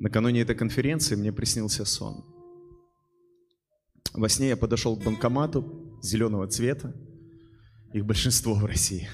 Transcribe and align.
Накануне 0.00 0.40
этой 0.40 0.56
конференции 0.56 1.14
мне 1.14 1.30
приснился 1.30 1.84
сон. 1.84 2.24
Во 4.14 4.30
сне 4.30 4.48
я 4.48 4.56
подошел 4.56 4.96
к 4.96 5.04
банкомату 5.04 6.00
зеленого 6.02 6.48
цвета, 6.48 6.94
их 7.92 8.06
большинство 8.06 8.54
в 8.54 8.64
России. 8.64 9.08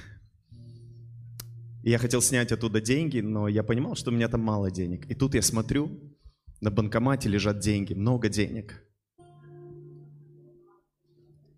И 1.83 1.91
я 1.91 1.99
хотел 1.99 2.23
снять 2.23 2.53
оттуда 2.53 2.81
деньги, 2.81 3.19
но 3.19 3.49
я 3.49 3.65
понимал, 3.65 3.97
что 3.97 4.13
у 4.13 4.15
меня 4.15 4.29
там 4.29 4.43
мало 4.43 4.71
денег. 4.71 5.11
И 5.11 5.15
тут 5.15 5.35
я 5.35 5.43
смотрю, 5.43 5.91
на 6.61 6.71
банкомате 6.71 7.29
лежат 7.29 7.59
деньги, 7.59 7.93
много 7.93 8.29
денег. 8.29 8.81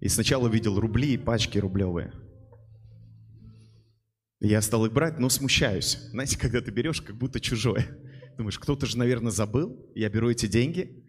И 0.01 0.09
сначала 0.09 0.49
видел 0.49 0.81
рубли 0.81 1.13
и 1.13 1.19
пачки 1.19 1.59
рублевые. 1.59 2.15
И 4.41 4.49
я 4.49 4.63
стал 4.63 4.87
их 4.87 4.93
брать, 4.93 5.19
но 5.19 5.29
смущаюсь. 5.29 5.99
Знаете, 6.13 6.39
когда 6.39 6.63
ты 6.63 6.71
берешь, 6.71 7.03
как 7.03 7.17
будто 7.17 7.41
чужое. 7.41 7.87
Думаешь, 8.39 8.59
кто-то 8.61 8.87
же, 8.87 8.97
наверное, 8.97 9.33
забыл. 9.33 9.77
Я 9.97 10.09
беру 10.09 10.31
эти 10.31 10.47
деньги, 10.47 11.05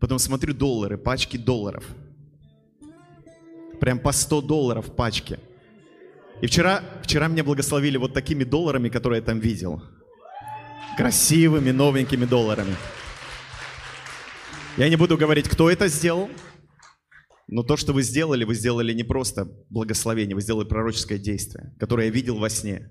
потом 0.00 0.18
смотрю 0.18 0.54
доллары, 0.54 0.96
пачки 0.96 1.36
долларов. 1.36 1.84
Прям 3.80 3.98
по 3.98 4.12
100 4.12 4.40
долларов 4.40 4.88
в 4.88 4.94
пачке. 4.94 5.38
И 6.40 6.46
вчера, 6.46 6.82
вчера 7.02 7.28
меня 7.28 7.44
благословили 7.44 7.98
вот 7.98 8.14
такими 8.14 8.44
долларами, 8.44 8.88
которые 8.88 9.20
я 9.20 9.26
там 9.26 9.40
видел. 9.40 9.82
Красивыми, 10.96 11.70
новенькими 11.70 12.24
долларами. 12.24 12.76
Я 14.78 14.88
не 14.88 14.96
буду 14.96 15.18
говорить, 15.18 15.50
кто 15.50 15.70
это 15.70 15.88
сделал, 15.88 16.30
но 17.46 17.62
то, 17.62 17.76
что 17.76 17.92
вы 17.92 18.02
сделали, 18.02 18.44
вы 18.44 18.54
сделали 18.54 18.94
не 18.94 19.04
просто 19.04 19.50
благословение, 19.68 20.34
вы 20.34 20.40
сделали 20.40 20.66
пророческое 20.66 21.18
действие, 21.18 21.74
которое 21.78 22.06
я 22.06 22.10
видел 22.10 22.38
во 22.38 22.48
сне. 22.48 22.90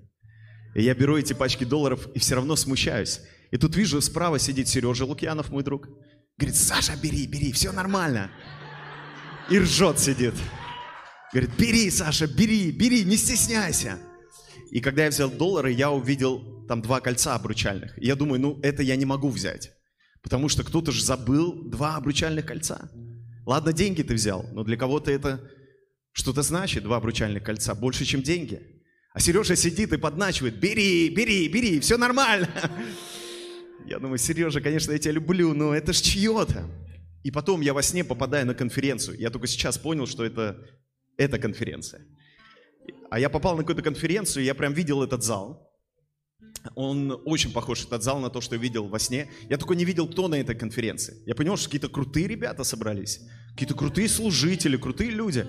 И 0.76 0.82
я 0.82 0.94
беру 0.94 1.16
эти 1.16 1.32
пачки 1.32 1.64
долларов 1.64 2.08
и 2.14 2.20
все 2.20 2.36
равно 2.36 2.54
смущаюсь. 2.54 3.20
И 3.54 3.56
тут 3.56 3.76
вижу, 3.76 4.00
справа 4.00 4.40
сидит 4.40 4.66
Сережа 4.66 5.04
Лукьянов, 5.04 5.50
мой 5.50 5.62
друг. 5.62 5.88
Говорит, 6.36 6.56
Саша, 6.56 6.96
бери, 7.00 7.24
бери, 7.28 7.52
все 7.52 7.70
нормально. 7.70 8.28
И 9.48 9.60
ржет 9.60 10.00
сидит. 10.00 10.34
Говорит, 11.32 11.50
бери, 11.56 11.88
Саша, 11.88 12.26
бери, 12.26 12.72
бери, 12.72 13.04
не 13.04 13.16
стесняйся. 13.16 14.00
И 14.72 14.80
когда 14.80 15.04
я 15.04 15.10
взял 15.10 15.30
доллары, 15.30 15.70
я 15.70 15.92
увидел 15.92 16.66
там 16.66 16.82
два 16.82 17.00
кольца 17.00 17.36
обручальных. 17.36 17.96
И 18.02 18.06
я 18.06 18.16
думаю, 18.16 18.40
ну 18.40 18.58
это 18.60 18.82
я 18.82 18.96
не 18.96 19.04
могу 19.04 19.28
взять. 19.28 19.70
Потому 20.20 20.48
что 20.48 20.64
кто-то 20.64 20.90
же 20.90 21.04
забыл 21.04 21.52
два 21.52 21.94
обручальных 21.94 22.46
кольца. 22.46 22.90
Ладно, 23.46 23.72
деньги 23.72 24.02
ты 24.02 24.14
взял, 24.14 24.44
но 24.50 24.64
для 24.64 24.76
кого-то 24.76 25.12
это 25.12 25.48
что-то 26.10 26.42
значит, 26.42 26.82
два 26.82 26.96
обручальных 26.96 27.44
кольца, 27.44 27.76
больше, 27.76 28.04
чем 28.04 28.20
деньги. 28.20 28.82
А 29.12 29.20
Сережа 29.20 29.54
сидит 29.54 29.92
и 29.92 29.96
подначивает, 29.96 30.58
бери, 30.58 31.08
бери, 31.08 31.46
бери, 31.46 31.78
все 31.78 31.96
нормально. 31.96 32.48
Я 33.84 33.98
думаю, 33.98 34.18
Сережа, 34.18 34.60
конечно, 34.60 34.92
я 34.92 34.98
тебя 34.98 35.12
люблю, 35.12 35.54
но 35.54 35.74
это 35.74 35.92
ж 35.92 36.00
чье-то. 36.00 36.64
И 37.22 37.30
потом 37.30 37.60
я 37.60 37.74
во 37.74 37.82
сне 37.82 38.04
попадаю 38.04 38.46
на 38.46 38.54
конференцию. 38.54 39.18
Я 39.18 39.30
только 39.30 39.46
сейчас 39.46 39.78
понял, 39.78 40.06
что 40.06 40.24
это, 40.24 40.58
это 41.16 41.38
конференция. 41.38 42.02
А 43.10 43.18
я 43.18 43.28
попал 43.28 43.56
на 43.56 43.62
какую-то 43.62 43.82
конференцию, 43.82 44.42
и 44.42 44.46
я 44.46 44.54
прям 44.54 44.72
видел 44.72 45.02
этот 45.02 45.22
зал. 45.22 45.70
Он 46.74 47.20
очень 47.26 47.52
похож, 47.52 47.84
этот 47.84 48.02
зал, 48.02 48.20
на 48.20 48.30
то, 48.30 48.40
что 48.40 48.54
я 48.54 48.60
видел 48.60 48.88
во 48.88 48.98
сне. 48.98 49.30
Я 49.50 49.58
только 49.58 49.74
не 49.74 49.84
видел, 49.84 50.08
кто 50.08 50.28
на 50.28 50.36
этой 50.36 50.54
конференции. 50.54 51.22
Я 51.26 51.34
понял, 51.34 51.56
что 51.56 51.66
какие-то 51.66 51.88
крутые 51.88 52.26
ребята 52.26 52.64
собрались. 52.64 53.20
Какие-то 53.52 53.74
крутые 53.74 54.08
служители, 54.08 54.76
крутые 54.76 55.10
люди. 55.10 55.46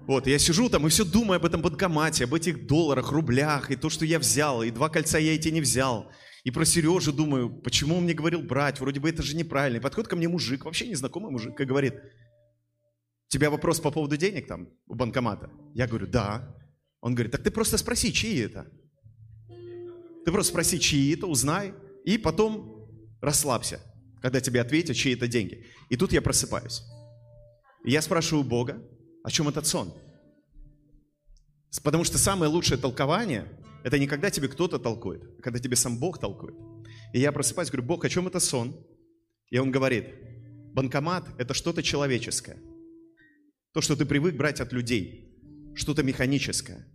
Вот, 0.00 0.26
я 0.26 0.38
сижу 0.38 0.68
там 0.68 0.86
и 0.86 0.90
все 0.90 1.04
думаю 1.04 1.36
об 1.36 1.44
этом 1.44 1.62
банкомате, 1.62 2.24
об 2.24 2.34
этих 2.34 2.66
долларах, 2.66 3.12
рублях, 3.12 3.70
и 3.70 3.76
то, 3.76 3.90
что 3.90 4.04
я 4.04 4.18
взял, 4.18 4.62
и 4.62 4.70
два 4.70 4.88
кольца 4.88 5.18
я 5.18 5.34
эти 5.34 5.48
не 5.48 5.60
взял. 5.60 6.10
И 6.44 6.50
про 6.50 6.64
Сережу 6.64 7.12
думаю, 7.12 7.50
почему 7.50 7.96
он 7.96 8.04
мне 8.04 8.14
говорил 8.14 8.42
брать, 8.42 8.80
вроде 8.80 8.98
бы 8.98 9.10
это 9.10 9.22
же 9.22 9.36
неправильно. 9.36 9.76
И 9.76 9.80
подходит 9.80 10.08
ко 10.08 10.16
мне 10.16 10.28
мужик, 10.28 10.64
вообще 10.64 10.88
незнакомый 10.88 11.30
мужик, 11.30 11.60
и 11.60 11.64
говорит, 11.64 11.94
тебя 13.28 13.50
вопрос 13.50 13.80
по 13.80 13.90
поводу 13.90 14.16
денег 14.16 14.46
там 14.46 14.68
у 14.86 14.94
банкомата? 14.94 15.50
Я 15.74 15.86
говорю, 15.86 16.06
да. 16.06 16.56
Он 17.00 17.14
говорит, 17.14 17.32
так 17.32 17.42
ты 17.42 17.50
просто 17.50 17.76
спроси, 17.76 18.12
чьи 18.12 18.38
это? 18.38 18.70
Ты 20.24 20.32
просто 20.32 20.52
спроси, 20.52 20.80
чьи 20.80 21.14
это, 21.14 21.26
узнай, 21.26 21.74
и 22.04 22.16
потом 22.16 22.88
расслабься, 23.20 23.80
когда 24.22 24.40
тебе 24.40 24.60
ответят, 24.60 24.96
чьи 24.96 25.14
это 25.14 25.28
деньги. 25.28 25.66
И 25.90 25.96
тут 25.96 26.12
я 26.12 26.22
просыпаюсь. 26.22 26.82
И 27.84 27.90
я 27.90 28.00
спрашиваю 28.00 28.44
Бога, 28.44 28.82
о 29.24 29.30
чем 29.30 29.48
этот 29.48 29.66
сон? 29.66 29.92
Потому 31.82 32.04
что 32.04 32.18
самое 32.18 32.50
лучшее 32.50 32.78
толкование– 32.78 33.46
это 33.82 33.98
не 33.98 34.06
когда 34.06 34.30
тебе 34.30 34.48
кто-то 34.48 34.78
толкует, 34.78 35.22
а 35.38 35.42
когда 35.42 35.58
тебе 35.58 35.76
сам 35.76 35.98
Бог 35.98 36.18
толкует. 36.18 36.54
И 37.12 37.20
я 37.20 37.32
просыпаюсь, 37.32 37.70
говорю, 37.70 37.86
Бог, 37.86 38.04
о 38.04 38.08
чем 38.08 38.26
это 38.26 38.40
сон? 38.40 38.76
И 39.50 39.58
он 39.58 39.70
говорит, 39.70 40.06
банкомат– 40.74 41.28
это 41.38 41.54
что-то 41.54 41.82
человеческое. 41.82 42.58
То, 43.72 43.80
что 43.80 43.96
ты 43.96 44.04
привык 44.04 44.36
брать 44.36 44.60
от 44.60 44.72
людей, 44.72 45.34
что-то 45.74 46.02
механическое. 46.02 46.86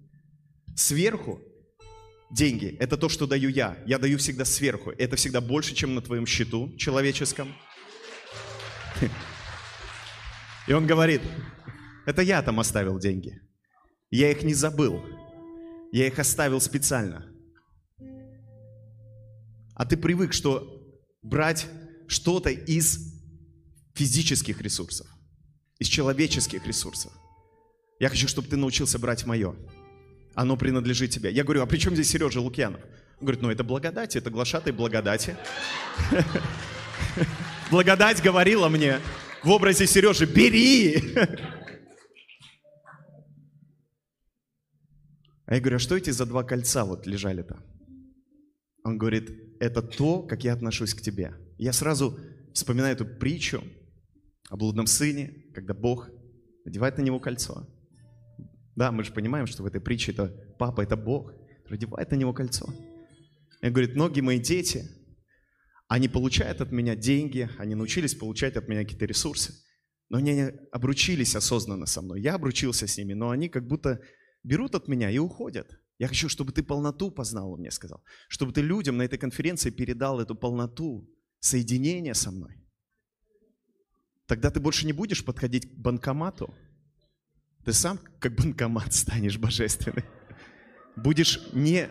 Сверху 0.75 1.41
деньги– 2.31 2.75
это 2.79 2.97
то, 2.97 3.09
что 3.09 3.28
даю 3.28 3.50
я. 3.50 3.78
Я 3.85 3.97
даю 3.97 4.17
всегда 4.17 4.46
сверху. 4.46 4.91
Это 4.91 5.16
всегда 5.16 5.41
больше, 5.41 5.73
чем 5.73 5.96
на 5.96 6.02
твоем 6.02 6.25
счету 6.25 6.75
человеческом. 6.78 7.53
И 10.67 10.73
он 10.73 10.88
говорит, 10.88 11.22
это 12.06 12.22
я 12.22 12.41
там 12.41 12.59
оставил 12.59 13.00
деньги. 13.00 13.41
Я 14.09 14.31
их 14.31 14.44
не 14.44 14.53
забыл. 14.53 15.03
Я 15.95 16.07
их 16.07 16.19
оставил 16.19 16.59
специально. 16.59 17.25
А 19.75 19.85
ты 19.85 19.95
привык, 19.95 20.33
что 20.33 20.67
брать 21.22 21.67
что-то 22.07 22.50
из 22.50 23.13
физических 23.94 24.61
ресурсов, 24.61 25.07
из 25.79 25.88
человеческих 25.88 26.67
ресурсов. 26.67 27.13
Я 27.97 28.09
хочу, 28.09 28.28
чтобы 28.28 28.50
ты 28.50 28.57
научился 28.57 29.00
брать 29.00 29.25
мое 29.25 29.55
оно 30.35 30.57
принадлежит 30.57 31.11
тебе. 31.11 31.31
Я 31.31 31.45
говорю, 31.45 31.63
а 31.63 31.66
при 31.66 31.78
чем 31.78 31.94
здесь 31.94 32.09
Сережа 32.09 32.41
Лукьянов? 32.41 32.81
Он 33.19 33.28
говорит, 33.28 33.41
ну 33.41 33.50
это 33.50 33.63
благодать, 33.63 34.17
это 34.17 34.29
глашатай 34.29 34.73
благодати. 34.73 35.38
Благодать 37.72 38.22
говорила 38.22 38.67
мне 38.67 39.00
в 39.44 39.50
образе 39.50 39.88
Сережи, 39.88 40.25
бери! 40.25 41.16
А 45.45 45.56
я 45.56 45.61
говорю, 45.61 45.78
а 45.78 45.79
что 45.79 45.95
эти 45.95 46.09
за 46.09 46.25
два 46.25 46.44
кольца 46.44 46.85
вот 46.85 47.06
лежали-то? 47.06 47.63
Он 48.83 48.97
говорит, 48.97 49.29
это 49.59 49.81
то, 49.81 50.22
как 50.23 50.44
я 50.44 50.53
отношусь 50.53 50.94
к 50.94 51.01
тебе. 51.01 51.35
Я 51.57 51.73
сразу 51.73 52.19
вспоминаю 52.53 52.94
эту 52.94 53.06
притчу 53.06 53.63
о 54.50 54.57
блудном 54.57 54.88
сыне, 54.88 55.45
когда 55.53 55.73
Бог 55.73 56.09
надевает 56.66 56.97
на 56.97 57.01
него 57.01 57.19
кольцо. 57.19 57.67
Да, 58.75 58.91
мы 58.91 59.03
же 59.03 59.13
понимаем, 59.13 59.47
что 59.47 59.63
в 59.63 59.66
этой 59.66 59.81
притче 59.81 60.11
это 60.11 60.28
папа, 60.59 60.81
это 60.81 60.97
Бог, 60.97 61.31
надевает 61.69 62.11
на 62.11 62.16
него 62.16 62.34
кольцо. 62.34 62.67
И 63.61 63.69
говорит, 63.69 63.95
многие 63.95 64.22
мои 64.22 64.39
дети, 64.39 64.89
они 65.88 66.07
получают 66.07 66.61
от 66.61 66.72
меня 66.72 66.95
деньги, 66.95 67.50
они 67.57 67.75
научились 67.75 68.16
получать 68.16 68.55
от 68.55 68.67
меня 68.67 68.84
какие-то 68.84 69.05
ресурсы, 69.05 69.53
но 70.09 70.17
они 70.17 70.51
обручились 70.72 71.35
осознанно 71.35 71.85
со 71.85 72.01
мной. 72.01 72.22
Я 72.22 72.35
обручился 72.35 72.88
с 72.88 72.97
ними, 72.97 73.13
но 73.13 73.29
они 73.29 73.50
как 73.50 73.67
будто 73.67 74.01
берут 74.45 74.75
от 74.75 74.88
меня 74.88 75.09
и 75.09 75.17
уходят. 75.17 75.79
Я 75.97 76.07
хочу, 76.07 76.29
чтобы 76.29 76.51
ты 76.51 76.61
полноту 76.63 77.09
познал, 77.11 77.53
он 77.53 77.59
мне 77.59 77.72
сказал. 77.72 78.03
Чтобы 78.28 78.53
ты 78.53 78.61
людям 78.61 78.97
на 78.97 79.03
этой 79.03 79.17
конференции 79.17 79.69
передал 79.69 80.19
эту 80.19 80.35
полноту 80.35 81.09
соединения 81.39 82.13
со 82.13 82.31
мной. 82.31 82.55
Тогда 84.28 84.50
ты 84.50 84.59
больше 84.59 84.85
не 84.85 84.94
будешь 84.94 85.23
подходить 85.23 85.69
к 85.69 85.78
банкомату, 85.78 86.53
ты 87.63 87.73
сам 87.73 88.00
как 88.19 88.35
банкомат 88.35 88.94
станешь 88.94 89.38
божественный. 89.38 90.05
Будешь 90.95 91.41
не 91.53 91.89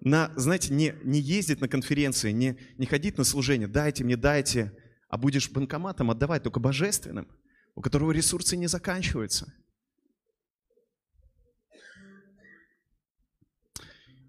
на, 0.00 0.32
знаете, 0.36 0.72
не, 0.72 0.94
не 1.04 1.20
ездить 1.20 1.60
на 1.60 1.68
конференции, 1.68 2.32
не, 2.32 2.58
не 2.78 2.86
ходить 2.86 3.18
на 3.18 3.24
служение, 3.24 3.66
дайте 3.66 4.04
мне, 4.04 4.16
дайте, 4.16 4.72
а 5.08 5.16
будешь 5.16 5.50
банкоматом 5.50 6.10
отдавать, 6.10 6.42
только 6.42 6.60
божественным, 6.60 7.28
у 7.74 7.80
которого 7.80 8.12
ресурсы 8.12 8.56
не 8.56 8.66
заканчиваются. 8.66 9.52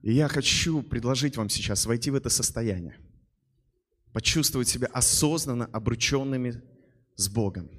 И 0.08 0.14
я 0.14 0.30
хочу 0.30 0.84
предложить 0.84 1.36
вам 1.36 1.50
сейчас 1.50 1.86
войти 1.86 2.12
в 2.12 2.16
это 2.16 2.30
состояние, 2.30 2.98
почувствовать 4.14 4.70
себя 4.70 4.88
осознанно 4.88 5.66
обрученными 5.66 6.64
с 7.18 7.28
Богом 7.28 7.70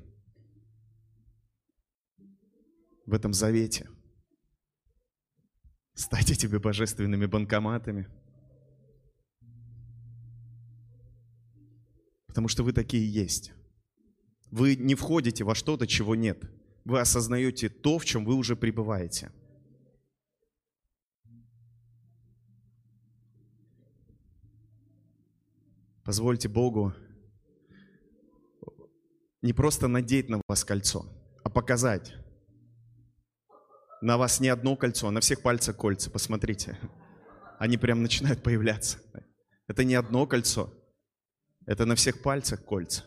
в 3.06 3.14
этом 3.14 3.32
завете. 3.32 3.88
Стать 5.94 6.38
тебе 6.38 6.58
божественными 6.58 7.25
банкоматами. 7.25 8.06
Потому 12.26 12.48
что 12.48 12.62
вы 12.62 12.75
такие 12.75 13.10
есть. 13.10 13.52
Вы 14.50 14.76
не 14.76 14.94
входите 14.94 15.44
во 15.44 15.54
что-то, 15.54 15.86
чего 15.86 16.14
нет. 16.14 16.44
Вы 16.84 17.00
осознаете 17.00 17.70
то, 17.70 17.98
в 17.98 18.04
чем 18.04 18.26
вы 18.26 18.34
уже 18.34 18.54
пребываете. 18.54 19.32
Позвольте 26.08 26.49
Богу 26.49 26.94
не 29.43 29.52
просто 29.52 29.88
надеть 29.88 30.31
на 30.31 30.40
вас 30.49 30.64
кольцо, 30.64 31.05
а 31.44 31.50
показать. 31.50 32.14
На 34.00 34.16
вас 34.16 34.40
не 34.40 34.49
одно 34.49 34.75
кольцо, 34.75 35.08
а 35.08 35.10
на 35.10 35.20
всех 35.20 35.43
пальцах 35.43 35.76
кольца, 35.76 36.10
посмотрите. 36.10 36.78
Они 37.58 37.76
прям 37.76 38.00
начинают 38.00 38.43
появляться. 38.43 39.00
Это 39.66 39.84
не 39.84 39.96
одно 39.96 40.26
кольцо, 40.26 40.72
это 41.66 41.84
на 41.84 41.94
всех 41.94 42.22
пальцах 42.22 42.64
кольца. 42.64 43.04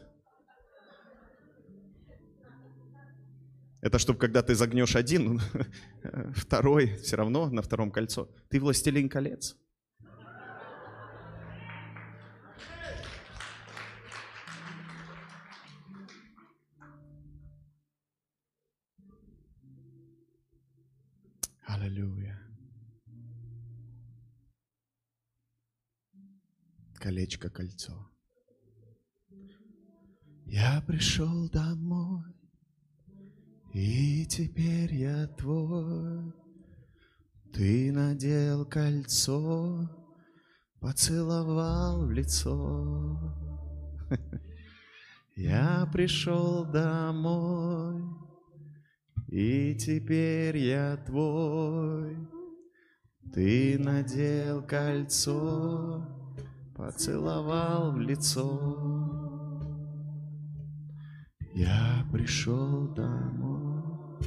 Это 3.82 3.98
чтобы 3.98 4.20
когда 4.20 4.44
ты 4.44 4.54
загнешь 4.54 4.96
один, 4.96 5.42
второй 6.36 6.98
все 6.98 7.16
равно 7.16 7.50
на 7.50 7.64
втором 7.64 7.90
кольцо. 7.90 8.30
Ты 8.52 8.60
властелин 8.60 9.10
колец. 9.10 9.58
Аллилуйя. 21.82 22.40
Колечко, 27.00 27.50
кольцо. 27.50 28.08
Я 30.46 30.84
пришел 30.86 31.50
домой, 31.50 32.24
и 33.74 34.28
теперь 34.28 34.94
я 34.94 35.26
твой. 35.26 36.32
Ты 37.52 37.92
надел 37.92 38.64
кольцо, 38.68 39.90
поцеловал 40.80 42.06
в 42.06 42.12
лицо. 42.12 43.18
Я 45.36 45.90
пришел 45.92 46.64
домой, 46.66 48.21
и 49.32 49.74
теперь 49.76 50.58
я 50.58 50.98
твой. 50.98 52.18
Ты 53.34 53.80
надел 53.80 54.62
кольцо, 54.62 56.06
поцеловал 56.76 57.94
в 57.94 58.00
лицо. 58.00 58.60
Я 61.54 62.06
пришел 62.12 62.90
домой, 62.90 64.20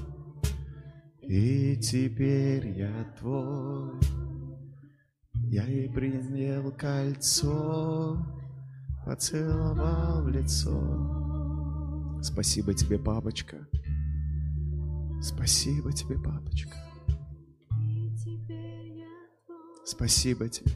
и 1.20 1.76
теперь 1.76 2.68
я 2.68 3.14
твой. 3.18 4.00
Я 5.34 5.66
и 5.66 5.86
принял 5.88 6.72
кольцо, 6.72 8.16
поцеловал 9.04 10.22
в 10.22 10.28
лицо. 10.28 12.20
Спасибо 12.22 12.72
тебе, 12.72 12.98
папочка. 12.98 13.68
Спасибо 15.24 15.90
тебе, 15.90 16.18
папочка. 16.18 16.76
Спасибо 19.86 20.50
тебе. 20.50 20.72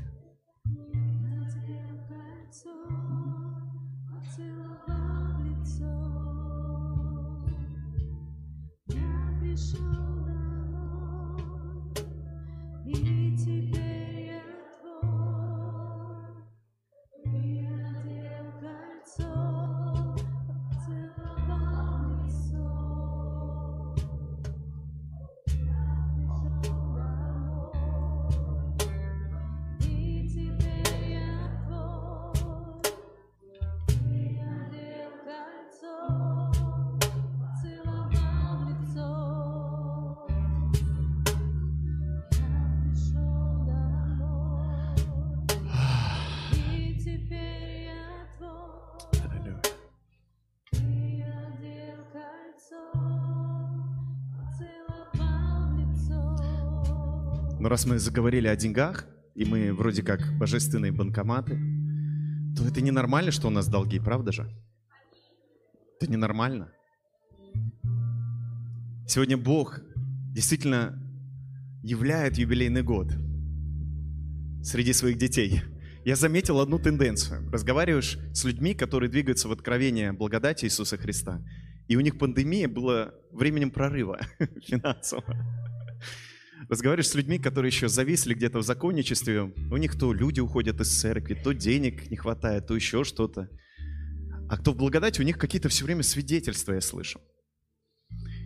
Раз 57.78 57.86
мы 57.86 58.00
заговорили 58.00 58.48
о 58.48 58.56
деньгах, 58.56 59.06
и 59.36 59.44
мы 59.44 59.72
вроде 59.72 60.02
как 60.02 60.36
божественные 60.36 60.90
банкоматы, 60.90 61.60
то 62.56 62.66
это 62.66 62.80
ненормально, 62.80 63.30
что 63.30 63.46
у 63.46 63.50
нас 63.50 63.68
долги, 63.68 64.00
правда 64.00 64.32
же? 64.32 64.50
Это 66.00 66.10
ненормально. 66.10 66.72
Сегодня 69.06 69.36
Бог 69.36 69.80
действительно 70.34 71.00
являет 71.84 72.36
юбилейный 72.36 72.82
год 72.82 73.12
среди 74.64 74.92
своих 74.92 75.16
детей. 75.16 75.62
Я 76.04 76.16
заметил 76.16 76.58
одну 76.58 76.80
тенденцию. 76.80 77.48
Разговариваешь 77.48 78.18
с 78.34 78.42
людьми, 78.42 78.74
которые 78.74 79.08
двигаются 79.08 79.46
в 79.46 79.52
откровение 79.52 80.10
благодати 80.10 80.64
Иисуса 80.64 80.96
Христа, 80.96 81.40
и 81.86 81.94
у 81.94 82.00
них 82.00 82.18
пандемия 82.18 82.66
была 82.66 83.14
временем 83.30 83.70
прорыва 83.70 84.18
финансового 84.66 85.67
разговариваешь 86.68 87.08
с 87.08 87.14
людьми, 87.14 87.38
которые 87.38 87.70
еще 87.70 87.88
зависли 87.88 88.34
где-то 88.34 88.58
в 88.58 88.62
законничестве, 88.62 89.52
у 89.70 89.76
них 89.76 89.98
то 89.98 90.12
люди 90.12 90.40
уходят 90.40 90.80
из 90.80 91.00
церкви, 91.00 91.34
то 91.34 91.52
денег 91.52 92.10
не 92.10 92.16
хватает, 92.16 92.66
то 92.66 92.74
еще 92.74 93.04
что-то. 93.04 93.48
А 94.50 94.56
кто 94.56 94.72
в 94.72 94.76
благодати, 94.76 95.20
у 95.20 95.24
них 95.24 95.38
какие-то 95.38 95.68
все 95.68 95.84
время 95.84 96.02
свидетельства, 96.02 96.72
я 96.72 96.80
слышу. 96.80 97.20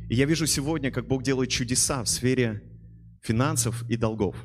И 0.09 0.15
я 0.15 0.27
вижу 0.27 0.47
сегодня, 0.47 0.91
как 0.91 1.07
Бог 1.07 1.23
делает 1.23 1.51
чудеса 1.51 2.03
в 2.03 2.09
сфере 2.09 2.63
финансов 3.23 3.89
и 3.89 3.97
долгов. 3.97 4.37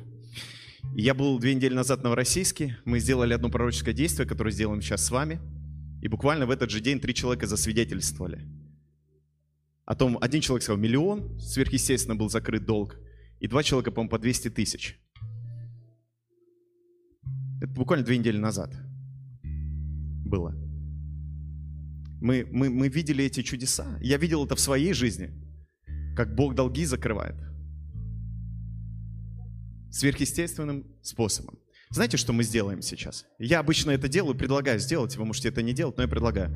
Я 0.94 1.14
был 1.14 1.38
две 1.38 1.54
недели 1.54 1.74
назад 1.74 2.00
в 2.00 2.04
Новороссийске, 2.04 2.78
мы 2.84 3.00
сделали 3.00 3.34
одно 3.34 3.50
пророческое 3.50 3.94
действие, 3.94 4.26
которое 4.26 4.52
сделаем 4.52 4.80
сейчас 4.80 5.04
с 5.04 5.10
вами. 5.10 5.40
И 6.00 6.08
буквально 6.08 6.46
в 6.46 6.50
этот 6.50 6.70
же 6.70 6.80
день 6.80 7.00
три 7.00 7.12
человека 7.12 7.46
засвидетельствовали. 7.46 8.46
О 9.84 9.94
том, 9.94 10.16
один 10.20 10.40
человек 10.40 10.62
сказал 10.62 10.80
миллион, 10.80 11.40
сверхъестественно 11.40 12.14
был 12.14 12.30
закрыт 12.30 12.64
долг 12.64 12.96
и 13.40 13.46
два 13.46 13.62
человека, 13.62 13.90
по-моему, 13.90 14.10
по 14.10 14.18
200 14.18 14.50
тысяч. 14.50 14.98
Это 17.60 17.72
буквально 17.72 18.04
две 18.04 18.18
недели 18.18 18.38
назад 18.38 18.74
было. 20.24 20.54
Мы, 22.20 22.46
мы, 22.50 22.68
мы 22.68 22.88
видели 22.88 23.24
эти 23.24 23.42
чудеса. 23.42 23.98
Я 24.00 24.16
видел 24.16 24.44
это 24.44 24.56
в 24.56 24.60
своей 24.60 24.92
жизни, 24.92 25.30
как 26.16 26.34
Бог 26.34 26.54
долги 26.54 26.84
закрывает. 26.84 27.36
Сверхъестественным 29.90 30.84
способом. 31.02 31.58
Знаете, 31.90 32.16
что 32.16 32.32
мы 32.32 32.42
сделаем 32.42 32.82
сейчас? 32.82 33.24
Я 33.38 33.60
обычно 33.60 33.92
это 33.92 34.08
делаю, 34.08 34.36
предлагаю 34.36 34.78
сделать, 34.78 35.16
вы 35.16 35.24
можете 35.24 35.48
это 35.48 35.62
не 35.62 35.72
делать, 35.72 35.96
но 35.96 36.02
я 36.02 36.08
предлагаю. 36.08 36.54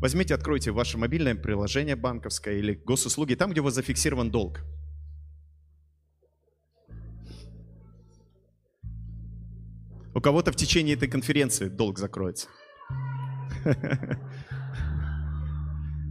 Возьмите, 0.00 0.34
откройте 0.34 0.72
ваше 0.72 0.98
мобильное 0.98 1.36
приложение 1.36 1.94
банковское 1.94 2.58
или 2.58 2.74
госуслуги, 2.74 3.34
там, 3.34 3.52
где 3.52 3.60
у 3.60 3.64
вас 3.64 3.74
зафиксирован 3.74 4.30
долг. 4.30 4.64
У 10.14 10.20
кого-то 10.20 10.52
в 10.52 10.56
течение 10.56 10.94
этой 10.94 11.08
конференции 11.08 11.68
долг 11.68 11.98
закроется. 11.98 12.48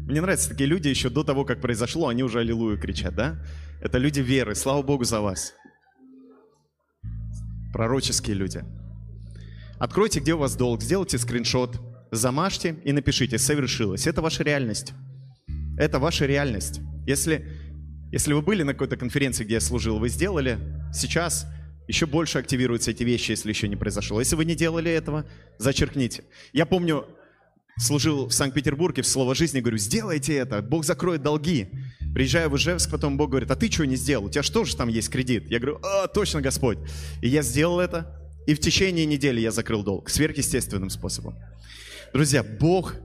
Мне 0.08 0.20
нравятся 0.20 0.50
такие 0.50 0.67
люди 0.67 0.88
еще 0.88 1.10
до 1.10 1.24
того, 1.24 1.46
как 1.46 1.62
произошло, 1.62 2.08
они 2.08 2.24
уже 2.24 2.39
аллилуйю 2.39 2.79
кричат, 2.79 3.15
да? 3.15 3.38
Это 3.81 3.98
люди 3.98 4.20
веры, 4.20 4.55
слава 4.55 4.81
Богу 4.81 5.03
за 5.03 5.22
вас. 5.22 5.53
Пророческие 7.72 8.36
люди. 8.36 8.63
Откройте, 9.79 10.20
где 10.20 10.34
у 10.34 10.38
вас 10.38 10.55
долг, 10.55 10.81
сделайте 10.81 11.17
скриншот, 11.17 11.79
замажьте 12.12 12.75
и 12.84 12.91
напишите 12.91 13.38
«совершилось». 13.38 14.05
Это 14.05 14.22
ваша 14.22 14.43
реальность. 14.43 14.93
Это 15.77 16.00
ваша 16.00 16.25
реальность. 16.25 16.81
Если, 17.08 17.48
если 18.12 18.34
вы 18.34 18.41
были 18.41 18.63
на 18.63 18.74
какой-то 18.74 18.98
конференции, 18.98 19.46
где 19.46 19.55
я 19.55 19.62
служил, 19.62 19.98
вы 19.98 20.10
сделали, 20.10 20.60
сейчас 20.93 21.48
еще 21.91 22.05
больше 22.05 22.39
активируются 22.39 22.91
эти 22.91 23.03
вещи, 23.03 23.31
если 23.31 23.50
еще 23.50 23.67
не 23.67 23.75
произошло. 23.75 24.19
Если 24.19 24.38
вы 24.38 24.45
не 24.45 24.55
делали 24.55 24.89
этого, 24.89 25.25
зачеркните. 25.57 26.24
Я 26.53 26.65
помню, 26.65 27.05
служил 27.77 28.27
в 28.27 28.33
Санкт-Петербурге 28.33 29.01
в 29.01 29.07
Слово 29.07 29.36
жизни, 29.36 29.60
говорю, 29.60 29.77
сделайте 29.77 30.36
это, 30.36 30.62
Бог 30.62 30.86
закроет 30.86 31.21
долги. 31.21 31.67
Приезжаю 32.13 32.50
в 32.50 32.55
Ижевск, 32.55 32.89
потом 32.89 33.17
Бог 33.17 33.31
говорит, 33.31 33.51
а 33.51 33.55
ты 33.57 33.69
что 33.69 33.86
не 33.86 33.98
сделал? 33.98 34.25
У 34.25 34.29
тебя 34.29 34.43
же 34.43 34.75
там 34.77 34.88
есть 34.88 35.10
кредит? 35.10 35.50
Я 35.50 35.60
говорю, 35.60 35.79
а, 35.83 36.07
точно, 36.07 36.41
Господь. 36.41 36.77
И 37.21 37.27
я 37.27 37.41
сделал 37.41 37.79
это, 37.79 38.17
и 38.48 38.53
в 38.53 38.60
течение 38.60 39.05
недели 39.05 39.41
я 39.41 39.51
закрыл 39.51 39.83
долг 39.83 40.10
сверхъестественным 40.10 40.89
способом. 40.89 41.36
Друзья, 42.13 42.41
Бог 42.43 42.95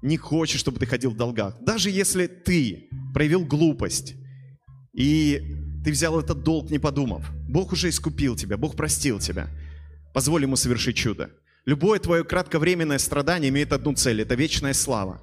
не 0.00 0.16
хочет, 0.16 0.60
чтобы 0.60 0.78
ты 0.78 0.86
ходил 0.86 1.10
в 1.10 1.16
долгах. 1.16 1.56
Даже 1.60 1.90
если 1.90 2.28
ты 2.28 2.88
проявил 3.12 3.44
глупость, 3.44 4.14
и 4.92 5.40
ты 5.84 5.90
взял 5.90 6.18
этот 6.18 6.42
долг, 6.42 6.70
не 6.70 6.78
подумав. 6.78 7.30
Бог 7.48 7.72
уже 7.72 7.88
искупил 7.88 8.36
тебя, 8.36 8.56
Бог 8.56 8.76
простил 8.76 9.18
тебя. 9.18 9.48
Позволь 10.14 10.42
Ему 10.42 10.56
совершить 10.56 10.96
чудо. 10.96 11.30
Любое 11.64 11.98
твое 11.98 12.24
кратковременное 12.24 12.98
страдание 12.98 13.48
имеет 13.50 13.72
одну 13.72 13.94
цель– 13.94 14.20
это 14.22 14.34
вечная 14.34 14.74
слава. 14.74 15.22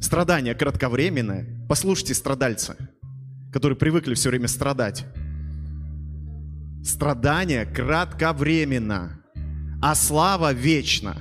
Страдание 0.00 0.54
кратковременное. 0.54 1.66
Послушайте 1.68 2.14
страдальца, 2.14 2.76
которые 3.52 3.76
привыкли 3.76 4.14
все 4.14 4.30
время 4.30 4.46
страдать. 4.46 5.04
Страдание 6.84 7.66
кратковременно, 7.66 9.20
а 9.82 9.94
слава 9.94 10.52
вечна. 10.52 11.16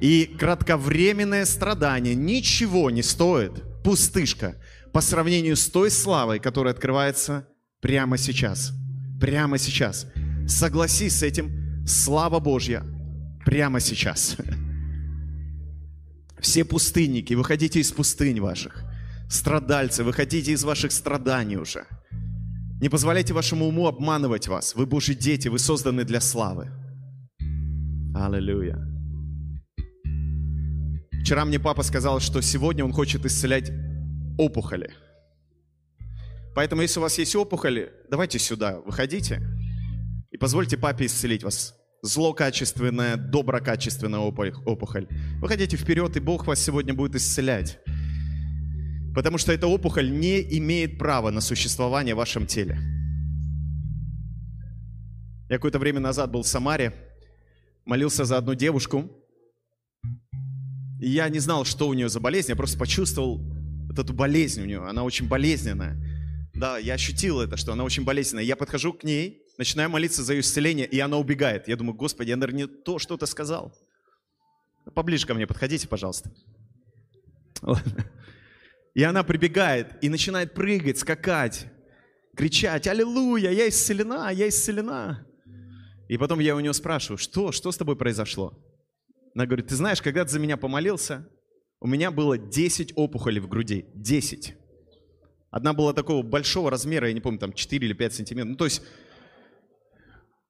И 0.00 0.24
кратковременное 0.38 1.44
страдание 1.44 2.14
ничего 2.14 2.90
не 2.90 3.02
стоит, 3.02 3.82
пустышка, 3.84 4.56
по 4.92 5.00
сравнению 5.00 5.56
с 5.56 5.68
той 5.68 5.90
славой, 5.90 6.38
которая 6.38 6.74
открывается 6.74 7.46
прямо 7.80 8.18
сейчас. 8.18 8.72
Прямо 9.20 9.58
сейчас. 9.58 10.06
Согласись 10.46 11.16
с 11.16 11.22
этим, 11.22 11.84
слава 11.86 12.40
Божья 12.40 12.84
прямо 13.44 13.80
сейчас. 13.80 14.36
Все 16.40 16.64
пустынники, 16.64 17.34
выходите 17.34 17.80
из 17.80 17.92
пустынь 17.92 18.40
ваших. 18.40 18.84
Страдальцы, 19.28 20.04
выходите 20.04 20.52
из 20.52 20.64
ваших 20.64 20.92
страданий 20.92 21.56
уже. 21.56 21.84
Не 22.80 22.88
позволяйте 22.88 23.34
вашему 23.34 23.66
уму 23.66 23.86
обманывать 23.86 24.48
вас. 24.48 24.74
Вы 24.74 24.86
Божьи 24.86 25.14
дети, 25.14 25.48
вы 25.48 25.58
созданы 25.58 26.04
для 26.04 26.20
славы. 26.20 26.70
Аллилуйя. 28.14 28.78
Вчера 31.22 31.44
мне 31.44 31.58
папа 31.58 31.82
сказал, 31.82 32.20
что 32.20 32.40
сегодня 32.40 32.84
он 32.84 32.92
хочет 32.92 33.26
исцелять 33.26 33.70
опухоли. 34.38 34.90
Поэтому, 36.54 36.82
если 36.82 36.98
у 36.98 37.02
вас 37.02 37.18
есть 37.18 37.36
опухоли, 37.36 37.92
давайте 38.10 38.38
сюда, 38.38 38.80
выходите 38.80 39.42
и 40.30 40.38
позвольте 40.38 40.76
папе 40.76 41.06
исцелить 41.06 41.44
вас. 41.44 41.74
Злокачественная, 42.02 43.16
доброкачественная 43.16 44.20
опухоль. 44.20 45.08
Выходите 45.40 45.76
вперед, 45.76 46.16
и 46.16 46.20
Бог 46.20 46.46
вас 46.46 46.60
сегодня 46.60 46.94
будет 46.94 47.16
исцелять. 47.16 47.78
Потому 49.14 49.36
что 49.38 49.52
эта 49.52 49.66
опухоль 49.66 50.10
не 50.10 50.40
имеет 50.58 50.98
права 50.98 51.30
на 51.30 51.40
существование 51.40 52.14
в 52.14 52.18
вашем 52.18 52.46
теле. 52.46 52.78
Я 55.48 55.56
какое-то 55.56 55.78
время 55.78 55.98
назад 55.98 56.30
был 56.30 56.42
в 56.42 56.46
Самаре, 56.46 56.94
молился 57.84 58.24
за 58.24 58.36
одну 58.36 58.54
девушку, 58.54 59.10
и 61.00 61.08
я 61.08 61.28
не 61.28 61.38
знал, 61.38 61.64
что 61.64 61.88
у 61.88 61.94
нее 61.94 62.08
за 62.08 62.20
болезнь, 62.20 62.50
я 62.50 62.56
просто 62.56 62.78
почувствовал 62.78 63.40
вот 63.88 63.98
эту 63.98 64.12
болезнь 64.12 64.62
у 64.62 64.64
нее, 64.64 64.84
она 64.84 65.02
очень 65.02 65.26
болезненная. 65.26 65.96
Да, 66.54 66.78
я 66.78 66.94
ощутил 66.94 67.40
это, 67.40 67.56
что 67.56 67.72
она 67.72 67.84
очень 67.84 68.04
болезненная. 68.04 68.44
Я 68.44 68.56
подхожу 68.56 68.92
к 68.92 69.04
ней, 69.04 69.42
начинаю 69.58 69.90
молиться 69.90 70.22
за 70.22 70.34
ее 70.34 70.40
исцеление, 70.40 70.86
и 70.86 70.98
она 70.98 71.16
убегает. 71.16 71.68
Я 71.68 71.76
думаю, 71.76 71.94
Господи, 71.94 72.30
я, 72.30 72.36
наверное, 72.36 72.62
не 72.62 72.66
то 72.66 72.98
что-то 72.98 73.26
сказал. 73.26 73.72
Поближе 74.94 75.26
ко 75.26 75.34
мне 75.34 75.46
подходите, 75.46 75.86
пожалуйста. 75.86 76.32
И 78.94 79.02
она 79.02 79.22
прибегает 79.22 79.96
и 80.02 80.08
начинает 80.08 80.54
прыгать, 80.54 80.98
скакать, 80.98 81.66
кричать, 82.36 82.86
аллилуйя, 82.86 83.50
я 83.50 83.68
исцелена, 83.68 84.30
я 84.32 84.48
исцелена. 84.48 85.26
И 86.08 86.16
потом 86.16 86.40
я 86.40 86.56
у 86.56 86.60
нее 86.60 86.72
спрашиваю, 86.72 87.18
что, 87.18 87.52
что 87.52 87.70
с 87.70 87.76
тобой 87.76 87.96
произошло? 87.96 88.58
Она 89.34 89.46
говорит, 89.46 89.68
ты 89.68 89.76
знаешь, 89.76 90.02
когда 90.02 90.24
ты 90.24 90.30
за 90.30 90.40
меня 90.40 90.56
помолился, 90.56 91.28
у 91.80 91.86
меня 91.86 92.10
было 92.10 92.38
10 92.38 92.92
опухолей 92.96 93.40
в 93.40 93.48
груди. 93.48 93.86
10. 93.94 94.54
Одна 95.50 95.72
была 95.72 95.92
такого 95.92 96.22
большого 96.22 96.70
размера, 96.70 97.08
я 97.08 97.14
не 97.14 97.20
помню, 97.20 97.38
там 97.38 97.52
4 97.52 97.86
или 97.86 97.94
5 97.94 98.14
сантиметров. 98.14 98.50
Ну, 98.50 98.56
то 98.56 98.64
есть 98.64 98.82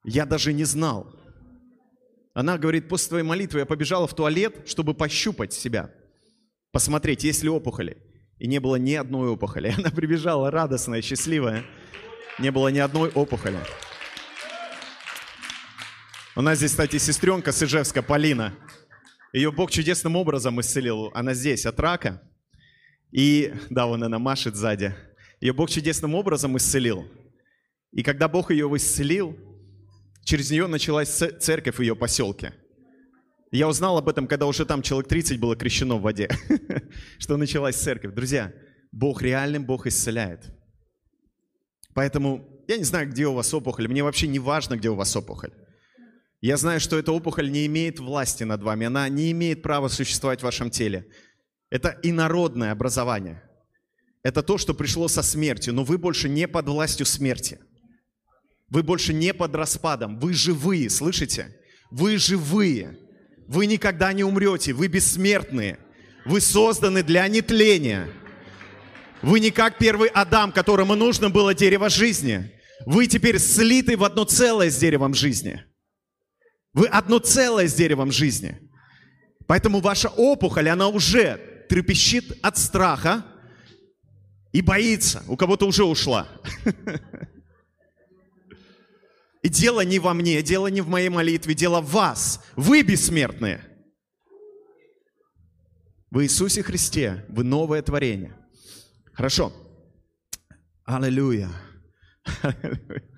я 0.05 0.25
даже 0.25 0.53
не 0.53 0.65
знал. 0.65 1.15
Она 2.35 2.57
говорит, 2.57 2.89
после 2.89 3.09
твоей 3.09 3.25
молитвы 3.25 3.61
я 3.61 3.67
побежала 3.67 4.07
в 4.07 4.15
туалет, 4.15 4.69
чтобы 4.69 4.95
пощупать 4.95 5.53
себя, 5.53 5.91
посмотреть, 6.73 7.25
есть 7.25 7.43
ли 7.43 7.49
опухоли. 7.49 7.97
И 8.39 8.47
не 8.47 8.61
было 8.61 8.77
ни 8.77 8.95
одной 8.95 9.29
опухоли. 9.29 9.75
Она 9.77 9.91
прибежала 9.91 10.51
радостная, 10.51 11.03
счастливая. 11.03 11.65
Не 12.39 12.51
было 12.51 12.69
ни 12.69 12.79
одной 12.79 13.11
опухоли. 13.11 13.59
У 16.37 16.41
нас 16.41 16.59
здесь, 16.59 16.71
кстати, 16.71 16.99
сестренка 16.99 17.51
с 17.51 18.03
Полина. 18.07 18.55
Ее 19.33 19.53
Бог 19.53 19.71
чудесным 19.71 20.17
образом 20.17 20.61
исцелил. 20.61 21.11
Она 21.15 21.35
здесь 21.35 21.67
от 21.67 21.79
рака. 21.81 22.23
И, 23.11 23.53
да, 23.71 23.87
вон 23.87 24.03
она 24.03 24.19
машет 24.19 24.57
сзади. 24.57 24.95
Ее 25.41 25.53
Бог 25.53 25.71
чудесным 25.71 26.15
образом 26.15 26.57
исцелил. 26.57 27.07
И 27.93 28.03
когда 28.03 28.29
Бог 28.29 28.51
ее 28.51 28.67
исцелил, 28.75 29.37
через 30.25 30.51
нее 30.51 30.67
началась 30.67 31.11
церковь 31.11 31.77
в 31.77 31.83
ее 31.83 31.95
поселке. 31.95 32.55
Я 33.51 33.69
узнал 33.69 33.97
об 33.97 34.09
этом, 34.09 34.27
когда 34.27 34.47
уже 34.47 34.67
там 34.67 34.83
человек 34.83 35.09
30 35.09 35.41
было 35.41 35.57
крещено 35.57 35.99
в 35.99 36.03
воде, 36.03 36.29
что 37.19 37.37
началась 37.37 37.77
церковь. 37.77 38.15
Друзья, 38.15 38.53
Бог 38.93 39.23
реальным, 39.23 39.65
Бог 39.65 39.87
исцеляет. 39.87 40.55
Поэтому 41.95 42.47
я 42.69 42.77
не 42.77 42.85
знаю, 42.85 43.09
где 43.09 43.27
у 43.27 43.33
вас 43.33 43.53
опухоль, 43.55 43.89
мне 43.89 44.03
вообще 44.03 44.27
не 44.27 44.39
важно, 44.39 44.77
где 44.77 44.91
у 44.91 44.95
вас 44.95 45.17
опухоль. 45.17 45.53
Я 46.41 46.57
знаю, 46.57 46.79
что 46.79 46.99
эта 46.99 47.11
опухоль 47.11 47.51
не 47.51 47.67
имеет 47.67 47.99
власти 47.99 48.45
над 48.45 48.63
вами, 48.63 48.87
она 48.87 49.09
не 49.09 49.33
имеет 49.33 49.63
права 49.63 49.89
существовать 49.89 50.41
в 50.41 50.45
вашем 50.45 50.71
теле. 50.71 51.07
Это 51.69 51.99
инородное 52.03 52.71
образование. 52.71 53.43
Это 54.23 54.43
то, 54.43 54.57
что 54.57 54.75
пришло 54.75 55.09
со 55.09 55.23
смертью, 55.23 55.75
но 55.75 55.85
вы 55.85 55.99
больше 55.99 56.29
не 56.29 56.47
под 56.47 56.69
властью 56.69 57.07
смерти. 57.07 57.59
Вы 58.69 58.83
больше 58.83 59.13
не 59.13 59.35
под 59.35 59.55
распадом, 59.55 60.19
вы 60.19 60.33
живые, 60.33 60.91
слышите? 60.91 61.57
Вы 61.91 62.19
живые. 62.19 62.99
Вы 63.49 63.67
никогда 63.67 64.13
не 64.13 64.23
умрете, 64.23 64.75
вы 64.75 64.89
бессмертные. 64.89 65.79
Вы 66.25 66.41
созданы 66.41 67.03
для 67.03 67.27
нетления. 67.27 68.09
Вы 69.23 69.41
не 69.41 69.51
как 69.51 69.79
первый 69.79 70.09
Адам, 70.11 70.53
которому 70.53 70.95
нужно 70.95 71.31
было 71.31 71.55
дерево 71.55 71.89
жизни. 71.89 72.53
Вы 72.87 73.07
теперь 73.07 73.39
слиты 73.39 73.97
в 73.97 74.05
одно 74.05 74.25
целое 74.25 74.71
с 74.71 74.77
деревом 74.77 75.15
жизни. 75.15 75.65
Вы 76.79 76.87
одно 76.87 77.19
целое 77.19 77.67
с 77.67 77.75
деревом 77.75 78.13
жизни. 78.13 78.57
Поэтому 79.49 79.81
ваша 79.81 80.11
опухоль, 80.11 80.69
она 80.69 80.87
уже 80.87 81.65
трепещит 81.69 82.39
от 82.41 82.57
страха 82.57 83.27
и 84.53 84.63
боится. 84.63 85.25
У 85.27 85.37
кого-то 85.37 85.67
уже 85.67 85.83
ушла. 85.83 86.29
И 89.43 89.49
дело 89.49 89.81
не 89.81 89.99
во 89.99 90.15
мне, 90.15 90.41
дело 90.41 90.69
не 90.69 90.81
в 90.81 90.89
моей 90.89 91.09
молитве, 91.09 91.53
дело 91.53 91.81
в 91.81 91.91
вас. 91.91 92.45
Вы 92.55 92.83
бессмертные. 92.83 93.61
В 96.13 96.23
Иисусе 96.23 96.63
Христе 96.63 97.25
вы 97.29 97.43
новое 97.43 97.83
творение. 97.83 98.37
Хорошо. 99.13 99.53
Аллилуйя. 100.85 101.51
Аллилуйя. 102.43 103.18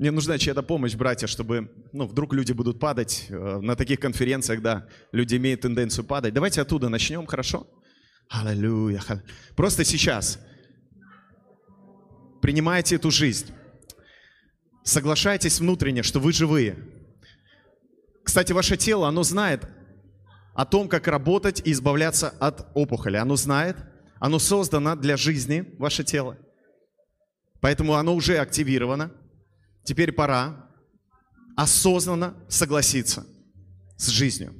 Мне 0.00 0.10
нужна 0.10 0.38
чья-то 0.38 0.62
помощь, 0.62 0.94
братья, 0.94 1.26
чтобы, 1.26 1.70
ну, 1.92 2.06
вдруг 2.06 2.32
люди 2.32 2.52
будут 2.52 2.80
падать 2.80 3.26
э, 3.28 3.58
на 3.60 3.76
таких 3.76 4.00
конференциях, 4.00 4.62
да, 4.62 4.88
люди 5.12 5.36
имеют 5.36 5.60
тенденцию 5.60 6.06
падать. 6.06 6.32
Давайте 6.32 6.62
оттуда 6.62 6.88
начнем, 6.88 7.26
хорошо? 7.26 7.66
Аллилуйя. 8.30 9.02
Просто 9.56 9.84
сейчас 9.84 10.38
принимайте 12.40 12.96
эту 12.96 13.10
жизнь. 13.10 13.52
Соглашайтесь 14.84 15.60
внутренне, 15.60 16.02
что 16.02 16.18
вы 16.18 16.32
живые. 16.32 16.78
Кстати, 18.24 18.52
ваше 18.52 18.78
тело, 18.78 19.06
оно 19.06 19.22
знает 19.22 19.68
о 20.54 20.64
том, 20.64 20.88
как 20.88 21.08
работать 21.08 21.60
и 21.66 21.72
избавляться 21.72 22.30
от 22.40 22.70
опухоли. 22.72 23.18
Оно 23.18 23.36
знает, 23.36 23.76
оно 24.18 24.38
создано 24.38 24.96
для 24.96 25.18
жизни, 25.18 25.74
ваше 25.78 26.04
тело. 26.04 26.38
Поэтому 27.60 27.96
оно 27.96 28.14
уже 28.14 28.38
активировано. 28.38 29.10
Теперь 29.90 30.12
пора 30.12 30.70
осознанно 31.56 32.36
согласиться 32.48 33.26
с 33.96 34.06
жизнью 34.06 34.54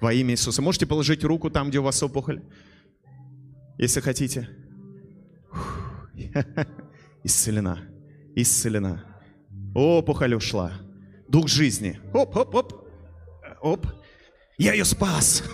во 0.00 0.12
имя 0.12 0.34
Иисуса. 0.34 0.62
Можете 0.62 0.86
положить 0.86 1.24
руку 1.24 1.50
там, 1.50 1.70
где 1.70 1.80
у 1.80 1.82
вас 1.82 2.00
опухоль, 2.04 2.40
если 3.78 3.98
хотите. 3.98 4.48
Исцелена, 7.24 7.80
исцелена. 8.36 9.04
Опухоль 9.74 10.36
ушла. 10.36 10.70
Дух 11.28 11.48
жизни. 11.48 11.98
Оп, 12.12 12.36
оп, 12.36 12.54
оп. 12.54 12.88
Оп. 13.60 13.88
Я 14.56 14.74
ее 14.74 14.84
спас. 14.84 15.42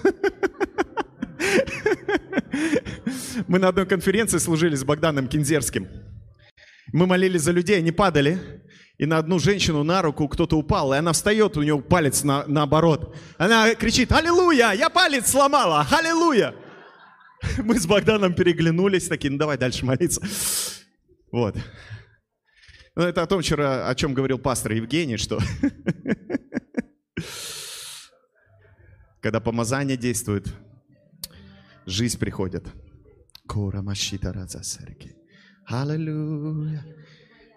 Мы 3.49 3.59
на 3.59 3.69
одной 3.69 3.87
конференции 3.87 4.37
служили 4.37 4.75
с 4.75 4.85
Богданом 4.85 5.27
Кинзерским. 5.27 5.89
Мы 6.93 7.07
молились 7.07 7.41
за 7.41 7.53
людей, 7.53 7.79
они 7.79 7.93
падали. 7.93 8.61
И 9.01 9.07
на 9.07 9.17
одну 9.17 9.39
женщину 9.39 9.83
на 9.83 10.03
руку 10.03 10.29
кто-то 10.29 10.59
упал, 10.59 10.93
и 10.93 10.99
она 10.99 11.15
встает, 11.15 11.57
у 11.57 11.63
нее 11.63 11.81
палец 11.81 12.23
на, 12.23 12.45
наоборот. 12.47 13.17
Она 13.39 13.75
кричит, 13.75 14.13
аллилуйя, 14.13 14.73
я 14.73 14.91
палец 14.91 15.31
сломала, 15.31 15.87
аллилуйя. 15.91 16.55
Мы 17.65 17.81
с 17.81 17.87
Богданом 17.87 18.35
переглянулись, 18.35 19.09
такие, 19.09 19.31
ну 19.31 19.39
давай 19.39 19.57
дальше 19.57 19.87
молиться. 19.87 20.21
Вот. 21.33 21.57
Ну, 22.95 23.05
это 23.05 23.23
о 23.23 23.27
том, 23.27 23.41
вчера, 23.41 23.89
о 23.89 23.95
чем 23.95 24.13
говорил 24.13 24.39
пастор 24.39 24.73
Евгений, 24.73 25.17
что 25.17 25.39
когда 29.23 29.41
помазание 29.41 29.97
действует, 29.97 30.55
жизнь 31.87 32.19
приходит. 32.19 32.67
Кура 33.49 33.81
машита 33.81 34.31
разасарки. 34.31 35.17
Аллилуйя. 35.65 36.85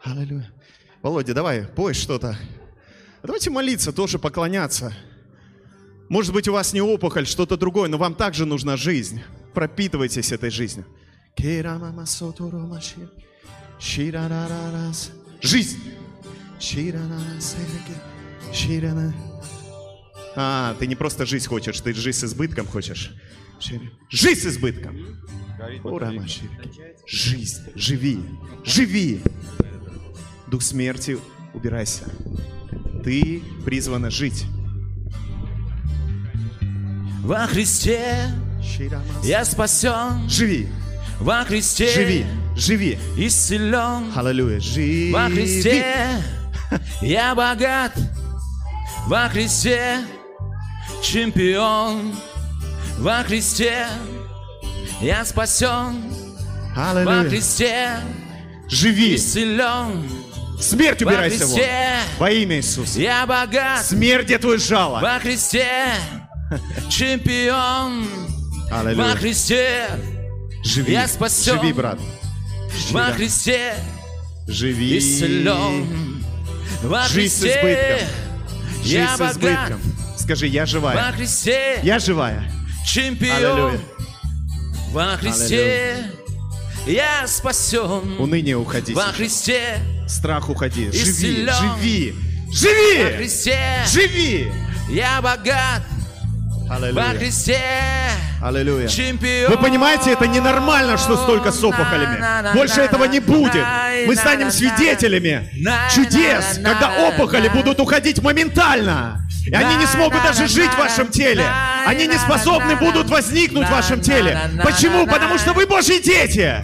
Аллилуйя. 0.03 0.49
Володя, 1.03 1.33
давай, 1.33 1.63
пой 1.63 1.93
что-то. 1.93 2.39
Давайте 3.23 3.49
молиться, 3.49 3.91
тоже 3.91 4.17
поклоняться. 4.17 4.95
Может 6.07 6.33
быть, 6.33 6.47
у 6.47 6.53
вас 6.53 6.71
не 6.71 6.81
опухоль, 6.81 7.27
что-то 7.27 7.57
другое, 7.57 7.89
но 7.89 7.97
вам 7.97 8.15
также 8.15 8.45
нужна 8.45 8.77
жизнь. 8.77 9.21
Пропитывайтесь 9.53 10.31
этой 10.31 10.49
жизнью. 10.49 10.85
Жизнь. 15.41 15.77
А, 20.37 20.75
ты 20.79 20.87
не 20.87 20.95
просто 20.95 21.25
жизнь 21.25 21.47
хочешь, 21.47 21.81
ты 21.81 21.93
жизнь 21.93 22.19
с 22.19 22.23
избытком 22.23 22.65
хочешь. 22.65 23.11
Жизнь 24.09 24.39
с 24.39 24.45
избытком. 24.45 24.97
Жизнь. 27.05 27.61
Живи. 27.75 28.19
Живи. 28.63 29.21
Дух 30.53 30.61
смерти, 30.61 31.17
убирайся. 31.55 32.03
Ты 33.03 33.41
призвана 33.65 34.11
жить. 34.11 34.45
Во 37.23 37.47
Христе 37.47 38.27
я 39.23 39.45
спасен. 39.45 40.29
Живи. 40.29 40.67
Во 41.19 41.43
Христе 41.43 41.91
Живи. 41.91 42.25
Живи. 42.55 42.99
исцелен. 43.17 44.11
Аллилуйя. 44.15 44.59
Живи. 44.59 45.11
Во 45.11 45.27
Христе 45.27 46.21
я 47.01 47.33
богат. 47.33 47.97
Во 49.07 49.27
Христе 49.29 50.01
чемпион. 51.01 52.13
Во 52.99 53.23
Христе 53.23 53.87
я 55.01 55.25
спасен. 55.25 55.99
Во 56.75 56.91
Аллилуйя. 56.91 57.27
Христе 57.27 57.89
Живи. 58.69 59.15
исцелен. 59.15 60.23
Смерть 60.63 61.01
Во 61.03 61.09
убирайся 61.11 61.45
вон. 61.45 61.55
Христе 61.55 61.99
Во 62.19 62.31
имя 62.31 62.57
Иисуса. 62.57 62.99
я 62.99 63.25
богат. 63.25 63.85
Смерть 63.85 64.25
где 64.25 64.37
твое 64.37 64.57
жало? 64.57 64.99
Во 64.99 65.19
Христе 65.19 65.67
чемпион. 66.89 68.05
Во 68.69 68.79
Аллилуйя. 68.79 69.15
Христе 69.15 69.89
Живи. 70.63 70.93
я 70.93 71.07
спасен. 71.07 71.59
Живи, 71.59 71.73
брат. 71.73 71.99
во 72.91 73.05
Христе 73.11 73.75
Живи. 74.47 74.97
исцелен. 74.97 76.23
Во 76.83 77.07
Жизнь 77.07 77.35
с 77.35 77.39
Христе 77.41 77.59
избытком. 77.59 78.83
Жизнь 78.83 78.95
я 78.95 79.15
с 79.15 79.19
богат. 79.19 79.33
избытком. 79.37 79.81
Скажи, 80.17 80.47
я 80.47 80.61
Во 80.61 80.67
живая. 80.67 81.11
Христе 81.13 81.79
Я 81.83 81.99
живая. 81.99 82.51
чемпион. 82.85 83.35
Аллилуйя. 83.35 83.79
Во 84.91 85.05
Христе 85.17 85.97
я 86.87 87.25
спасен. 87.27 88.17
Уныние 88.19 88.57
уходи. 88.57 88.93
Во 88.93 89.03
Христе, 89.13 89.77
Страх 90.13 90.49
уходи. 90.49 90.91
Живи. 90.91 91.49
Живи. 91.49 92.13
во 92.45 92.53
Живи. 92.53 93.15
Христе 93.17 93.57
Живи. 93.91 94.51
я 94.89 95.19
богат. 95.21 95.81
Во 96.69 96.75
Аллилуйя. 96.75 97.17
Христе 97.17 97.59
Аллилуйя. 98.41 98.87
чемпион. 98.87 99.51
Вы 99.51 99.57
понимаете, 99.57 100.11
это 100.11 100.27
ненормально, 100.27 100.97
что 100.97 101.17
столько 101.17 101.51
с 101.51 101.63
опухолями. 101.63 102.53
Больше 102.53 102.81
этого 102.81 103.05
не 103.05 103.19
будет. 103.19 103.65
Мы 104.07 104.15
станем 104.15 104.51
свидетелями 104.51 105.49
чудес, 105.93 106.59
когда 106.63 107.07
опухоли 107.07 107.49
будут 107.49 107.79
уходить 107.79 108.21
моментально. 108.21 109.27
И 109.45 109.53
они 109.53 109.75
не 109.75 109.87
смогут 109.87 110.21
даже 110.23 110.47
жить 110.47 110.71
в 110.71 110.77
вашем 110.77 111.07
теле. 111.09 111.45
Они 111.85 112.07
не 112.07 112.17
способны 112.17 112.75
будут 112.75 113.09
возникнуть 113.09 113.67
в 113.67 113.71
вашем 113.71 113.99
теле. 113.99 114.39
Почему? 114.63 115.07
Потому 115.07 115.37
что 115.39 115.53
вы 115.53 115.65
Божьи 115.65 115.99
дети. 116.01 116.63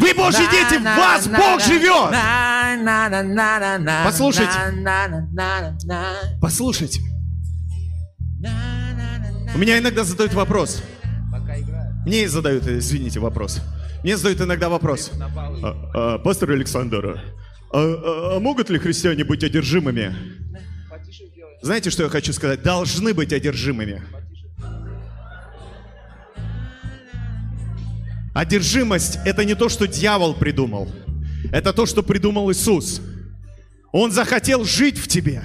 Вы 0.00 0.14
Божьи 0.14 0.44
дети, 0.50 0.78
в 0.80 0.84
вас 0.84 1.28
Бог 1.28 1.60
живет. 1.60 2.10
Послушайте. 4.04 4.50
Послушайте. 6.40 7.00
У 9.54 9.58
меня 9.58 9.78
иногда 9.78 10.04
задают 10.04 10.34
вопрос. 10.34 10.82
Мне 12.04 12.28
задают, 12.28 12.66
извините, 12.66 13.20
вопрос. 13.20 13.60
Мне 14.02 14.16
задают 14.16 14.40
иногда 14.40 14.68
вопрос. 14.68 15.10
«А, 15.64 16.14
а, 16.14 16.18
пастор 16.18 16.50
Александр, 16.52 17.20
а, 17.72 17.78
а- 17.78 18.36
а 18.36 18.40
могут 18.40 18.70
ли 18.70 18.78
христиане 18.78 19.24
быть 19.24 19.42
одержимыми? 19.42 20.14
Знаете, 21.62 21.90
что 21.90 22.02
я 22.04 22.08
хочу 22.08 22.32
сказать? 22.32 22.62
Должны 22.62 23.14
быть 23.14 23.32
одержимыми. 23.32 24.02
Одержимость– 28.36 29.18
это 29.24 29.46
не 29.46 29.54
то, 29.54 29.70
что 29.70 29.86
дьявол 29.86 30.34
придумал. 30.34 30.92
Это 31.52 31.72
то, 31.72 31.86
что 31.86 32.02
придумал 32.02 32.52
Иисус. 32.52 33.00
Он 33.92 34.12
захотел 34.12 34.62
жить 34.62 34.98
в 34.98 35.08
тебе. 35.08 35.42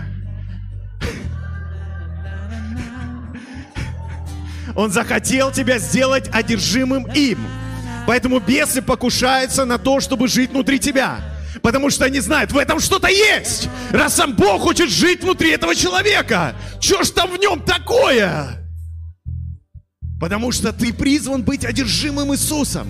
Он 4.76 4.92
захотел 4.92 5.54
тебя 5.54 5.80
сделать 5.80 6.30
одержимым 6.34 7.10
им. 7.14 7.40
Поэтому 8.08 8.42
бесы 8.42 8.82
покушаются 8.82 9.64
на 9.64 9.78
то, 9.78 10.02
чтобы 10.02 10.28
жить 10.28 10.52
внутри 10.52 10.78
тебя. 10.78 11.20
Потому 11.62 11.92
что 11.92 12.04
они 12.04 12.20
знают, 12.20 12.52
в 12.52 12.58
этом 12.58 12.82
что-то 12.82 13.08
есть. 13.08 13.70
Раз 13.92 14.16
сам 14.16 14.36
Бог 14.36 14.64
хочет 14.64 14.90
жить 14.90 15.24
внутри 15.24 15.52
этого 15.52 15.76
человека. 15.76 16.56
Что 16.82 17.04
ж 17.04 17.12
там 17.12 17.32
в 17.32 17.40
нем 17.40 17.62
такое? 17.62 18.61
Потому 20.22 20.52
что 20.52 20.72
ты 20.72 20.94
призван 20.94 21.42
быть 21.42 21.66
одержимым 21.66 22.32
Иисусом, 22.32 22.88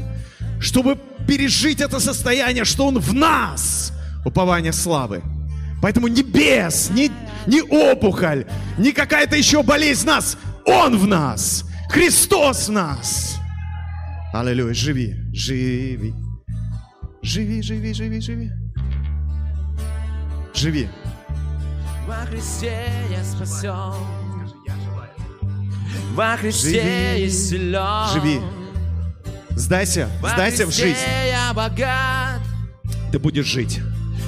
чтобы 0.60 1.00
пережить 1.26 1.80
это 1.80 2.02
состояние, 2.02 2.66
что 2.66 2.88
Он 2.88 3.00
в 3.00 3.14
нас. 3.14 3.94
Упование 4.26 4.74
славы. 4.74 5.24
Поэтому 5.82 6.08
не 6.08 6.24
бес, 6.24 6.90
не, 6.90 7.10
не 7.48 7.62
опухоль, 7.62 8.46
не 8.78 8.92
какая-то 8.92 9.38
еще 9.38 9.64
болезнь 9.64 10.06
нас. 10.06 10.38
Он 10.66 10.98
в 10.98 11.08
нас. 11.08 11.64
Христос 11.90 12.68
в 12.68 12.72
нас. 12.74 13.40
Аллилуйя. 14.34 14.74
Живи, 14.74 15.16
живи. 15.34 16.14
Живи, 17.22 17.62
живи, 17.62 17.94
живи, 17.94 18.20
живи. 18.20 18.52
Живи. 20.54 20.90
Во 22.06 22.26
Христе 22.26 22.90
я 23.10 23.24
спасен. 23.24 24.21
Во 26.14 26.36
Христе 26.38 27.16
Живи. 27.16 27.28
исцелен. 27.28 28.10
Живи. 28.14 28.42
Сдайся, 29.52 30.10
Во 30.22 30.30
сдайся 30.30 30.66
в 30.66 30.72
жизнь. 30.72 30.98
я 31.28 31.54
богат. 31.54 32.42
Ты 33.12 33.20
будешь 33.20 33.46
жить. 33.46 33.80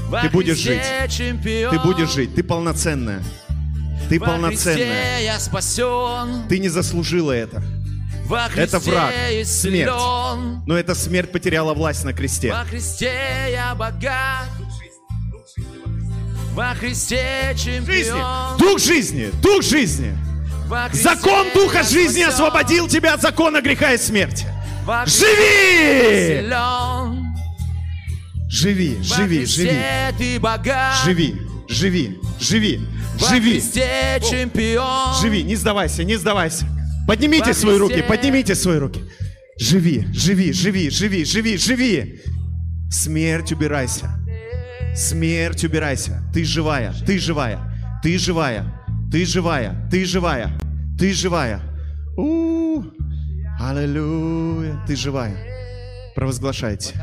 Во 0.08 0.22
Ты 0.22 0.30
будешь 0.30 0.64
Христе 0.64 1.08
чемпион. 1.10 1.72
Ты 1.72 1.80
будешь 1.80 2.14
жить. 2.14 2.36
Ты 2.36 2.44
полноценная. 2.44 3.22
Ты 4.10 4.20
Во 4.20 4.28
полноценная. 4.28 5.22
Я 5.24 5.40
спасен. 5.40 6.48
Ты 6.48 6.60
не 6.60 6.70
заслужила 6.70 7.32
это. 7.32 7.62
Во 8.26 8.48
Это 8.56 8.80
враг, 8.80 9.14
исцелен. 9.32 10.64
Но 10.66 10.78
эта 10.78 10.96
смерть 10.96 11.32
потеряла 11.32 11.74
власть 11.74 12.06
на 12.06 12.14
кресте. 12.14 12.52
Во 12.54 12.64
Христе 12.64 13.12
я 13.52 13.76
богат. 13.76 14.48
Во 16.54 16.74
Христе 16.76 17.54
Жизни. 17.56 17.80
чемпион. 17.80 18.58
Дух 18.60 18.80
жизни. 18.80 19.32
Дух 19.42 19.64
жизни. 19.64 20.16
Закон 20.94 21.48
Духа 21.54 21.84
жизни 21.84 22.22
освободил 22.24 22.88
тебя 22.88 23.14
от 23.14 23.22
закона 23.22 23.62
греха 23.62 23.94
и 23.94 23.98
смерти. 23.98 24.46
Живи! 25.06 26.48
Живи, 28.50 28.98
живи, 29.02 29.46
живи. 29.46 29.80
Живи, 31.06 31.36
живи, 31.70 32.20
живи, 32.40 32.80
живи. 33.30 33.62
Живи, 35.22 35.44
не 35.44 35.56
сдавайся, 35.56 36.04
не 36.04 36.18
сдавайся. 36.18 36.66
Поднимите 37.08 37.50
Во 37.50 37.54
свои 37.54 37.78
руки, 37.78 38.04
поднимите 38.08 38.56
свои 38.56 38.78
руки. 38.78 39.02
Живи, 39.60 40.08
живи, 40.14 40.54
живи, 40.54 40.90
живи, 40.90 41.26
живи, 41.26 41.58
живи. 41.58 42.22
Смерть 42.92 43.52
убирайся. 43.52 44.10
Смерть 44.96 45.64
убирайся. 45.64 46.22
Ты 46.34 46.46
живая, 46.46 46.94
ты 47.06 47.18
живая, 47.18 47.60
ты 48.04 48.18
живая, 48.18 48.66
ты 49.14 49.28
живая, 49.28 49.76
ты 49.92 50.06
живая, 50.06 50.52
ты 50.98 51.14
живая. 51.14 51.62
У, 52.18 52.84
Аллилуйя, 53.60 54.84
ты 54.88 54.96
живая. 54.96 55.38
Провозглашайте. 56.16 56.96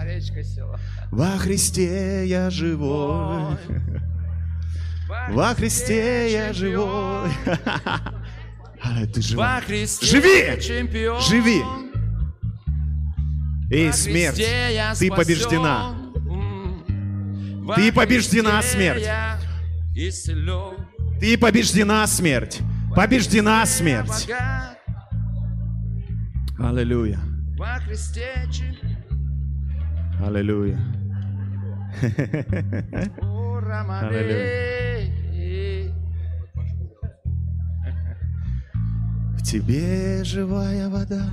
Во 1.13 1.39
Христе 1.39 2.27
я 2.27 2.51
живой. 2.51 3.57
Во 5.29 5.55
Христе 5.55 6.33
я 6.33 6.53
живой. 6.53 7.31
Ты 9.15 9.23
живой. 9.23 9.45
Во 9.45 9.61
Христе 9.61 10.07
Живи! 10.07 10.61
чемпион. 10.61 11.21
Живи! 11.21 11.63
Эй, 13.71 13.89
Во 13.89 13.93
смерть, 13.93 14.45
ты 14.99 15.11
побеждена. 15.11 15.95
Ты 17.77 17.93
побеждена, 17.93 18.63
смерть. 18.63 19.07
Ты 21.21 21.37
побеждена, 21.37 22.07
смерть. 22.07 22.63
Побеждена, 22.97 23.67
смерть. 23.67 24.29
Аллилуйя. 26.59 27.21
Аллилуйя. 30.25 30.79
Рамане. 33.61 34.71
В 39.35 39.43
тебе 39.43 40.25
живая 40.25 40.89
вода. 40.89 41.29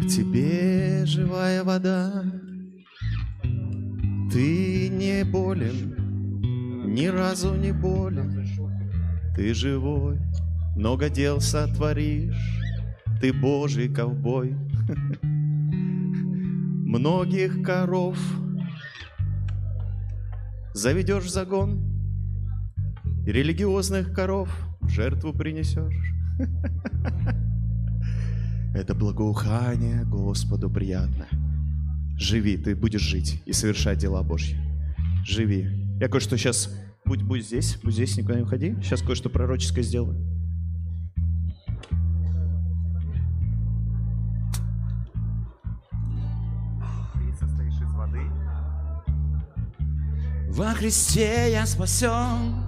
В 0.00 0.06
тебе 0.08 1.04
живая 1.04 1.62
вода. 1.62 2.24
Ты 4.32 4.88
не 4.88 5.24
болен, 5.24 5.97
ни 6.88 7.06
разу 7.06 7.54
не 7.54 7.72
болен. 7.72 8.46
Ты 9.34 9.54
живой, 9.54 10.18
много 10.76 11.08
дел 11.08 11.40
сотворишь. 11.40 12.60
Ты 13.20 13.32
Божий 13.32 13.88
ковбой. 13.88 14.54
Многих 16.88 17.62
коров 17.62 18.18
заведешь 20.72 21.30
загон 21.30 21.80
религиозных 23.26 24.14
коров 24.14 24.48
в 24.80 24.88
жертву 24.88 25.32
принесешь. 25.32 26.14
Это 28.74 28.94
благоухание 28.94 30.04
Господу 30.04 30.70
приятно. 30.70 31.26
Живи, 32.16 32.56
ты 32.56 32.74
будешь 32.74 33.02
жить 33.02 33.42
и 33.46 33.52
совершать 33.52 33.98
дела 33.98 34.22
Божьи. 34.22 34.56
Живи. 35.24 35.87
Я 36.00 36.08
кое-что 36.08 36.36
сейчас... 36.36 36.70
Будь, 37.04 37.22
будь 37.22 37.44
здесь, 37.44 37.76
будь 37.82 37.94
здесь, 37.94 38.16
никуда 38.16 38.36
не 38.36 38.42
уходи. 38.42 38.76
Сейчас 38.82 39.02
кое-что 39.02 39.30
пророческое 39.30 39.82
сделаю. 39.82 40.16
Ты 47.14 47.32
состоишь 47.32 47.80
из 47.80 47.92
воды. 47.94 48.20
Во 50.50 50.72
Христе 50.74 51.50
я 51.50 51.66
спасен. 51.66 52.62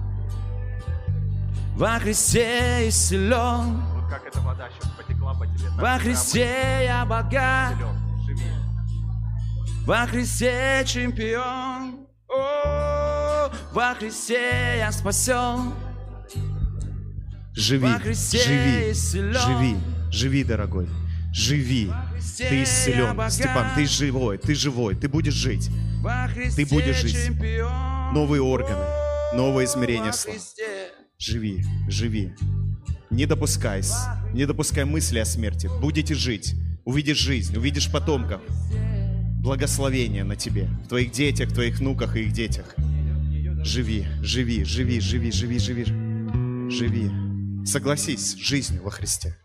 Во 1.75 1.99
Христе 1.99 2.89
исцелен. 2.89 3.81
Вот 3.93 4.09
как 4.09 4.25
эта 4.27 4.41
вода 4.41 4.69
сейчас 4.71 4.91
потекла 4.91 5.35
по 5.35 5.45
тебе. 5.47 5.69
Во 5.77 5.97
Христе 5.99 6.83
я 6.83 7.05
богат. 7.05 7.75
Живи. 8.25 8.43
Во 9.85 10.05
Христе 10.07 10.83
чемпион. 10.85 12.10
Во 13.73 13.95
Христе 13.95 14.79
я 14.79 14.91
спасен. 14.91 15.71
Живи, 17.53 17.87
живи, 18.13 18.93
живи, 18.93 19.75
живи, 20.11 20.43
дорогой. 20.43 20.89
Живи. 21.33 21.89
Ты 22.37 22.63
исцелен. 22.63 23.29
Степан, 23.29 23.67
ты 23.75 23.85
живой, 23.85 24.37
ты 24.37 24.55
живой, 24.55 24.95
ты 24.95 25.07
будешь 25.07 25.33
жить. 25.33 25.69
Христе 26.33 26.65
будешь 26.65 26.97
жить. 26.97 27.31
Новые 28.13 28.41
органы, 28.41 28.83
новое 29.33 29.63
измерение. 29.65 30.11
Христе. 30.11 30.91
Живи, 31.17 31.63
живи. 31.87 32.33
Не 33.09 33.25
допускайся, 33.25 34.21
не 34.33 34.45
допускай 34.45 34.83
мысли 34.83 35.19
о 35.19 35.25
смерти. 35.25 35.69
Будете 35.79 36.13
жить, 36.13 36.55
увидишь 36.83 37.19
жизнь, 37.19 37.55
увидишь 37.55 37.89
потомков. 37.89 38.41
Благословение 39.41 40.25
на 40.25 40.35
тебе, 40.35 40.67
в 40.83 40.89
твоих 40.89 41.11
детях, 41.11 41.53
твоих 41.53 41.79
внуках 41.79 42.17
и 42.17 42.23
их 42.23 42.33
детях. 42.33 42.75
Живи, 43.63 44.07
живи, 44.23 44.65
живи, 44.65 44.99
живи, 44.99 45.31
живи, 45.31 45.59
живи, 45.59 45.85
живи. 46.69 47.11
Согласись 47.63 48.31
с 48.31 48.35
жизнью 48.35 48.81
во 48.83 48.89
Христе. 48.89 49.37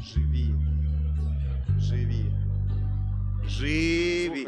Живи, 0.00 0.54
живи, 1.78 2.30
живи. 3.48 4.46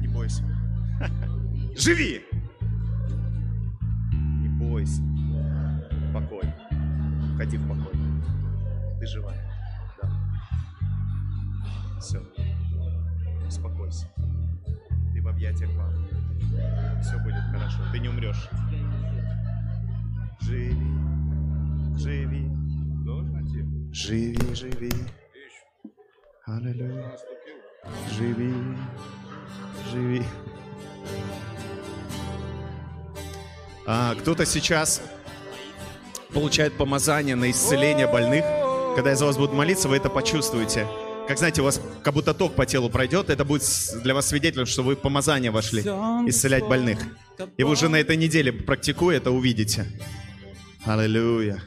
Не 0.00 0.08
бойся. 0.08 0.42
Живи! 1.76 2.22
Не 4.12 4.48
бойся. 4.48 5.02
Покой. 6.12 6.44
Входи 7.34 7.56
в 7.56 7.68
покой. 7.68 7.92
Ты 9.00 9.06
живая. 9.06 9.42
Да. 10.00 10.08
Все. 12.00 12.22
Успокойся. 13.46 14.06
Ты 15.12 15.20
в 15.22 15.28
объятиях 15.28 15.70
папы. 15.76 15.98
Все 17.02 17.18
будет 17.18 17.42
хорошо. 17.50 17.82
Ты 17.92 17.98
не 17.98 18.08
умрешь. 18.08 18.48
Живи. 20.40 20.74
Живи. 21.96 22.54
Живи, 23.94 24.36
живи. 24.54 24.90
Аллилуйя. 26.46 27.16
Живи. 28.10 28.52
Живи. 29.92 30.22
А, 33.86 34.14
кто-то 34.14 34.46
сейчас 34.46 35.02
получает 36.32 36.74
помазание 36.74 37.36
на 37.36 37.50
исцеление 37.50 38.06
больных. 38.06 38.44
Когда 38.96 39.10
я 39.10 39.16
за 39.16 39.26
вас 39.26 39.36
буду 39.36 39.54
молиться, 39.54 39.88
вы 39.88 39.96
это 39.96 40.08
почувствуете. 40.08 40.86
Как 41.28 41.38
знаете, 41.38 41.62
у 41.62 41.64
вас 41.64 41.80
как 42.02 42.12
будто 42.12 42.34
ток 42.34 42.54
по 42.54 42.66
телу 42.66 42.90
пройдет, 42.90 43.30
это 43.30 43.44
будет 43.44 43.62
для 44.02 44.14
вас 44.14 44.28
свидетелем, 44.28 44.66
что 44.66 44.82
вы 44.82 44.94
в 44.94 45.00
помазание 45.00 45.50
вошли, 45.50 45.80
исцелять 45.80 46.64
больных. 46.64 46.98
И 47.56 47.64
вы 47.64 47.70
уже 47.70 47.88
на 47.88 47.96
этой 47.96 48.16
неделе, 48.16 48.52
практикуя 48.52 49.16
это, 49.16 49.30
увидите. 49.30 49.86
Аллилуйя. 50.84 51.62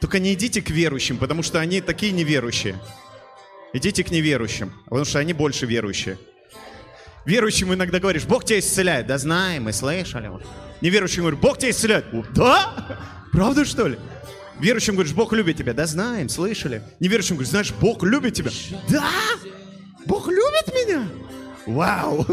Только 0.00 0.18
не 0.18 0.32
идите 0.32 0.62
к 0.62 0.70
верующим, 0.70 1.18
потому 1.18 1.42
что 1.42 1.60
они 1.60 1.80
такие 1.80 2.10
неверующие. 2.12 2.74
Идите 3.74 4.02
к 4.02 4.10
неверующим, 4.10 4.72
потому 4.84 5.04
что 5.04 5.18
они 5.18 5.32
больше 5.32 5.66
верующие. 5.66 6.18
Верующим 7.24 7.72
иногда 7.72 8.00
говоришь, 8.00 8.24
Бог 8.24 8.44
тебя 8.44 8.58
исцеляет. 8.58 9.06
Да 9.06 9.18
знаем, 9.18 9.64
мы 9.64 9.72
слышали. 9.72 10.30
Неверующим 10.80 11.22
говорю, 11.22 11.36
Бог 11.36 11.58
тебя 11.58 11.70
исцеляет. 11.70 12.06
«О, 12.12 12.24
Да? 12.34 12.98
Правда, 13.32 13.64
что 13.64 13.86
ли? 13.86 13.98
Верующим 14.58 14.94
говоришь, 14.94 15.14
Бог 15.14 15.32
любит 15.32 15.56
тебя. 15.56 15.72
Да 15.72 15.86
знаем, 15.86 16.28
слышали. 16.28 16.82
Неверующим 17.00 17.36
говоришь, 17.36 17.50
знаешь, 17.50 17.72
Бог 17.72 18.02
любит 18.02 18.34
тебя. 18.34 18.50
Да? 18.88 19.08
Бог 20.06 20.28
любит 20.28 20.68
меня? 20.68 21.08
Вау! 21.66 22.26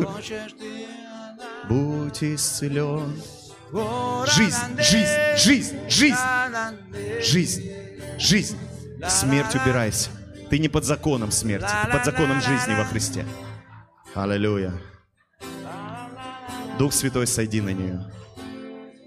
Будь 1.70 2.24
исцелен. 2.24 3.14
Жизнь, 4.36 4.56
жизнь, 4.80 5.38
жизнь, 5.38 5.78
жизнь, 5.88 6.18
жизнь, 7.22 7.72
жизнь. 8.18 8.58
Смерть 9.08 9.56
убирайся. 9.56 10.10
Ты 10.50 10.58
не 10.58 10.68
под 10.68 10.84
законом 10.84 11.32
смерти, 11.32 11.68
ты 11.86 11.92
под 11.92 12.06
законом 12.06 12.42
жизни 12.42 12.74
во 12.74 12.86
Христе. 12.86 13.26
Аллилуйя. 14.16 14.74
Дух 16.78 16.94
Святой, 16.94 17.28
сойди 17.28 17.62
на 17.62 17.70
нее. 17.70 18.06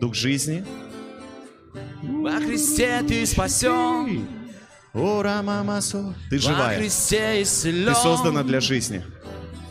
Дух 0.01 0.15
жизни. 0.15 0.65
Во 2.03 2.33
Христе 2.41 3.03
ты 3.07 3.25
спасен. 3.27 4.29
Ора 4.93 5.41
мамасо. 5.43 6.15
Ты 6.29 6.37
Во 6.37 6.43
живая. 6.43 6.79
Христе 6.79 7.43
исцелен. 7.43 7.95
Ты 7.95 7.95
создана 7.95 8.43
для 8.43 8.61
жизни. 8.61 9.03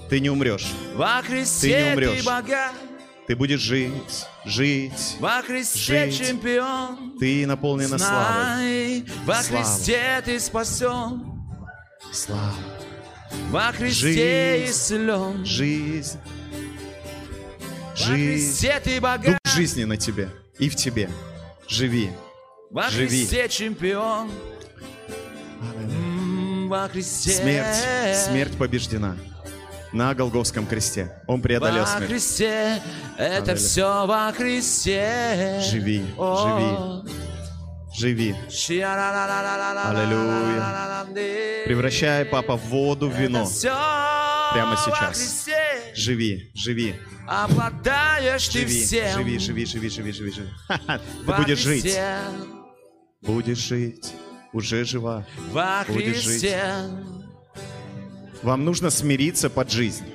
Ты 0.09 0.19
не 0.19 0.29
умрешь. 0.29 0.71
Во 0.95 1.21
Христе 1.21 1.67
Ты 1.77 1.83
не 1.83 1.93
умрешь. 1.93 2.19
ты 2.19 2.25
богат. 2.25 2.73
Ты 3.27 3.35
будешь 3.35 3.61
жить, 3.61 4.25
жить. 4.45 5.15
Во 5.19 5.41
Христе 5.41 6.09
Жить. 6.09 6.27
чемпион. 6.27 7.17
Ты 7.19 7.45
наполнена 7.45 7.97
славой. 7.97 8.33
Знай, 8.33 9.05
во 9.25 9.35
Слава. 9.43 9.63
Христе 9.63 10.21
ты 10.25 10.39
спасен. 10.39 11.23
Слава. 12.11 12.53
Во 13.51 13.71
Христе 13.73 14.59
Жизнь. 14.65 14.71
исцелен. 14.71 15.45
Жизнь. 15.45 16.17
Во 17.89 17.95
Жизнь. 17.97 18.67
Ты 18.83 18.93
Дух 18.95 19.03
богат. 19.03 19.39
жизни 19.45 19.83
на 19.83 19.97
тебе 19.97 20.29
и 20.57 20.69
в 20.69 20.75
тебе. 20.75 21.09
Живи. 21.67 22.11
Во 22.69 22.89
живи. 22.89 23.07
Христе 23.27 23.49
чемпион. 23.49 24.31
Во 26.69 26.87
Христе. 26.87 27.31
Смерть. 27.31 28.17
Смерть 28.17 28.57
побеждена. 28.57 29.15
на 29.91 30.13
Голговском 30.13 30.65
кресте. 30.65 31.11
Он 31.27 31.41
преодолел 31.41 31.81
Во 31.83 31.87
смерть. 31.87 32.09
Христе, 32.09 32.81
это 33.17 33.35
Аллилуйя. 33.51 33.55
все 33.57 34.05
во 34.07 34.31
Христе. 34.31 35.61
Живи, 35.69 36.05
О, 36.17 37.03
Живи. 37.03 37.11
Аллилуйя. 39.89 41.05
Превращай, 41.65 42.25
папа, 42.25 42.55
воду 42.55 43.09
в 43.09 43.15
вино. 43.15 43.47
Прямо 44.53 44.77
сейчас. 44.77 45.47
Живи, 45.93 46.51
живи, 46.55 46.95
Обладаешь 47.27 48.47
ты 48.47 48.59
живи, 48.59 48.81
всем. 48.83 49.19
живи, 49.19 49.39
живи, 49.39 49.65
живи, 49.65 49.89
живи, 49.89 50.11
живи, 50.11 50.31
живи. 50.31 50.47
Ты 51.25 51.33
будешь 51.37 51.59
жить, 51.59 51.99
будешь 53.21 53.57
жить, 53.57 54.13
уже 54.53 54.83
жива. 54.85 55.25
Будешь 55.87 56.21
жить. 56.21 56.55
Вам 58.41 58.65
нужно 58.65 58.89
смириться 58.89 59.49
под 59.49 59.71
жизнь. 59.71 60.05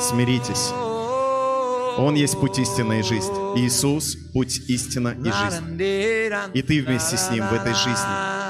Смиритесь. 0.00 0.72
Он 1.98 2.14
есть 2.14 2.38
путь 2.40 2.58
истины 2.58 3.00
и 3.00 3.02
жизнь. 3.02 3.32
Иисус– 3.56 4.16
путь 4.32 4.58
истина 4.68 5.08
и 5.08 5.30
жизнь. 5.30 5.80
И 6.54 6.62
ты 6.62 6.82
вместе 6.82 7.16
с 7.16 7.30
Ним 7.30 7.46
в 7.46 7.52
этой 7.52 7.74
жизни. 7.74 8.40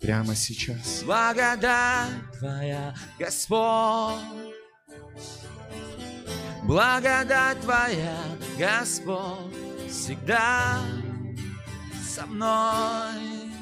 Прямо 0.00 0.34
сейчас. 0.34 1.02
Благодать 1.04 2.10
Твоя, 2.38 2.94
Господь. 3.18 4.20
Благодать 6.64 7.60
Твоя, 7.60 8.16
Господь, 8.58 9.54
всегда 9.88 10.80
со 12.04 12.26
мной, 12.26 13.52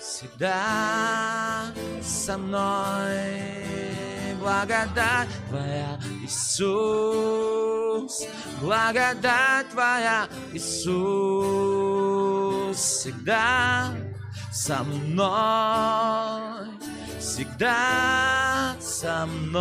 всегда 0.00 1.66
со 2.02 2.36
мной. 2.36 3.89
Благодать 4.40 5.28
Твоя, 5.50 6.00
Иисус, 6.22 8.22
благодать 8.62 9.68
Твоя, 9.68 10.26
Иисус, 10.54 11.94
всегда 12.78 13.92
со 14.50 14.82
мной, 14.82 16.70
всегда 17.18 18.74
со 18.80 19.26
мной. 19.26 19.60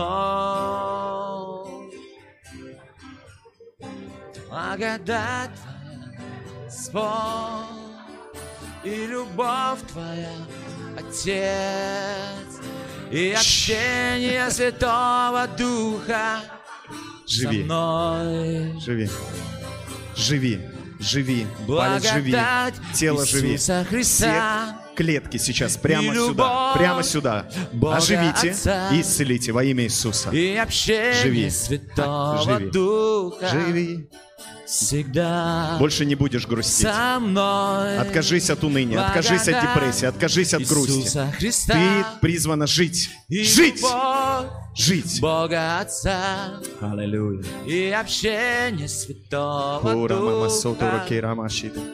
Благодать 4.50 5.52
Твоя, 5.60 6.08
Господь, 6.64 7.66
и 8.86 9.08
любовь 9.08 9.82
Твоя, 9.92 10.32
Отец, 10.98 12.62
и 13.12 13.32
общение 13.32 14.50
Святого 14.52 15.48
Духа 15.58 16.42
Живи. 17.28 17.62
со 17.62 17.64
мной. 17.66 18.80
Живи. 18.82 19.10
Живи. 20.16 20.60
Живи. 21.00 21.48
Палец 21.68 22.04
живи. 22.12 22.36
Тело 22.94 23.26
живи. 23.26 23.58
Христа. 23.58 23.86
Все 23.90 24.80
клетки 24.96 25.38
сейчас 25.38 25.78
прямо 25.78 26.14
сюда. 26.14 26.74
Прямо 26.74 27.04
сюда. 27.04 27.46
Бога 27.72 27.98
Оживите 27.98 28.52
Отца. 28.52 28.90
и 28.92 29.00
исцелите 29.00 29.54
во 29.54 29.64
имя 29.64 29.84
Иисуса. 29.86 30.30
И 30.32 30.58
общение 30.58 31.14
Живи. 31.14 31.50
Святого 31.50 32.44
Живи. 32.44 32.72
Духа 32.72 33.48
Живи. 33.48 34.10
Всегда 34.70 35.76
Больше 35.80 36.06
не 36.06 36.16
будешь 36.16 36.46
грустить. 36.48 36.88
со 36.88 37.20
мной. 37.20 37.98
Откажись 37.98 38.50
от 38.50 38.64
уныния, 38.64 39.06
откажись 39.06 39.48
от 39.48 39.62
депрессии, 39.62 40.06
откажись 40.06 40.54
от 40.54 40.64
грусти. 40.68 41.20
Христа. 41.38 41.74
Ты 41.74 42.06
призвана 42.22 42.68
жить. 42.68 43.10
Жить! 43.30 43.84
Жить! 44.76 45.20
Бога 45.20 45.80
Отца 45.80 46.62
Аллилуйя. 46.80 47.44
и 47.66 47.90
общение 47.90 48.88
Святого 48.88 50.08
Духа 50.08 50.50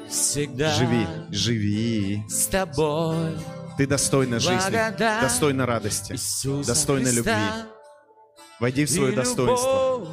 всегда 0.10 0.74
Живи, 0.76 1.08
живи. 1.32 2.24
с 2.30 2.48
тобой. 2.48 3.38
Ты 3.78 3.88
достойна 3.88 4.40
жизни, 4.40 4.98
достойна 4.98 5.66
радости, 5.66 6.14
Иисуса 6.14 6.68
достойна 6.68 7.10
Христа. 7.10 7.18
любви. 7.32 7.70
Войди 8.60 8.86
в 8.86 8.90
свое 8.90 9.14
достоинство. 9.14 10.08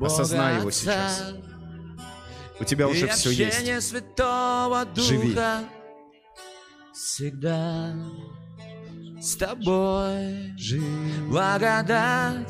Осознай 0.00 0.56
его 0.58 0.70
сейчас. 0.70 1.34
У 2.60 2.64
тебя 2.64 2.86
И 2.86 2.90
уже 2.90 3.08
все 3.08 3.30
есть. 3.30 3.56
общение 3.56 3.80
Святого 3.80 4.86
Живи. 4.94 5.28
Духа 5.30 5.60
всегда 6.92 7.94
с 9.20 9.36
тобой. 9.36 10.52
Живи, 10.58 11.28
Благодать 11.28 12.48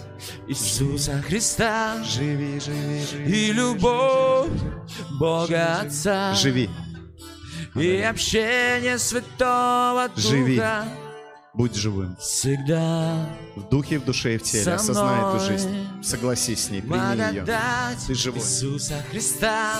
Иисуса 0.48 1.20
Христа 1.22 2.02
живи, 2.04 2.60
живи, 2.60 3.04
живи. 3.10 3.48
и 3.48 3.52
любовь 3.52 4.50
Бога 5.18 5.80
Отца 5.80 6.34
Живи, 6.34 6.68
и 7.74 8.00
общение 8.00 8.98
Святого 8.98 10.10
Живи. 10.16 10.60
Будь 11.60 11.76
живым. 11.76 12.16
всегда 12.16 13.28
В 13.54 13.68
духе, 13.68 13.98
в 13.98 14.04
душе 14.06 14.36
и 14.36 14.38
в 14.38 14.42
теле. 14.44 14.64
Со 14.64 14.76
Осознай 14.76 15.28
эту 15.28 15.44
жизнь. 15.44 15.68
Согласись 16.02 16.64
с 16.64 16.70
ней, 16.70 16.80
прими 16.80 16.96
ее. 17.32 17.44
Ты 18.06 18.14
живой. 18.14 18.40
Иисуса 18.40 19.04
Христа 19.10 19.74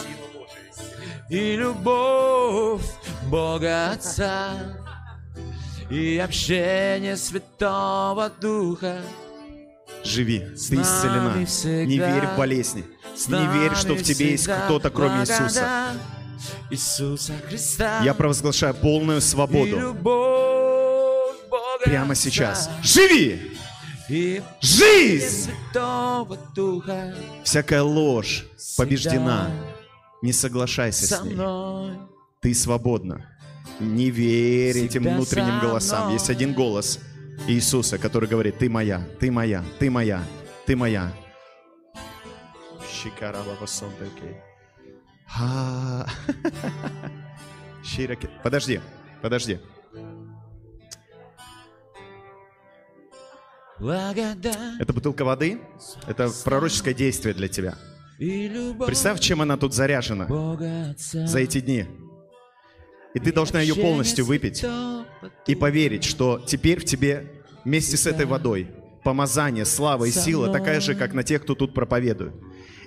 и 1.30 1.56
любовь 1.56 2.82
Бога 3.30 3.92
Отца 3.92 4.50
и 5.88 6.18
общение 6.18 7.16
Святого 7.16 8.30
Духа. 8.38 9.00
Живи, 10.04 10.40
ты 10.40 10.74
исцелена. 10.82 11.34
Не 11.86 11.96
верь 11.96 12.26
в 12.26 12.36
болезни. 12.36 12.84
Не 13.28 13.58
верь, 13.58 13.74
что 13.74 13.94
в 13.94 14.02
тебе 14.02 14.32
есть 14.32 14.46
кто-то, 14.46 14.90
кроме 14.90 15.22
Иисуса. 15.22 15.92
Иисуса 16.70 17.32
Христа 17.48 18.02
Я 18.02 18.12
провозглашаю 18.12 18.74
полную 18.74 19.22
свободу 19.22 19.94
прямо 21.90 22.14
сейчас. 22.14 22.70
Живи! 22.82 23.56
и 24.08 24.42
Жизнь! 24.60 25.50
Духа 26.54 27.14
Всякая 27.42 27.82
ложь 27.82 28.46
побеждена. 28.76 29.50
Не 30.22 30.32
соглашайся 30.32 31.06
со 31.06 31.16
с 31.16 31.24
ней. 31.24 31.36
Ты 32.40 32.54
свободна. 32.54 33.26
Не 33.80 34.10
верь 34.10 34.78
этим 34.78 35.02
внутренним 35.02 35.60
голосам. 35.60 36.12
Есть 36.12 36.30
один 36.30 36.54
голос 36.54 37.00
Иисуса, 37.48 37.98
который 37.98 38.28
говорит, 38.28 38.58
ты 38.58 38.68
моя, 38.68 39.02
ты 39.18 39.30
моя, 39.30 39.64
ты 39.78 39.90
моя, 39.90 40.22
ты 40.66 40.76
моя. 40.76 41.12
Щираки. 47.82 48.28
Подожди, 48.42 48.80
подожди. 49.22 49.58
Это 53.80 54.92
бутылка 54.92 55.24
воды, 55.24 55.60
это 56.06 56.30
пророческое 56.44 56.94
действие 56.94 57.34
для 57.34 57.48
тебя. 57.48 57.76
Представь, 58.18 59.20
чем 59.20 59.40
она 59.40 59.56
тут 59.56 59.74
заряжена 59.74 60.26
за 61.12 61.38
эти 61.38 61.60
дни. 61.60 61.86
И 63.14 63.18
ты 63.18 63.32
должна 63.32 63.60
ее 63.60 63.74
полностью 63.74 64.24
выпить 64.24 64.64
и 65.46 65.54
поверить, 65.54 66.04
что 66.04 66.38
теперь 66.46 66.80
в 66.80 66.84
тебе 66.84 67.42
вместе 67.64 67.96
с 67.96 68.06
этой 68.06 68.26
водой 68.26 68.70
помазание, 69.02 69.64
слава 69.64 70.04
и 70.04 70.10
сила 70.10 70.52
такая 70.52 70.80
же, 70.80 70.94
как 70.94 71.14
на 71.14 71.22
тех, 71.22 71.42
кто 71.42 71.54
тут 71.54 71.74
проповедует. 71.74 72.34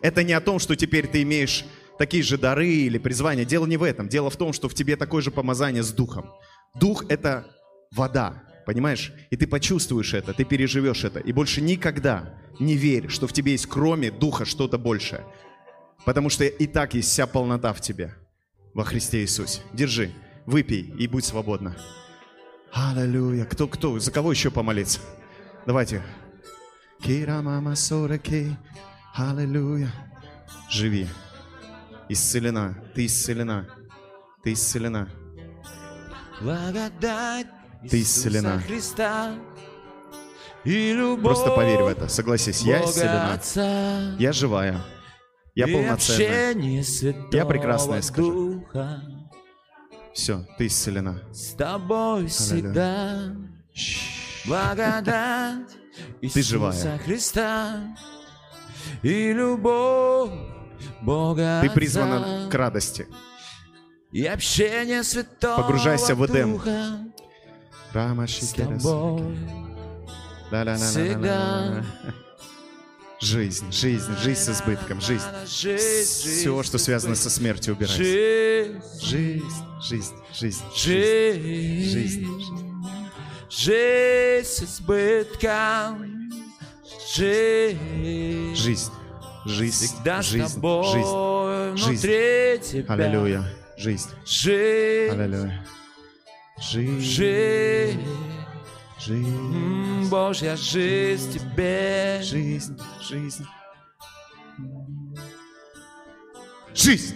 Это 0.02 0.24
не 0.24 0.34
о 0.34 0.42
том, 0.42 0.60
что 0.60 0.76
теперь 0.76 1.08
ты 1.08 1.24
имеешь 1.24 1.66
такие 1.98 2.24
же 2.24 2.38
дары 2.38 2.68
или 2.68 2.98
призвания. 2.98 3.46
Дело 3.46 3.66
не 3.66 3.78
в 3.78 3.84
этом. 3.84 4.10
Дело 4.10 4.30
в 4.30 4.38
том, 4.38 4.54
что 4.54 4.70
в 4.70 4.74
тебе 4.74 4.96
такое 4.96 5.22
же 5.22 5.32
помазание 5.32 5.82
с 5.82 5.92
духом. 5.92 6.32
Дух— 6.76 7.06
это 7.10 7.48
вода, 7.92 8.44
понимаешь? 8.66 9.14
И 9.30 9.36
ты 9.36 9.48
почувствуешь 9.48 10.14
это, 10.14 10.34
ты 10.34 10.44
переживешь 10.44 11.04
это. 11.04 11.20
И 11.20 11.32
больше 11.32 11.62
никогда 11.62 12.34
не 12.60 12.76
верь, 12.76 13.10
что 13.10 13.28
в 13.28 13.34
тебе 13.34 13.54
есть 13.54 13.68
кроме 13.68 14.12
духа 14.12 14.46
что-то 14.46 14.78
большее. 14.78 15.26
Потому 16.06 16.30
что 16.30 16.44
и 16.44 16.68
так 16.68 16.94
есть 16.94 17.10
вся 17.10 17.28
полнота 17.28 17.74
в 17.74 17.82
тебе 17.82 18.16
во 18.74 18.84
Христе 18.84 19.22
Иисусе. 19.22 19.62
Держи, 19.74 20.12
выпей 20.46 20.82
и 20.82 21.08
будь 21.08 21.26
свободна. 21.26 21.76
Аллилуйя. 22.72 23.46
Кто, 23.46 23.68
кто? 23.68 24.00
За 24.00 24.12
кого 24.12 24.32
еще 24.32 24.50
помолиться? 24.50 25.00
Давайте. 25.66 26.02
Кира 27.02 27.42
мама 27.42 27.76
сораки. 27.76 28.58
Аллилуйя. 29.14 29.92
Живи. 30.70 31.08
Исцелена. 32.10 32.76
Ты 32.96 33.06
исцелена. 33.06 33.68
Ты 34.44 34.54
исцелена. 34.54 35.08
Благодать 36.42 37.48
Ты 37.90 38.02
исцелена. 38.02 38.62
Просто 41.22 41.52
поверь 41.52 41.84
в 41.84 41.88
это. 41.88 42.08
Согласись. 42.08 42.62
Я 42.62 42.84
исцелена. 42.86 43.40
Я 44.20 44.32
живая. 44.32 44.82
Я 45.56 45.68
полноценная. 45.68 46.84
Я 47.32 47.46
прекрасная, 47.46 48.02
скажи. 48.02 48.32
Духа 48.32 49.02
Все, 50.14 50.46
ты 50.58 50.68
исцелена. 50.68 51.22
с 51.32 51.54
тобой 51.54 52.28
всегда. 52.28 53.36
Благодать 54.46 55.70
Ты 56.34 56.42
живая. 56.42 57.00
Христа 57.00 57.96
и 59.02 59.32
любовь 59.32 60.32
Бога 61.02 61.60
Ты 61.62 61.70
призвана 61.70 62.50
к 62.50 62.54
радости. 62.54 63.08
и 64.12 64.26
общение 64.26 65.04
Святого 65.04 65.62
Погружайся 65.62 66.16
в 66.16 66.26
Эдем. 66.26 66.54
Духа 66.54 67.00
с 67.94 68.54
тобой. 68.54 69.38
Да-да-да-да-да-да. 70.52 71.84
Жизнь, 73.22 73.72
жизнь, 73.72 74.12
жизнь 74.22 74.40
с 74.42 74.50
избытком, 74.50 75.00
жизнь. 75.00 75.24
Все, 75.46 76.62
что 76.64 76.78
связано 76.78 77.16
со 77.16 77.30
смертью, 77.30 77.74
убирайся. 77.76 78.04
Жизнь, 78.04 78.82
Жизнь, 79.82 80.14
жизнь, 80.34 80.62
жизнь, 80.76 81.84
жизнь. 81.90 82.28
жизнь, 83.50 84.48
с 84.48 84.64
избытком, 84.64 86.32
жизнь, 87.16 88.56
Жизнь, 88.56 88.92
жизнь, 89.46 89.74
всегда 89.88 90.22
жизнь, 90.22 90.46
жизнь. 90.48 90.60
тобой 90.60 91.78
жизнь. 91.78 92.86
Аллилуйя. 92.90 93.44
Жизнь. 93.78 94.10
Жизнь, 94.26 95.12
Аллилуйя. 95.14 95.66
Жизнь. 96.72 97.02
жизнь, 97.02 98.08
Жизнь. 98.98 100.10
Божья 100.10 100.56
жизнь 100.56 101.30
в 101.30 101.34
тебе. 101.34 102.22
Жизнь. 102.24 102.80
Жизнь. 103.02 103.46
Жизнь. 106.74 107.16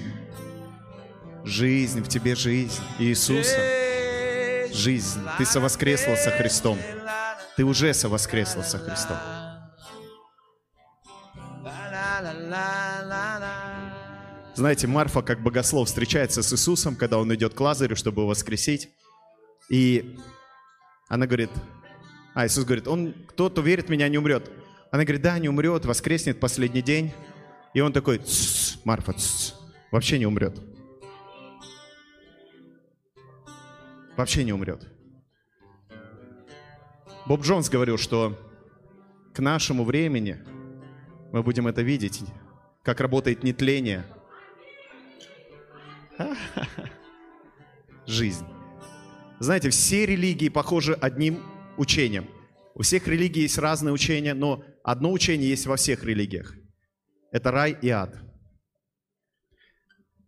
Жизнь 1.45 2.03
в 2.03 2.09
тебе 2.09 2.35
жизнь 2.35 2.81
Иисуса. 2.99 3.57
Жизнь. 4.73 5.21
Ты 5.37 5.45
совоскресла 5.45 6.15
со 6.15 6.29
Христом. 6.31 6.77
Ты 7.55 7.63
уже 7.63 7.93
совоскресла 7.93 8.63
со 8.63 8.77
Христом. 8.77 9.17
Знаете, 14.55 14.87
Марфа, 14.87 15.21
как 15.21 15.41
богослов, 15.41 15.87
встречается 15.87 16.43
с 16.43 16.51
Иисусом, 16.51 16.95
когда 16.95 17.17
он 17.17 17.33
идет 17.33 17.53
к 17.53 17.59
Лазарю, 17.61 17.95
чтобы 17.95 18.21
его 18.21 18.29
воскресить. 18.29 18.89
И 19.69 20.17
она 21.07 21.25
говорит, 21.25 21.49
а 22.33 22.45
Иисус 22.45 22.65
говорит, 22.65 22.87
он, 22.87 23.13
кто-то 23.27 23.61
верит 23.61 23.87
в 23.87 23.89
меня, 23.89 24.07
не 24.09 24.17
умрет. 24.17 24.49
Она 24.91 25.03
говорит, 25.03 25.21
да, 25.21 25.37
не 25.39 25.49
умрет, 25.49 25.85
воскреснет 25.85 26.39
последний 26.39 26.81
день. 26.81 27.11
И 27.73 27.81
он 27.81 27.93
такой, 27.93 28.19
«Тс, 28.19 28.77
Марфа, 28.85 29.13
тс, 29.13 29.53
вообще 29.91 30.17
не 30.17 30.25
умрет. 30.25 30.59
Вообще 34.15 34.43
не 34.43 34.53
умрет. 34.53 34.87
Боб 37.27 37.41
Джонс 37.41 37.69
говорил, 37.69 37.97
что 37.97 38.39
к 39.33 39.39
нашему 39.39 39.83
времени 39.83 40.37
мы 41.31 41.43
будем 41.43 41.67
это 41.67 41.81
видеть, 41.81 42.21
как 42.83 43.01
работает 43.01 43.43
нетление. 43.43 44.05
Жизнь. 48.07 48.45
Знаете, 49.39 49.69
все 49.69 50.05
религии 50.05 50.49
похожи 50.49 50.93
одним 50.93 51.43
учением. 51.77 52.27
У 52.73 52.81
всех 52.81 53.07
религий 53.07 53.41
есть 53.41 53.57
разные 53.57 53.93
учения, 53.93 54.33
но 54.33 54.63
одно 54.83 55.11
учение 55.11 55.49
есть 55.49 55.67
во 55.67 55.75
всех 55.75 56.03
религиях. 56.03 56.55
Это 57.31 57.51
рай 57.51 57.77
и 57.81 57.89
ад. 57.89 58.15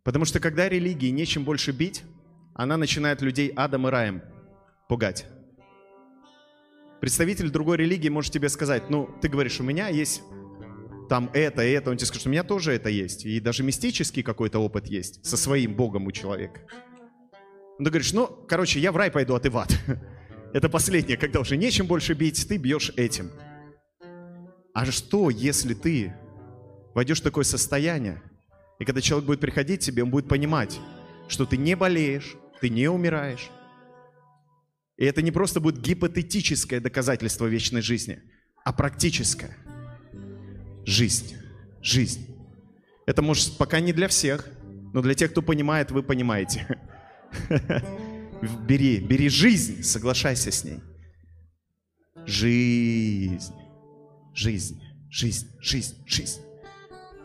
Потому 0.03 0.25
что 0.25 0.39
когда 0.39 0.69
религии 0.69 1.09
нечем 1.09 1.43
больше 1.43 1.71
бить, 1.71 2.03
она 2.53 2.77
начинает 2.77 3.21
людей 3.21 3.51
адом 3.55 3.87
и 3.87 3.91
раем 3.91 4.21
пугать. 4.87 5.25
Представитель 6.99 7.49
другой 7.49 7.77
религии 7.77 8.09
может 8.09 8.33
тебе 8.33 8.49
сказать, 8.49 8.89
ну, 8.89 9.09
ты 9.21 9.29
говоришь, 9.29 9.59
у 9.59 9.63
меня 9.63 9.87
есть 9.87 10.21
там 11.07 11.31
это 11.33 11.65
и 11.65 11.71
это, 11.71 11.89
он 11.89 11.97
тебе 11.97 12.05
скажет, 12.05 12.27
у 12.27 12.29
меня 12.29 12.43
тоже 12.43 12.73
это 12.73 12.89
есть. 12.89 13.25
И 13.25 13.39
даже 13.39 13.63
мистический 13.63 14.21
какой-то 14.21 14.59
опыт 14.59 14.87
есть 14.87 15.25
со 15.25 15.37
своим 15.37 15.73
Богом 15.75 16.05
у 16.07 16.11
человека. 16.11 16.61
Ну, 17.79 17.85
ты 17.85 17.91
говоришь, 17.91 18.11
ну, 18.11 18.27
короче, 18.47 18.79
я 18.81 18.91
в 18.91 18.97
рай 18.97 19.09
пойду, 19.09 19.35
а 19.35 19.39
ты 19.39 19.49
в 19.49 19.57
ад. 19.57 19.73
Это 20.53 20.67
последнее, 20.67 21.17
когда 21.17 21.39
уже 21.39 21.55
нечем 21.55 21.87
больше 21.87 22.13
бить, 22.13 22.45
ты 22.47 22.57
бьешь 22.57 22.91
этим. 22.97 23.31
А 24.73 24.85
что, 24.85 25.29
если 25.29 25.73
ты 25.73 26.13
войдешь 26.93 27.21
в 27.21 27.23
такое 27.23 27.45
состояние, 27.45 28.21
и 28.79 28.85
когда 28.85 28.99
человек 28.99 29.27
будет 29.27 29.39
приходить 29.39 29.79
к 29.81 29.83
тебе, 29.83 30.03
он 30.03 30.09
будет 30.09 30.27
понимать, 30.27 30.77
что 31.29 31.45
ты 31.45 31.55
не 31.55 31.75
болеешь, 31.75 32.35
ты 32.59 32.69
не 32.69 32.89
умираешь. 32.89 33.49
И 34.97 35.05
это 35.05 35.21
не 35.21 35.31
просто 35.31 35.61
будет 35.61 35.79
гипотетическое 35.79 36.81
доказательство 36.81 37.45
вечной 37.45 37.81
жизни, 37.81 38.21
а 38.65 38.73
практическое. 38.73 39.55
Жизнь. 40.85 41.37
Жизнь. 41.81 42.35
Это 43.05 43.21
может 43.21 43.57
пока 43.57 43.79
не 43.79 43.93
для 43.93 44.09
всех, 44.09 44.49
но 44.93 45.01
для 45.01 45.13
тех, 45.13 45.31
кто 45.31 45.41
понимает, 45.41 45.91
вы 45.91 46.03
понимаете. 46.03 46.67
Бери, 48.67 48.99
бери 48.99 49.29
жизнь, 49.29 49.83
соглашайся 49.83 50.51
с 50.51 50.63
ней. 50.63 50.79
Жизнь. 52.25 53.53
Жизнь. 54.33 54.81
Жизнь. 55.09 55.47
Жизнь. 55.59 55.95
Жизнь. 56.05 56.41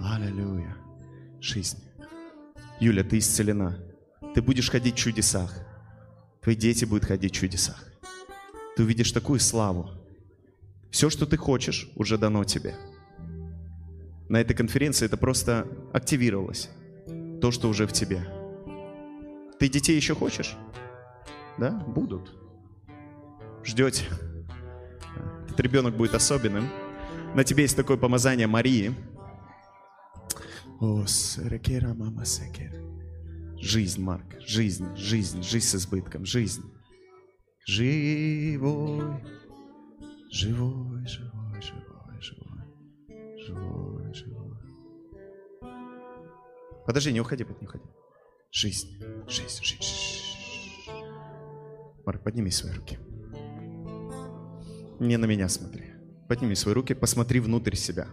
Аллилуйя. 0.01 0.77
Жизнь. 1.41 1.79
Юля, 2.81 3.05
ты 3.05 3.19
исцелена. 3.19 3.79
Ты 4.35 4.43
будешь 4.43 4.71
ходить 4.71 4.95
в 4.95 4.99
чудесах. 4.99 5.55
Твои 6.43 6.57
дети 6.57 6.85
будут 6.85 7.05
ходить 7.05 7.33
в 7.33 7.39
чудесах. 7.39 7.85
Ты 8.77 8.83
увидишь 8.83 9.13
такую 9.13 9.39
славу. 9.39 9.91
Все, 10.91 11.11
что 11.11 11.27
ты 11.27 11.37
хочешь, 11.37 11.89
уже 11.95 12.19
дано 12.19 12.45
тебе. 12.45 12.75
На 14.29 14.41
этой 14.41 14.55
конференции 14.55 15.07
это 15.07 15.17
просто 15.17 15.69
активировалось. 15.93 16.71
То, 17.41 17.51
что 17.51 17.69
уже 17.69 17.87
в 17.87 17.93
тебе. 17.93 18.27
Ты 19.59 19.69
детей 19.69 19.97
еще 19.97 20.15
хочешь? 20.15 20.57
Да, 21.59 21.71
будут. 21.71 22.33
Ждете. 23.65 24.05
Этот 25.47 25.61
ребенок 25.61 25.97
будет 25.97 26.15
особенным. 26.15 26.69
На 27.35 27.45
тебе 27.45 27.63
есть 27.63 27.77
такое 27.77 27.97
помазание 27.97 28.47
Марии. 28.47 28.95
О, 30.81 31.07
сэрекера, 31.07 31.95
мама 31.95 32.25
секер. 32.25 32.75
Жизнь, 33.59 34.03
Марк, 34.03 34.41
жизнь, 34.41 34.95
жизнь, 34.97 35.43
жизнь 35.43 35.67
с 35.67 35.75
избытком, 35.77 36.27
жизнь. 36.27 36.63
Живой, 37.67 39.25
живой, 40.31 41.07
живой, 41.07 41.63
живой, 41.63 42.21
живой, 42.21 42.65
живой, 43.39 44.15
живой. 44.15 44.59
Подожди, 46.85 47.13
не 47.13 47.21
уходи, 47.21 47.45
не 47.45 47.67
уходи. 47.67 47.85
Жизнь, 48.57 49.03
жизнь, 49.27 49.65
жизнь. 49.65 50.23
Марк, 52.07 52.23
подними 52.23 52.53
свои 52.53 52.73
руки. 52.73 53.01
Не 55.01 55.17
на 55.17 55.25
меня 55.25 55.49
смотри. 55.49 55.93
Подними 56.29 56.55
свои 56.55 56.73
руки, 56.73 56.95
посмотри 56.95 57.41
внутрь 57.41 57.75
себя. 57.75 58.07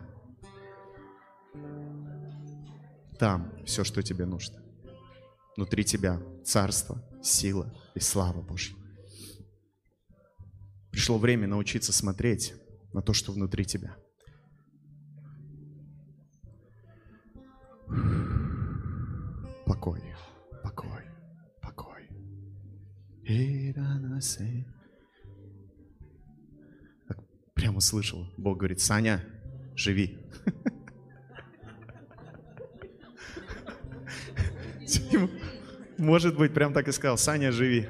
Там 3.19 3.53
все, 3.67 3.83
что 3.83 4.01
тебе 4.01 4.25
нужно. 4.25 4.59
Внутри 5.55 5.83
тебя 5.83 6.19
царство, 6.43 7.07
сила 7.21 7.71
и 7.93 7.99
слава 7.99 8.41
Божья. 8.41 8.75
Пришло 10.89 11.19
время 11.19 11.47
научиться 11.47 11.93
смотреть 11.93 12.55
на 12.93 13.03
то, 13.03 13.13
что 13.13 13.31
внутри 13.31 13.63
тебя. 13.63 13.95
Покой, 19.67 20.01
Так 27.07 27.17
Прямо 27.53 27.79
слышал, 27.81 28.27
Бог 28.37 28.57
говорит, 28.57 28.79
Саня, 28.81 29.23
живи. 29.75 30.17
Может 35.97 36.37
быть, 36.37 36.53
прям 36.53 36.73
так 36.73 36.87
и 36.87 36.91
сказал, 36.91 37.17
Саня, 37.17 37.51
живи. 37.51 37.87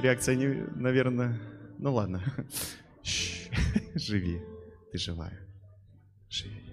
Реакция, 0.00 0.36
не, 0.36 0.46
наверное, 0.76 1.40
ну 1.78 1.92
ладно. 1.92 2.22
Живи, 3.94 4.40
ты 4.92 4.98
живая. 4.98 5.38
Живи. 6.28 6.67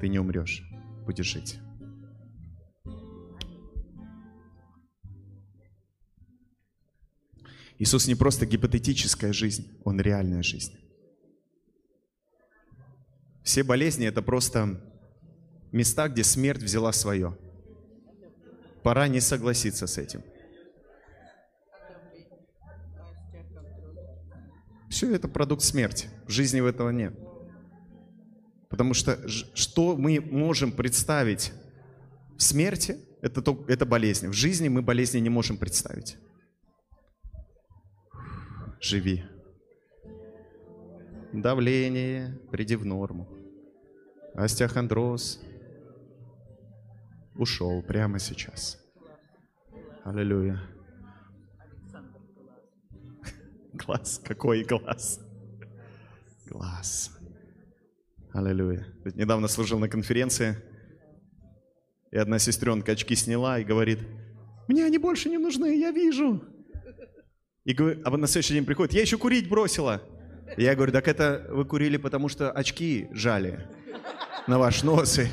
Ты 0.00 0.08
не 0.08 0.18
умрешь, 0.18 0.62
будешь 1.04 1.26
жить. 1.26 1.58
Иисус 7.78 8.08
не 8.08 8.14
просто 8.14 8.46
гипотетическая 8.46 9.32
жизнь, 9.32 9.78
Он 9.84 10.00
реальная 10.00 10.42
жизнь. 10.42 10.76
Все 13.44 13.62
болезни– 13.62 14.06
это 14.08 14.20
просто 14.20 14.80
места, 15.72 16.08
где 16.08 16.24
смерть 16.24 16.62
взяла 16.62 16.92
свое. 16.92 17.36
пора 18.82 19.08
не 19.08 19.20
согласиться 19.20 19.86
с 19.86 19.98
этим. 19.98 20.22
Все 24.88 25.14
это 25.14 25.28
продукт 25.28 25.62
смерти. 25.62 26.08
В 26.26 26.30
жизни 26.30 26.66
этого 26.66 26.90
нет. 26.90 27.14
Потому 28.78 28.94
что 28.94 29.18
что 29.28 29.96
мы 29.96 30.20
можем 30.20 30.70
представить 30.70 31.52
в 32.36 32.42
смерти, 32.44 32.96
это, 33.20 33.42
то- 33.42 33.64
это 33.66 33.84
болезнь. 33.84 34.28
В 34.28 34.32
жизни 34.32 34.68
мы 34.68 34.82
болезни 34.82 35.18
не 35.18 35.28
можем 35.30 35.56
представить. 35.56 36.16
Живи. 38.80 39.24
Давление, 41.32 42.38
приди 42.52 42.76
в 42.76 42.84
норму. 42.86 43.26
Остеохондроз 44.34 45.40
ушел 47.34 47.82
прямо 47.82 48.20
сейчас. 48.20 48.78
Аллилуйя. 50.04 50.62
Глаз, 53.72 54.20
какой 54.24 54.62
глаз? 54.62 55.18
Глаз. 56.46 57.17
Аллилуйя. 58.38 58.86
Недавно 59.14 59.48
служил 59.48 59.80
на 59.80 59.88
конференции, 59.88 60.56
и 62.12 62.16
одна 62.16 62.38
сестренка 62.38 62.92
очки 62.92 63.16
сняла 63.16 63.58
и 63.58 63.64
говорит, 63.64 63.98
мне 64.68 64.84
они 64.84 64.98
больше 64.98 65.28
не 65.28 65.38
нужны, 65.38 65.76
я 65.76 65.90
вижу. 65.90 66.42
И 67.64 67.74
говорю, 67.74 68.00
а 68.04 68.16
на 68.16 68.28
следующий 68.28 68.54
день 68.54 68.64
приходит, 68.64 68.94
я 68.94 69.00
еще 69.00 69.18
курить 69.18 69.48
бросила. 69.48 70.02
Я 70.56 70.76
говорю, 70.76 70.92
так 70.92 71.08
это 71.08 71.46
вы 71.50 71.64
курили, 71.64 71.96
потому 71.96 72.28
что 72.28 72.52
очки 72.52 73.08
жали 73.10 73.66
на 74.46 74.58
ваш 74.58 74.84
нос. 74.84 75.18
И 75.18 75.26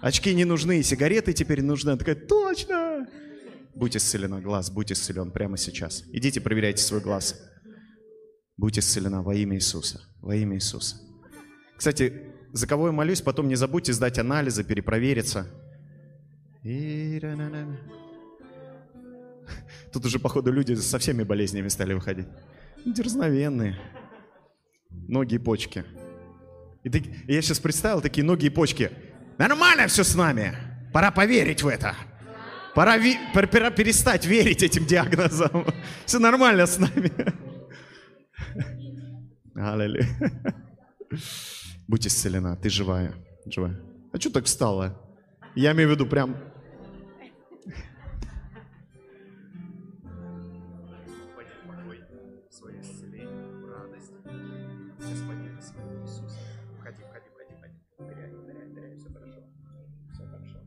очки 0.00 0.34
не 0.34 0.44
нужны, 0.44 0.82
сигареты 0.84 1.32
теперь 1.32 1.62
нужны. 1.62 1.90
Она 1.90 1.98
такая, 1.98 2.14
точно! 2.14 3.08
Будь 3.74 3.96
исцелена, 3.96 4.40
глаз, 4.40 4.70
будь 4.70 4.92
исцелен 4.92 5.32
прямо 5.32 5.56
сейчас. 5.56 6.04
Идите, 6.12 6.40
проверяйте 6.40 6.82
свой 6.82 7.00
глаз. 7.00 7.42
Будь 8.56 8.78
исцелена 8.78 9.22
во 9.22 9.34
имя 9.34 9.56
Иисуса, 9.56 10.00
во 10.20 10.36
имя 10.36 10.56
Иисуса. 10.56 11.07
Кстати, 11.78 12.12
за 12.52 12.66
кого 12.66 12.86
я 12.88 12.92
молюсь, 12.92 13.20
потом 13.22 13.46
не 13.46 13.54
забудьте 13.54 13.92
сдать 13.92 14.18
анализы, 14.18 14.64
перепровериться. 14.64 15.46
Тут 19.92 20.04
уже, 20.04 20.18
походу, 20.18 20.52
люди 20.52 20.74
со 20.74 20.98
всеми 20.98 21.22
болезнями 21.22 21.68
стали 21.68 21.94
выходить. 21.94 22.26
Дерзновенные. 22.84 23.78
Ноги 24.90 25.36
и 25.36 25.38
почки. 25.38 25.84
И 26.82 26.88
и 27.28 27.32
я 27.34 27.42
сейчас 27.42 27.60
представил 27.60 28.00
такие 28.00 28.24
ноги 28.24 28.46
и 28.46 28.50
почки. 28.50 28.90
Нормально 29.38 29.86
все 29.86 30.02
с 30.02 30.16
нами. 30.16 30.56
Пора 30.92 31.10
поверить 31.12 31.62
в 31.62 31.68
это. 31.68 31.94
Пора, 32.74 32.98
ви- 32.98 33.18
пор- 33.32 33.46
пора 33.46 33.70
перестать 33.70 34.26
верить 34.26 34.62
этим 34.64 34.84
диагнозам. 34.84 35.64
Все 36.06 36.18
нормально 36.18 36.66
с 36.66 36.76
нами. 36.78 37.12
Аллилуйя. 39.54 40.06
Будь 41.88 42.06
исцелена, 42.06 42.54
ты 42.54 42.68
живая. 42.68 43.14
живая. 43.46 43.80
А 44.12 44.20
что 44.20 44.30
так 44.30 44.44
встала? 44.44 44.94
Я 45.54 45.72
имею 45.72 45.88
в 45.88 45.92
виду 45.92 46.06
прям... 46.06 46.36
все 58.98 59.08
хорошо. 59.12 59.40
Все 60.12 60.26
хорошо. 60.26 60.58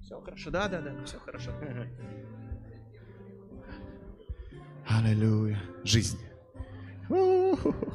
Все 0.00 0.20
хорошо, 0.20 0.50
да, 0.50 0.68
да, 0.68 0.80
да, 0.80 1.04
все 1.04 1.18
хорошо. 1.18 1.50
Аллилуйя. 4.86 5.60
Жизнь. 5.82 6.18
Аллилуйя. 7.08 7.89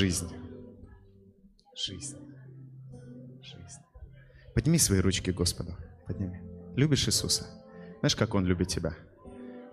Жизнь. 0.00 0.32
Жизнь. 1.76 2.16
Жизнь. 3.42 3.82
Подними 4.54 4.78
свои 4.78 5.00
ручки 5.00 5.30
Господу. 5.30 5.76
Подними. 6.06 6.40
Любишь 6.74 7.06
Иисуса? 7.06 7.46
Знаешь, 7.98 8.16
как 8.16 8.34
Он 8.34 8.46
любит 8.46 8.68
тебя? 8.68 8.94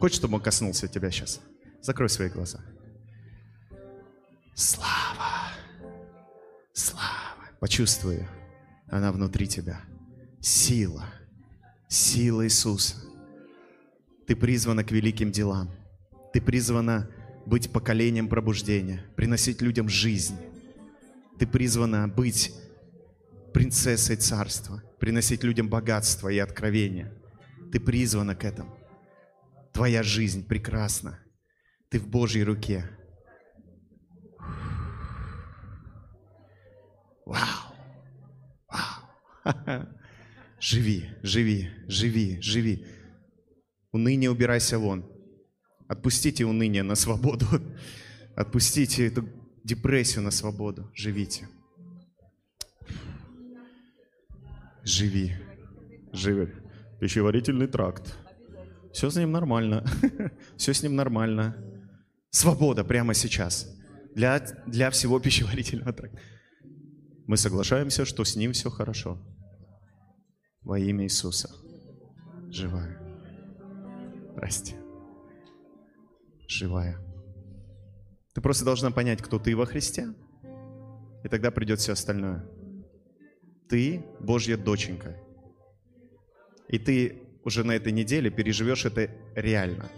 Хочешь, 0.01 0.17
чтобы 0.17 0.36
Он 0.36 0.41
коснулся 0.41 0.89
тебя 0.89 1.11
сейчас? 1.11 1.39
Закрой 1.82 2.09
свои 2.09 2.28
глаза. 2.28 2.59
Слава! 4.53 5.53
Слава! 6.73 7.45
Почувствуй 7.61 8.15
ее. 8.15 8.30
Она 8.89 9.13
внутри 9.13 9.47
тебя. 9.47 9.80
Сила. 10.41 11.05
Сила 11.88 12.43
Иисуса. 12.43 12.97
Ты 14.28 14.36
призвана 14.36 14.84
к 14.84 14.91
великим 14.91 15.32
делам. 15.32 15.71
Ты 16.34 16.41
призвана 16.41 17.09
быть 17.48 17.72
поколением 17.72 18.28
пробуждения, 18.28 19.06
приносить 19.16 19.62
людям 19.62 19.88
жизнь. 19.88 20.36
Ты 21.39 21.48
призвана 21.48 22.10
быть 22.10 22.54
принцессой 23.54 24.18
царства, 24.18 24.84
приносить 25.00 25.45
людям 25.45 25.70
богатство 25.70 26.28
и 26.28 26.39
откровение. 26.39 27.14
Ты 27.72 27.80
призвана 27.80 28.36
к 28.36 28.43
этому. 28.43 28.78
Твоя 29.72 30.04
жизнь 30.04 30.45
прекрасна. 30.45 31.20
Ты 31.89 32.00
в 32.00 32.08
Божьей 32.10 32.43
руке. 32.43 32.89
Вау! 37.26 37.74
Вау! 38.68 39.86
Живи, 40.60 41.06
живи, 41.22 41.70
живи, 41.88 42.41
живи. 42.41 42.86
Уныние 43.91 44.32
убирайся 44.32 44.80
вон. 44.80 45.16
Отпустите 45.88 46.46
уныние 46.46 46.84
на 46.84 46.96
свободу. 46.96 47.46
Отпустите 48.36 49.08
эту 49.08 49.28
депрессию 49.64 50.24
на 50.24 50.32
свободу. 50.32 50.92
Живите. 50.94 51.48
Живи. 54.84 55.36
Живи. 56.14 56.54
Пищеварительный 57.00 57.68
тракт. 57.68 58.16
Все 58.94 59.10
с 59.10 59.16
ним 59.16 59.32
нормально. 59.32 59.86
Все 60.58 60.74
с 60.74 60.84
ним 60.84 60.96
нормально. 60.96 61.56
Свобода 62.30 62.84
прямо 62.84 63.14
сейчас. 63.14 63.74
Для, 64.16 64.40
для 64.66 64.90
всего 64.90 65.20
пищеварительного 65.20 65.94
тракта. 65.94 66.20
Мы 67.28 67.38
соглашаемся, 67.38 68.06
что 68.06 68.24
с 68.24 68.36
ним 68.36 68.54
все 68.54 68.70
хорошо. 68.70 69.20
Во 70.62 70.80
имя 70.80 71.04
Иисуса. 71.04 71.50
Живая. 72.50 72.98
Здрасте. 74.32 74.87
Живая. 76.48 76.98
Ты 78.34 78.41
просто 78.41 78.66
должна 78.66 78.91
понять, 78.91 79.22
кто 79.22 79.39
ты 79.39 79.56
во 79.56 79.66
Христе, 79.66 80.14
и 81.24 81.28
тогда 81.28 81.52
придет 81.52 81.80
все 81.80 81.93
остальное. 81.93 82.45
Ты 83.70 84.06
Божья 84.20 84.58
доченька. 84.58 85.18
И 86.70 86.80
ты 86.80 87.22
уже 87.43 87.64
на 87.64 87.74
этой 87.74 87.91
неделе 87.91 88.30
переживешь 88.30 88.86
это 88.86 89.10
реально. 89.36 89.89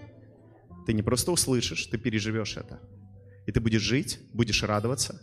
Ты 0.85 0.93
не 0.93 1.03
просто 1.03 1.31
услышишь, 1.31 1.85
ты 1.87 1.97
переживешь 1.97 2.57
это. 2.57 2.79
И 3.45 3.51
ты 3.51 3.59
будешь 3.59 3.81
жить, 3.81 4.19
будешь 4.33 4.63
радоваться. 4.63 5.21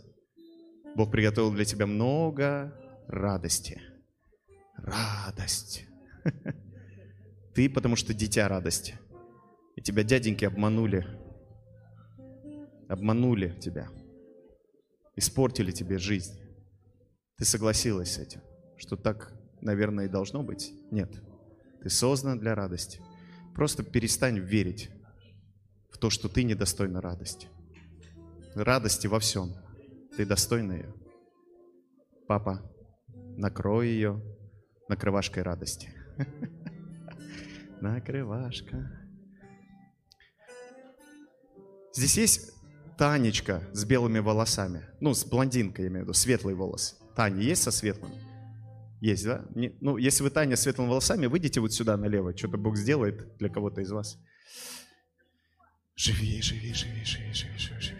Бог 0.95 1.11
приготовил 1.11 1.51
для 1.51 1.65
тебя 1.65 1.87
много 1.87 2.73
радости. 3.07 3.81
Радость. 4.77 5.85
Ты, 7.55 7.69
потому 7.69 7.95
что 7.95 8.13
дитя 8.13 8.47
радости. 8.47 8.99
И 9.77 9.81
тебя 9.81 10.03
дяденьки 10.03 10.43
обманули. 10.43 11.05
Обманули 12.89 13.57
тебя. 13.61 13.87
Испортили 15.15 15.71
тебе 15.71 15.99
жизнь. 15.99 16.33
Ты 17.37 17.45
согласилась 17.45 18.15
с 18.15 18.17
этим, 18.17 18.41
что 18.77 18.95
так, 18.95 19.31
наверное, 19.61 20.05
и 20.05 20.09
должно 20.09 20.41
быть? 20.41 20.73
Нет. 20.91 21.21
Ты 21.81 21.89
создан 21.89 22.39
для 22.39 22.55
радости. 22.55 22.99
Просто 23.53 23.83
перестань 23.83 24.39
верить 24.39 24.89
в 25.91 25.99
то, 25.99 26.09
что 26.09 26.27
ты 26.27 26.43
недостойна 26.43 26.99
радости. 26.99 27.47
Радости 28.55 29.05
во 29.05 29.19
всем. 29.19 29.53
Ты 30.15 30.25
достойна 30.25 30.73
ее. 30.73 30.93
Папа, 32.27 32.61
накрой 33.37 33.89
ее 33.89 34.21
накрывашкой 34.89 35.43
радости. 35.43 35.93
Накрывашка. 37.81 39.06
Здесь 41.97 42.17
есть 42.17 42.51
Танечка 42.95 43.67
с 43.73 43.83
белыми 43.83 44.19
волосами. 44.19 44.85
Ну, 44.99 45.15
с 45.15 45.25
блондинкой, 45.25 45.85
я 45.85 45.89
имею 45.89 46.03
в 46.03 46.07
виду, 46.07 46.13
светлый 46.13 46.53
волос. 46.53 46.99
Таня 47.15 47.41
есть 47.41 47.63
со 47.63 47.71
светлым? 47.71 48.11
Есть, 49.01 49.25
да? 49.25 49.43
Не- 49.55 49.75
ну, 49.81 49.97
если 49.97 50.21
вы 50.21 50.29
Таня 50.29 50.55
с 50.55 50.61
светлыми 50.61 50.89
волосами, 50.89 51.25
выйдите 51.25 51.59
вот 51.59 51.73
сюда 51.73 51.97
налево. 51.97 52.37
Что-то 52.37 52.57
Бог 52.57 52.77
сделает 52.77 53.35
для 53.37 53.49
кого-то 53.49 53.81
из 53.81 53.89
вас. 53.89 54.19
Живи, 55.95 56.39
живи, 56.39 56.71
живи, 56.71 57.03
живи, 57.03 57.33
живи, 57.33 57.57
живи, 57.57 57.99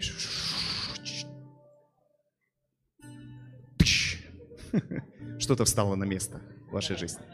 Что-то 5.40 5.64
встало 5.64 5.96
на 5.96 6.04
место 6.04 6.40
в 6.68 6.72
вашей 6.72 6.96
жизни. 6.96 7.24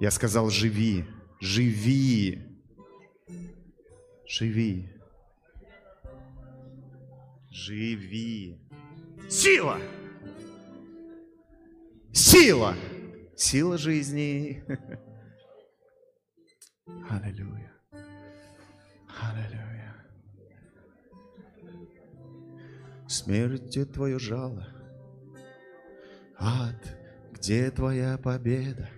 Я 0.00 0.10
сказал, 0.10 0.50
живи, 0.50 1.04
живи, 1.44 2.38
живи, 4.26 4.88
живи. 7.50 8.58
Сила! 9.28 9.78
Сила! 12.12 12.74
Сила 13.36 13.76
жизни. 13.76 14.64
Аллилуйя. 17.10 17.72
Аллилуйя. 19.20 19.94
Смерть, 23.06 23.64
где 23.64 23.84
твое 23.84 24.18
жало? 24.18 24.66
Ад, 26.38 26.96
где 27.32 27.70
твоя 27.70 28.16
победа? 28.18 28.88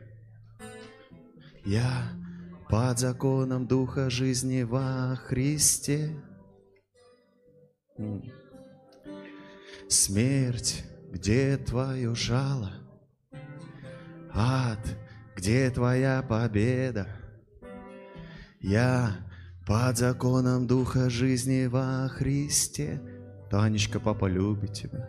Я 1.65 2.26
под 2.69 2.99
законом 2.99 3.67
Духа 3.67 4.11
жизни 4.11 4.63
во 4.63 5.17
Христе. 5.17 6.11
Смерть, 9.89 10.85
где 11.11 11.57
твое 11.57 12.15
жало? 12.15 12.73
Ад, 14.33 14.81
где 15.37 15.71
твоя 15.71 16.23
победа? 16.23 17.09
Я 18.61 19.17
под 19.67 19.97
законом 19.97 20.67
Духа 20.67 21.09
жизни 21.09 21.67
во 21.67 22.09
Христе. 22.09 23.01
Танечка, 23.49 24.01
папа 24.01 24.27
любит 24.27 24.73
тебя. 24.73 25.09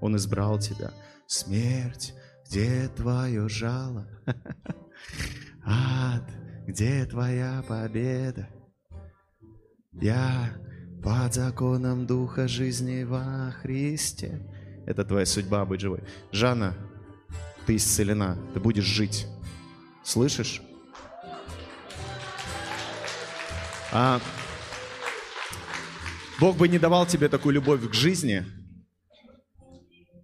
Он 0.00 0.16
избрал 0.16 0.58
тебя. 0.58 0.90
Смерть, 1.26 2.14
где 2.46 2.88
твое 2.88 3.48
жало? 3.48 4.06
Ад, 5.64 6.24
где 6.70 7.04
твоя 7.04 7.64
победа? 7.66 8.48
Я 9.92 10.56
под 11.02 11.34
законом 11.34 12.06
Духа 12.06 12.46
жизни 12.46 13.02
во 13.02 13.50
Христе. 13.60 14.46
Это 14.86 15.04
твоя 15.04 15.26
судьба 15.26 15.64
быть 15.64 15.80
живой. 15.80 16.04
Жанна, 16.30 16.76
ты 17.66 17.74
исцелена, 17.74 18.38
ты 18.54 18.60
будешь 18.60 18.84
жить. 18.84 19.26
Слышишь? 20.04 20.62
А 23.92 24.20
Бог 26.38 26.56
бы 26.56 26.68
не 26.68 26.78
давал 26.78 27.04
тебе 27.04 27.28
такую 27.28 27.54
любовь 27.54 27.90
к 27.90 27.94
жизни, 27.94 28.44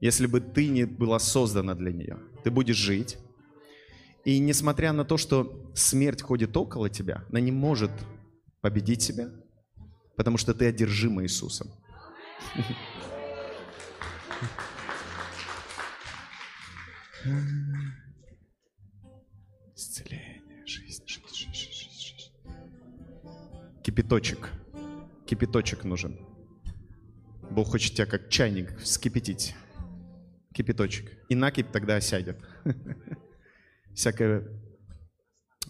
если 0.01 0.27
бы 0.27 0.41
ты 0.41 0.69
не 0.69 0.85
была 0.85 1.19
создана 1.19 1.75
для 1.75 1.93
нее. 1.93 2.19
Ты 2.45 2.53
будешь 2.53 2.77
жить. 2.77 3.19
И 4.27 4.41
несмотря 4.41 4.93
на 4.93 5.05
то, 5.05 5.19
что 5.19 5.71
смерть 5.77 6.21
ходит 6.21 6.57
около 6.57 6.91
тебя, 6.91 7.25
она 7.31 7.39
не 7.39 7.53
может 7.53 7.93
победить 8.61 9.07
тебя, 9.07 9.31
потому 10.17 10.37
что 10.37 10.53
ты 10.53 10.67
одержима 10.67 11.23
Иисусом. 11.23 11.71
Исцеление, 19.77 20.43
жизнь, 20.67 21.05
жизнь, 21.07 21.55
жизнь, 21.55 21.91
жизнь. 21.97 22.33
Кипяточек. 23.85 24.51
Кипяточек 25.25 25.85
нужен. 25.85 26.19
Бог 27.49 27.69
хочет 27.69 27.95
тебя 27.95 28.07
как 28.07 28.29
чайник 28.29 28.77
вскипятить. 28.81 29.55
Кипяточек. 30.53 31.13
И 31.29 31.37
накипь 31.37 31.71
тогда 31.71 31.95
осядет. 31.95 32.41
Всякая 33.97 34.47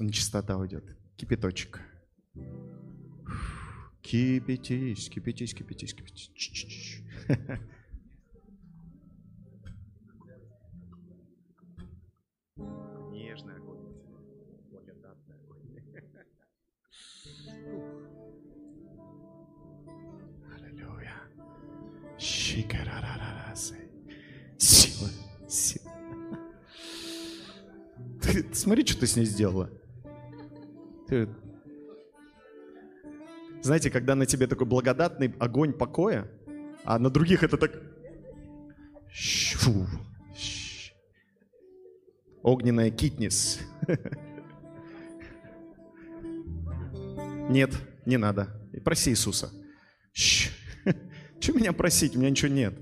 нечистота 0.00 0.56
уйдет. 0.56 0.84
Кипяточек. 1.16 1.80
Кипятись, 4.02 5.08
кипятись, 5.08 5.54
кипятись, 5.54 5.94
кипятись. 5.94 6.32
Ч-ч-ч. 6.34 7.04
Нежный 13.12 13.54
огонь. 13.54 13.94
Благодатный 14.70 15.36
огонь. 15.36 15.62
Аллилуйя. 20.52 21.14
Щикарарарасы. 22.18 22.85
Смотри, 28.52 28.84
что 28.86 29.00
ты 29.00 29.06
с 29.06 29.16
ней 29.16 29.24
сделала. 29.24 29.70
Ты- 31.08 31.28
Знаете, 33.62 33.90
когда 33.90 34.14
на 34.14 34.26
тебе 34.26 34.46
такой 34.46 34.66
благодатный 34.66 35.34
огонь 35.38 35.72
покоя, 35.72 36.28
а 36.84 36.98
на 36.98 37.10
других 37.10 37.42
это 37.42 37.56
так... 37.56 37.72
Фу. 39.56 39.86
Огненная 42.42 42.90
китнис. 42.90 43.58
Нет, 47.48 47.74
не 48.04 48.16
надо. 48.18 48.48
И 48.72 48.80
Проси 48.80 49.10
Иисуса. 49.10 49.50
Что 50.12 51.52
меня 51.52 51.72
просить? 51.72 52.14
У 52.16 52.18
меня 52.18 52.30
ничего 52.30 52.52
нет. 52.52 52.74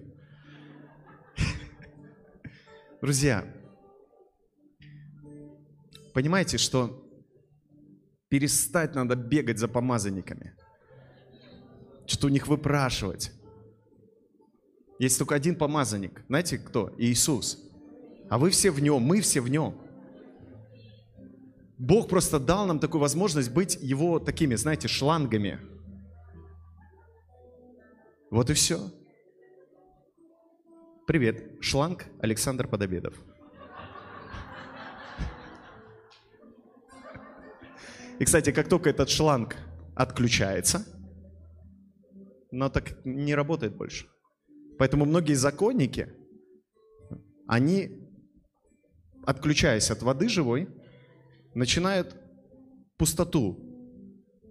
Друзья, 3.00 3.44
понимаете, 6.14 6.56
что 6.56 7.04
перестать 8.28 8.94
надо 8.94 9.16
бегать 9.16 9.58
за 9.58 9.68
помазанниками. 9.68 10.56
Что-то 12.06 12.28
у 12.28 12.30
них 12.30 12.46
выпрашивать. 12.48 13.32
Есть 14.98 15.18
только 15.18 15.34
один 15.34 15.56
помазанник. 15.56 16.24
Знаете 16.28 16.58
кто? 16.58 16.94
Иисус. 16.98 17.58
А 18.30 18.38
вы 18.38 18.50
все 18.50 18.70
в 18.70 18.80
нем, 18.80 19.02
мы 19.02 19.20
все 19.20 19.40
в 19.40 19.48
нем. 19.48 19.76
Бог 21.76 22.08
просто 22.08 22.38
дал 22.38 22.66
нам 22.66 22.78
такую 22.78 23.00
возможность 23.00 23.50
быть 23.50 23.76
его 23.80 24.18
такими, 24.18 24.54
знаете, 24.54 24.88
шлангами. 24.88 25.58
Вот 28.30 28.50
и 28.50 28.54
все. 28.54 28.90
Привет, 31.06 31.58
шланг 31.60 32.06
Александр 32.20 32.66
Подобедов. 32.66 33.14
И, 38.20 38.24
кстати, 38.24 38.52
как 38.52 38.68
только 38.68 38.90
этот 38.90 39.08
шланг 39.08 39.56
отключается, 39.94 40.86
но 42.50 42.68
так 42.68 43.04
не 43.04 43.34
работает 43.34 43.76
больше. 43.76 44.06
Поэтому 44.78 45.04
многие 45.04 45.34
законники, 45.34 46.12
они, 47.46 47.90
отключаясь 49.26 49.90
от 49.90 50.02
воды 50.02 50.28
живой, 50.28 50.68
начинают 51.54 52.16
пустоту 52.96 53.58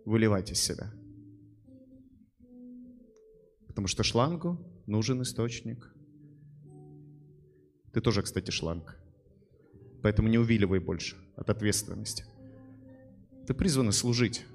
выливать 0.05 0.51
из 0.51 0.59
себя. 0.59 0.91
Потому 3.68 3.88
что 3.88 4.03
шлангу 4.03 4.57
нужен 4.86 5.22
источник. 5.22 5.93
Ты 7.93 8.01
тоже, 8.01 8.22
кстати, 8.22 8.51
шланг. 8.51 8.99
Поэтому 10.01 10.28
не 10.28 10.38
увиливай 10.38 10.80
больше 10.80 11.16
от 11.36 11.49
ответственности. 11.49 12.26
Ты 13.46 13.54
призвана 13.54 13.91
служить 13.91 14.46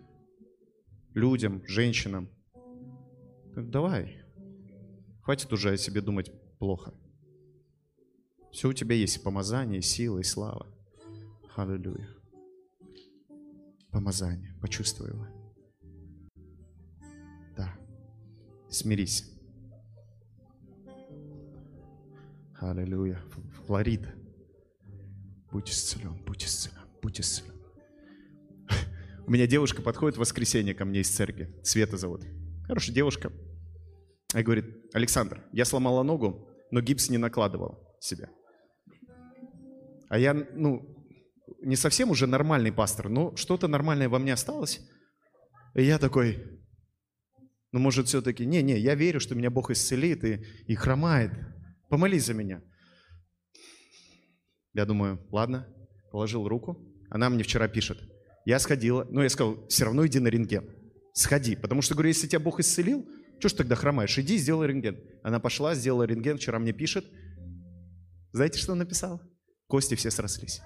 людям, 1.14 1.62
женщинам. 1.66 2.28
Давай. 3.54 4.22
Хватит 5.22 5.52
уже 5.52 5.72
о 5.72 5.76
себе 5.76 6.00
думать 6.00 6.32
плохо. 6.58 6.94
Все 8.50 8.68
у 8.68 8.72
тебя 8.72 8.96
есть 8.96 9.22
помазание, 9.22 9.82
сила, 9.82 10.20
и 10.20 10.22
слава. 10.22 10.66
Аллилуйя. 11.54 12.08
Помазание. 13.90 14.54
Почувствуй 14.60 15.08
его. 15.10 15.26
Да. 17.56 17.76
Смирись. 18.70 19.30
Аллилуйя. 22.58 23.22
Флорид. 23.66 24.08
Будь 25.50 25.70
исцелен, 25.70 26.16
будь 26.24 26.44
исцелен, 26.44 26.78
будь 27.02 27.20
исцелен. 27.20 27.57
У 29.28 29.30
меня 29.30 29.46
девушка 29.46 29.82
подходит 29.82 30.16
в 30.16 30.20
воскресенье 30.20 30.74
ко 30.74 30.86
мне 30.86 31.00
из 31.00 31.10
церкви. 31.10 31.54
Света 31.62 31.98
зовут. 31.98 32.24
Хорошая 32.66 32.94
девушка. 32.94 33.30
И 34.34 34.42
говорит, 34.42 34.64
Александр, 34.94 35.44
я 35.52 35.66
сломала 35.66 36.02
ногу, 36.02 36.48
но 36.70 36.80
гипс 36.80 37.10
не 37.10 37.18
накладывал 37.18 37.78
себе. 38.00 38.30
А 40.08 40.18
я, 40.18 40.32
ну, 40.32 41.06
не 41.60 41.76
совсем 41.76 42.08
уже 42.08 42.26
нормальный 42.26 42.72
пастор, 42.72 43.10
но 43.10 43.36
что-то 43.36 43.68
нормальное 43.68 44.08
во 44.08 44.18
мне 44.18 44.32
осталось. 44.32 44.80
И 45.74 45.82
я 45.82 45.98
такой, 45.98 46.42
Ну, 47.70 47.80
может, 47.80 48.06
все-таки, 48.06 48.46
не-не, 48.46 48.78
я 48.78 48.94
верю, 48.94 49.20
что 49.20 49.34
меня 49.34 49.50
Бог 49.50 49.70
исцелит 49.70 50.24
и, 50.24 50.42
и 50.66 50.74
хромает. 50.74 51.32
Помолись 51.90 52.24
за 52.24 52.32
меня. 52.32 52.62
Я 54.72 54.86
думаю, 54.86 55.22
ладно, 55.30 55.68
положил 56.12 56.48
руку. 56.48 56.82
Она 57.10 57.28
мне 57.28 57.42
вчера 57.42 57.68
пишет. 57.68 57.98
Я 58.48 58.58
сходила, 58.60 59.06
но 59.10 59.22
я 59.22 59.28
сказал, 59.28 59.58
все 59.68 59.84
равно 59.84 60.06
иди 60.06 60.20
на 60.20 60.28
рентген. 60.28 60.64
Сходи, 61.12 61.54
потому 61.54 61.82
что, 61.82 61.92
говорю, 61.92 62.08
если 62.08 62.26
тебя 62.26 62.40
Бог 62.40 62.60
исцелил, 62.60 63.06
что 63.38 63.50
ж 63.50 63.52
тогда 63.52 63.74
хромаешь? 63.74 64.16
Иди, 64.18 64.38
сделай 64.38 64.68
рентген. 64.68 64.98
Она 65.22 65.38
пошла, 65.38 65.74
сделала 65.74 66.04
рентген, 66.04 66.38
вчера 66.38 66.58
мне 66.58 66.72
пишет. 66.72 67.04
Знаете, 68.32 68.58
что 68.58 68.74
написала? 68.74 69.20
Кости 69.66 69.96
все 69.96 70.10
срослись. 70.10 70.62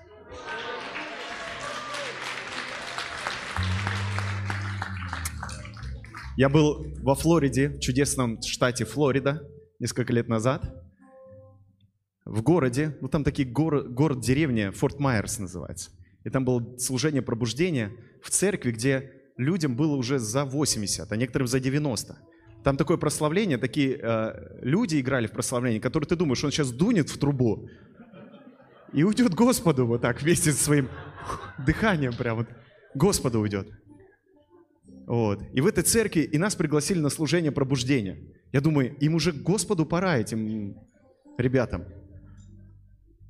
Я 6.36 6.48
был 6.48 6.86
во 7.02 7.16
Флориде, 7.16 7.70
в 7.70 7.80
чудесном 7.80 8.40
штате 8.42 8.84
Флорида, 8.84 9.42
несколько 9.80 10.12
лет 10.12 10.28
назад. 10.28 10.72
В 12.24 12.42
городе, 12.42 12.96
ну 13.00 13.08
там 13.08 13.24
такие 13.24 13.48
город, 13.48 13.92
город-деревня, 13.92 14.70
Форт 14.70 15.00
Майерс 15.00 15.40
называется. 15.40 15.90
И 16.24 16.30
там 16.30 16.44
было 16.44 16.78
служение 16.78 17.22
пробуждения 17.22 17.92
в 18.22 18.30
церкви, 18.30 18.70
где 18.70 19.12
людям 19.36 19.76
было 19.76 19.96
уже 19.96 20.18
за 20.18 20.44
80, 20.44 21.10
а 21.10 21.16
некоторым 21.16 21.48
за 21.48 21.60
90. 21.60 22.16
Там 22.62 22.76
такое 22.76 22.96
прославление, 22.96 23.58
такие 23.58 23.98
э, 24.00 24.58
люди 24.62 25.00
играли 25.00 25.26
в 25.26 25.32
прославление, 25.32 25.80
которые 25.80 26.06
ты 26.06 26.14
думаешь, 26.14 26.44
он 26.44 26.52
сейчас 26.52 26.70
дунет 26.70 27.10
в 27.10 27.18
трубу 27.18 27.68
и 28.92 29.02
уйдет 29.02 29.34
Господу 29.34 29.86
вот 29.86 30.02
так 30.02 30.22
вместе 30.22 30.52
со 30.52 30.62
своим 30.62 30.88
дыханием 31.58 32.12
прям 32.14 32.38
вот. 32.38 32.48
Господу 32.94 33.40
уйдет. 33.40 33.68
Вот. 35.06 35.42
И 35.52 35.60
в 35.60 35.66
этой 35.66 35.82
церкви 35.82 36.20
и 36.20 36.38
нас 36.38 36.54
пригласили 36.54 37.00
на 37.00 37.08
служение 37.08 37.50
пробуждения. 37.50 38.18
Я 38.52 38.60
думаю, 38.60 38.94
им 38.98 39.14
уже 39.14 39.32
Господу 39.32 39.86
пора, 39.86 40.18
этим 40.18 40.76
ребятам. 41.38 41.84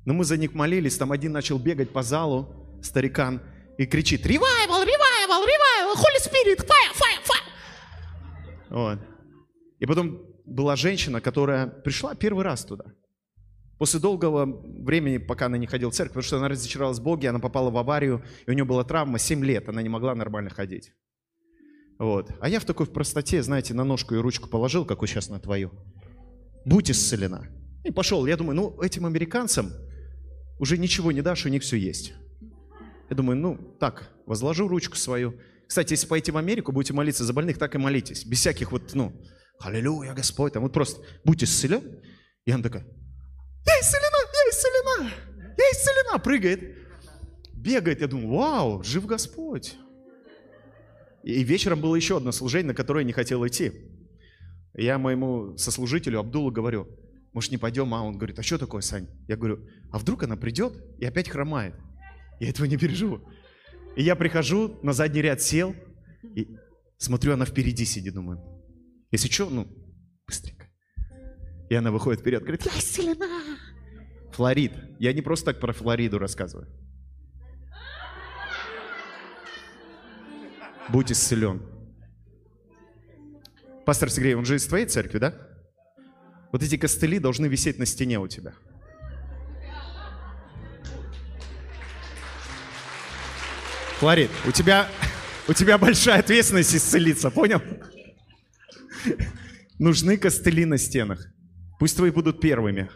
Но 0.05 0.13
мы 0.13 0.25
за 0.25 0.35
них 0.35 0.53
молились, 0.53 0.97
там 0.97 1.11
один 1.13 1.31
начал 1.31 1.57
бегать 1.57 1.91
по 1.91 2.03
залу, 2.03 2.62
старикан, 2.83 3.41
и 3.77 3.85
кричит, 3.85 4.25
«Ревайвал, 4.25 4.83
ревайвал, 4.83 5.43
ревайвал, 5.43 5.95
Holy 5.95 6.19
Spirit, 6.21 6.59
fire, 6.59 6.93
fire, 6.93 7.23
fire!» 7.25 8.69
Вот. 8.69 8.99
И 9.79 9.85
потом 9.85 10.21
была 10.45 10.75
женщина, 10.75 11.21
которая 11.21 11.67
пришла 11.67 12.15
первый 12.15 12.43
раз 12.43 12.65
туда. 12.65 12.85
После 13.79 13.99
долгого 13.99 14.45
времени, 14.45 15.17
пока 15.17 15.47
она 15.47 15.57
не 15.57 15.67
ходила 15.67 15.91
в 15.91 15.95
церковь, 15.95 16.13
потому 16.13 16.23
что 16.23 16.37
она 16.37 16.47
разочаровалась 16.47 16.99
в 16.99 17.03
Боге, 17.03 17.29
она 17.29 17.39
попала 17.39 17.69
в 17.71 17.77
аварию, 17.77 18.23
и 18.45 18.51
у 18.51 18.53
нее 18.53 18.63
была 18.63 18.83
травма 18.83 19.19
7 19.19 19.43
лет, 19.43 19.67
она 19.67 19.81
не 19.81 19.89
могла 19.89 20.13
нормально 20.15 20.49
ходить. 20.49 20.93
Вот. 21.99 22.31
А 22.39 22.49
я 22.49 22.59
в 22.59 22.65
такой 22.65 22.85
простоте, 22.85 23.41
знаете, 23.43 23.73
на 23.73 23.83
ножку 23.83 24.15
и 24.15 24.17
ручку 24.17 24.47
положил, 24.49 24.85
как 24.85 25.01
вот 25.01 25.07
сейчас 25.07 25.29
на 25.29 25.39
твою. 25.39 25.71
Будь 26.65 26.89
исцелена. 26.91 27.47
И 27.83 27.91
пошел. 27.91 28.25
Я 28.25 28.37
думаю, 28.37 28.55
ну, 28.55 28.81
этим 28.81 29.05
американцам 29.05 29.71
уже 30.59 30.77
ничего 30.77 31.11
не 31.11 31.21
дашь, 31.21 31.45
у 31.45 31.49
них 31.49 31.63
все 31.63 31.77
есть. 31.77 32.13
Я 33.13 33.17
думаю, 33.17 33.37
ну, 33.37 33.59
так, 33.79 34.09
возложу 34.25 34.67
ручку 34.67 34.95
свою. 34.95 35.39
Кстати, 35.67 35.93
если 35.93 36.07
поедете 36.07 36.31
в 36.31 36.37
Америку, 36.37 36.71
будете 36.71 36.93
молиться 36.93 37.23
за 37.23 37.31
больных, 37.31 37.59
так 37.59 37.75
и 37.75 37.77
молитесь. 37.77 38.25
Без 38.25 38.39
всяких 38.39 38.71
вот, 38.71 38.95
ну, 38.95 39.13
аллилуйя, 39.59 40.15
Господь, 40.15 40.53
там 40.53 40.63
вот 40.63 40.73
просто 40.73 41.05
будь 41.23 41.43
исцелен. 41.43 41.83
И 42.45 42.51
она 42.51 42.63
такая, 42.63 42.83
я 43.67 43.73
исцелена, 43.81 44.17
я 44.33 44.49
исцелена, 44.49 45.11
я 45.55 45.63
исцелена, 45.73 46.17
прыгает. 46.17 46.75
Бегает, 47.53 48.01
я 48.01 48.07
думаю, 48.07 48.29
вау, 48.29 48.81
жив 48.81 49.05
Господь. 49.05 49.75
И 51.21 51.43
вечером 51.43 51.81
было 51.81 51.95
еще 51.95 52.17
одно 52.17 52.31
служение, 52.31 52.69
на 52.69 52.73
которое 52.73 53.01
я 53.01 53.05
не 53.05 53.13
хотел 53.13 53.45
идти. 53.45 53.73
Я 54.73 54.97
моему 54.97 55.55
сослужителю 55.55 56.17
Абдулу 56.17 56.49
говорю, 56.49 56.87
может 57.31 57.51
не 57.51 57.59
пойдем, 57.59 57.93
а 57.93 58.01
он 58.01 58.17
говорит, 58.17 58.39
а 58.39 58.41
что 58.41 58.57
такое, 58.57 58.81
Сань? 58.81 59.07
Я 59.27 59.37
говорю, 59.37 59.67
а 59.91 59.99
вдруг 59.99 60.23
она 60.23 60.35
придет 60.35 60.83
и 60.97 61.05
опять 61.05 61.29
хромает? 61.29 61.75
Я 62.43 62.49
этого 62.49 62.65
не 62.65 62.75
переживу. 62.75 63.21
И 63.95 64.03
я 64.03 64.17
прихожу, 64.17 64.77
на 64.83 64.91
задний 64.91 65.21
ряд 65.21 65.41
сел, 65.41 65.73
и 66.35 66.57
смотрю, 66.97 67.33
она 67.33 67.45
впереди 67.45 67.85
сидит, 67.85 68.13
думаю, 68.13 68.43
если 69.11 69.29
что, 69.29 69.49
ну, 69.49 69.65
быстренько. 70.27 70.67
И 71.69 71.75
она 71.75 71.89
выходит 71.89 72.19
вперед, 72.19 72.41
говорит, 72.41 72.65
я 72.65 72.77
исцелена. 72.77 73.25
Флорид. 74.33 74.73
Я 74.99 75.13
не 75.13 75.21
просто 75.21 75.53
так 75.53 75.61
про 75.61 75.71
Флориду 75.71 76.19
рассказываю. 76.19 76.67
Будь 80.89 81.13
исцелен. 81.13 81.61
Пастор 83.85 84.09
Сергей, 84.09 84.33
он 84.33 84.43
же 84.43 84.55
из 84.55 84.67
твоей 84.67 84.85
церкви, 84.85 85.19
да? 85.19 85.33
Вот 86.51 86.61
эти 86.61 86.75
костыли 86.75 87.19
должны 87.19 87.45
висеть 87.45 87.79
на 87.79 87.85
стене 87.85 88.19
у 88.19 88.27
тебя. 88.27 88.53
Флорид, 94.03 94.29
у 94.45 94.51
тебя, 94.51 94.89
у 95.47 95.53
тебя 95.53 95.77
большая 95.77 96.19
ответственность 96.19 96.75
исцелиться, 96.75 97.31
понял? 97.31 97.61
Нужны 99.79 100.17
костыли 100.17 100.65
на 100.65 100.77
стенах. 100.77 101.25
Пусть 101.79 101.95
твои 101.95 102.11
будут 102.11 102.41
первыми. 102.41 102.89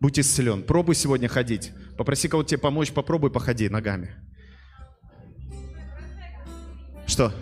Будь 0.00 0.18
исцелен. 0.18 0.64
Пробуй 0.64 0.96
сегодня 0.96 1.28
ходить. 1.28 1.70
Попроси 1.96 2.26
кого-то 2.26 2.48
тебе 2.48 2.58
помочь, 2.58 2.90
попробуй 2.90 3.30
походи 3.30 3.68
ногами. 3.68 4.16
Что? 7.06 7.32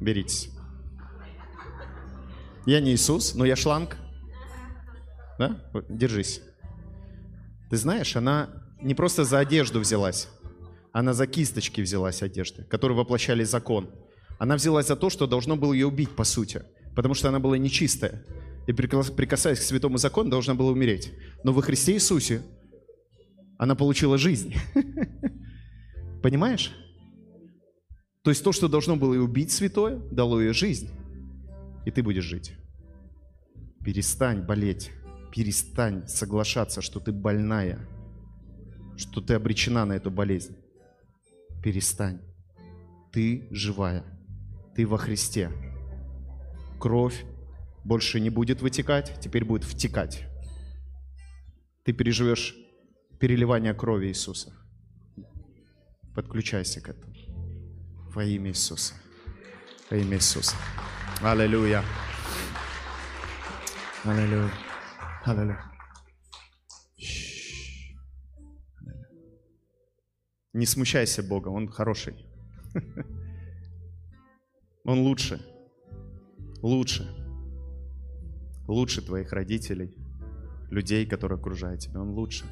Беритесь. 0.00 0.53
Я 2.66 2.80
не 2.80 2.92
Иисус, 2.92 3.34
но 3.34 3.44
я 3.44 3.56
шланг. 3.56 3.96
Да? 5.38 5.60
Держись. 5.88 6.40
Ты 7.70 7.76
знаешь, 7.76 8.16
она 8.16 8.50
не 8.80 8.94
просто 8.94 9.24
за 9.24 9.38
одежду 9.38 9.80
взялась, 9.80 10.28
она 10.92 11.12
за 11.12 11.26
кисточки 11.26 11.80
взялась 11.80 12.22
одежды, 12.22 12.64
которые 12.64 12.96
воплощали 12.96 13.44
закон. 13.44 13.90
Она 14.38 14.56
взялась 14.56 14.86
за 14.86 14.96
то, 14.96 15.10
что 15.10 15.26
должно 15.26 15.56
было 15.56 15.72
ее 15.72 15.86
убить, 15.86 16.10
по 16.10 16.24
сути, 16.24 16.62
потому 16.94 17.14
что 17.14 17.28
она 17.28 17.38
была 17.38 17.58
нечистая. 17.58 18.24
И 18.66 18.72
прикасаясь 18.72 19.58
к 19.58 19.62
святому 19.62 19.98
закону, 19.98 20.30
должна 20.30 20.54
была 20.54 20.70
умереть. 20.70 21.12
Но 21.42 21.52
во 21.52 21.62
Христе 21.62 21.92
Иисусе 21.94 22.42
она 23.58 23.74
получила 23.74 24.16
жизнь. 24.18 24.54
Понимаешь? 26.22 26.72
То 28.22 28.30
есть 28.30 28.42
то, 28.42 28.52
что 28.52 28.68
должно 28.68 28.96
было 28.96 29.12
ее 29.12 29.20
убить 29.20 29.52
святое, 29.52 29.98
дало 30.10 30.40
ей 30.40 30.54
жизнь. 30.54 30.90
И 31.84 31.90
ты 31.90 32.02
будешь 32.02 32.24
жить. 32.24 32.54
Перестань 33.84 34.42
болеть. 34.42 34.90
Перестань 35.32 36.06
соглашаться, 36.06 36.80
что 36.80 37.00
ты 37.00 37.12
больная, 37.12 37.88
что 38.96 39.20
ты 39.20 39.34
обречена 39.34 39.84
на 39.84 39.94
эту 39.94 40.10
болезнь. 40.10 40.56
Перестань. 41.62 42.20
Ты 43.12 43.48
живая. 43.50 44.04
Ты 44.74 44.86
во 44.86 44.96
Христе. 44.96 45.50
Кровь 46.80 47.24
больше 47.84 48.20
не 48.20 48.30
будет 48.30 48.62
вытекать, 48.62 49.18
теперь 49.20 49.44
будет 49.44 49.64
втекать. 49.64 50.24
Ты 51.84 51.92
переживешь 51.92 52.56
переливание 53.20 53.74
крови 53.74 54.06
Иисуса. 54.06 54.52
Подключайся 56.14 56.80
к 56.80 56.88
этому. 56.88 57.14
Во 58.14 58.24
имя 58.24 58.50
Иисуса. 58.50 58.94
Во 59.90 59.96
имя 59.96 60.16
Иисуса. 60.16 60.56
Аллилуйя. 61.22 61.82
Аллилуйя. 64.04 64.50
Аллилуйя. 65.24 65.58
Не 70.52 70.66
смущайся 70.66 71.22
Бога, 71.22 71.48
Он 71.48 71.68
хороший. 71.68 72.14
Он 74.84 75.00
лучше. 75.00 75.40
Лучше. 76.62 77.08
Лучше 78.68 79.02
твоих 79.02 79.32
родителей, 79.32 79.96
людей, 80.70 81.06
которые 81.06 81.38
окружают 81.38 81.80
тебя. 81.80 82.00
Он 82.00 82.10
лучше. 82.10 82.44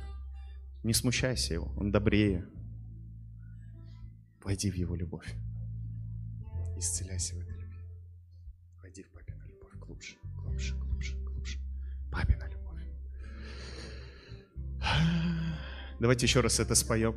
Не 0.82 0.94
смущайся 0.94 1.54
Его, 1.54 1.72
Он 1.76 1.90
добрее. 1.90 2.46
Войди 4.42 4.70
в 4.70 4.74
Его 4.74 4.94
любовь. 4.94 5.34
Исцеляйся 6.76 7.36
в 7.36 7.51
Давайте 16.00 16.26
еще 16.26 16.40
раз 16.40 16.60
это 16.60 16.74
споем. 16.74 17.14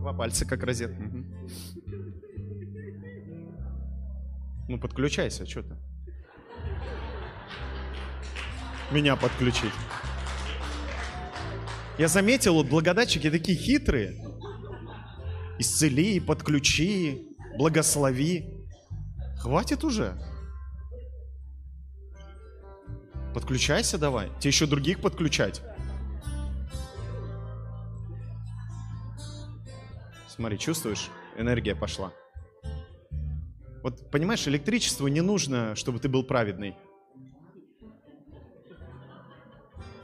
Два 0.00 0.12
пальца 0.12 0.44
как 0.46 0.62
розет. 0.62 0.92
Ну, 4.68 4.78
подключайся, 4.78 5.46
что 5.46 5.62
ты? 5.62 5.76
меня 8.90 9.16
подключить. 9.16 9.72
Я 11.98 12.08
заметил, 12.08 12.54
вот 12.54 12.66
благодатчики 12.66 13.30
такие 13.30 13.56
хитрые. 13.58 14.16
Исцели, 15.58 16.20
подключи, 16.20 17.26
благослови. 17.56 18.52
Хватит 19.38 19.84
уже. 19.84 20.14
Подключайся 23.36 23.98
давай. 23.98 24.30
Тебе 24.40 24.48
еще 24.48 24.66
других 24.66 25.02
подключать. 25.02 25.60
Смотри, 30.26 30.58
чувствуешь? 30.58 31.10
Энергия 31.36 31.76
пошла. 31.76 32.14
Вот 33.82 34.10
понимаешь, 34.10 34.48
электричеству 34.48 35.06
не 35.08 35.20
нужно, 35.20 35.76
чтобы 35.76 35.98
ты 35.98 36.08
был 36.08 36.24
праведный. 36.24 36.76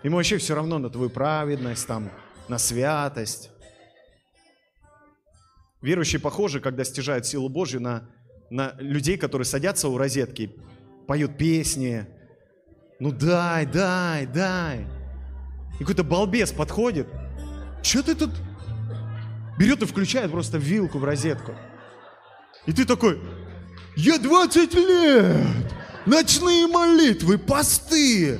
Ему 0.02 0.16
вообще 0.16 0.36
все 0.36 0.54
равно 0.54 0.78
на 0.78 0.90
твою 0.90 1.08
праведность, 1.08 1.86
там, 1.86 2.10
на 2.48 2.58
святость. 2.58 3.48
Верующие 5.80 6.20
похожи, 6.20 6.60
когда 6.60 6.84
стяжают 6.84 7.24
силу 7.24 7.48
Божью 7.48 7.80
на, 7.80 8.10
на 8.50 8.74
людей, 8.78 9.16
которые 9.16 9.46
садятся 9.46 9.88
у 9.88 9.96
розетки, 9.96 10.54
поют 11.06 11.38
песни. 11.38 12.06
Ну 13.02 13.10
дай, 13.10 13.66
дай, 13.66 14.26
дай. 14.26 14.86
И 15.74 15.78
какой-то 15.78 16.04
балбес 16.04 16.52
подходит. 16.52 17.08
Что 17.82 18.04
ты 18.04 18.14
тут? 18.14 18.30
Берет 19.58 19.82
и 19.82 19.86
включает 19.86 20.30
просто 20.30 20.56
вилку 20.56 21.00
в 21.00 21.04
розетку. 21.04 21.56
И 22.64 22.72
ты 22.72 22.84
такой, 22.84 23.20
я 23.96 24.18
20 24.18 24.74
лет, 24.74 25.36
ночные 26.06 26.68
молитвы, 26.68 27.38
посты, 27.38 28.38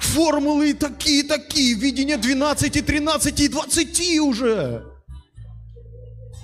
формулы 0.00 0.72
такие-такие, 0.72 1.74
видение 1.74 2.16
12, 2.16 2.76
и 2.76 2.80
13 2.80 3.40
и 3.40 3.48
20 3.48 4.20
уже. 4.20 4.86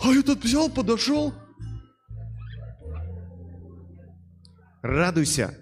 А 0.02 0.12
этот 0.12 0.44
взял, 0.44 0.68
подошел. 0.68 1.32
Радуйся, 4.82 5.56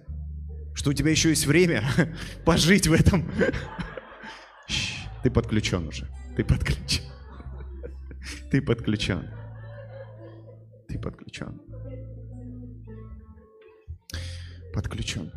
что 0.75 0.91
у 0.91 0.93
тебя 0.93 1.11
еще 1.11 1.31
есть 1.31 1.47
время 1.47 1.85
пожить 2.45 2.87
в 2.87 2.93
этом. 2.93 3.31
Ты 5.23 5.31
подключен 5.31 5.87
уже. 5.89 6.09
Ты 6.37 6.45
подключен. 6.45 7.05
Ты 8.51 8.63
подключен. 8.63 9.31
Ты 10.89 10.99
подключен. 10.99 11.61
Подключен. 14.75 15.33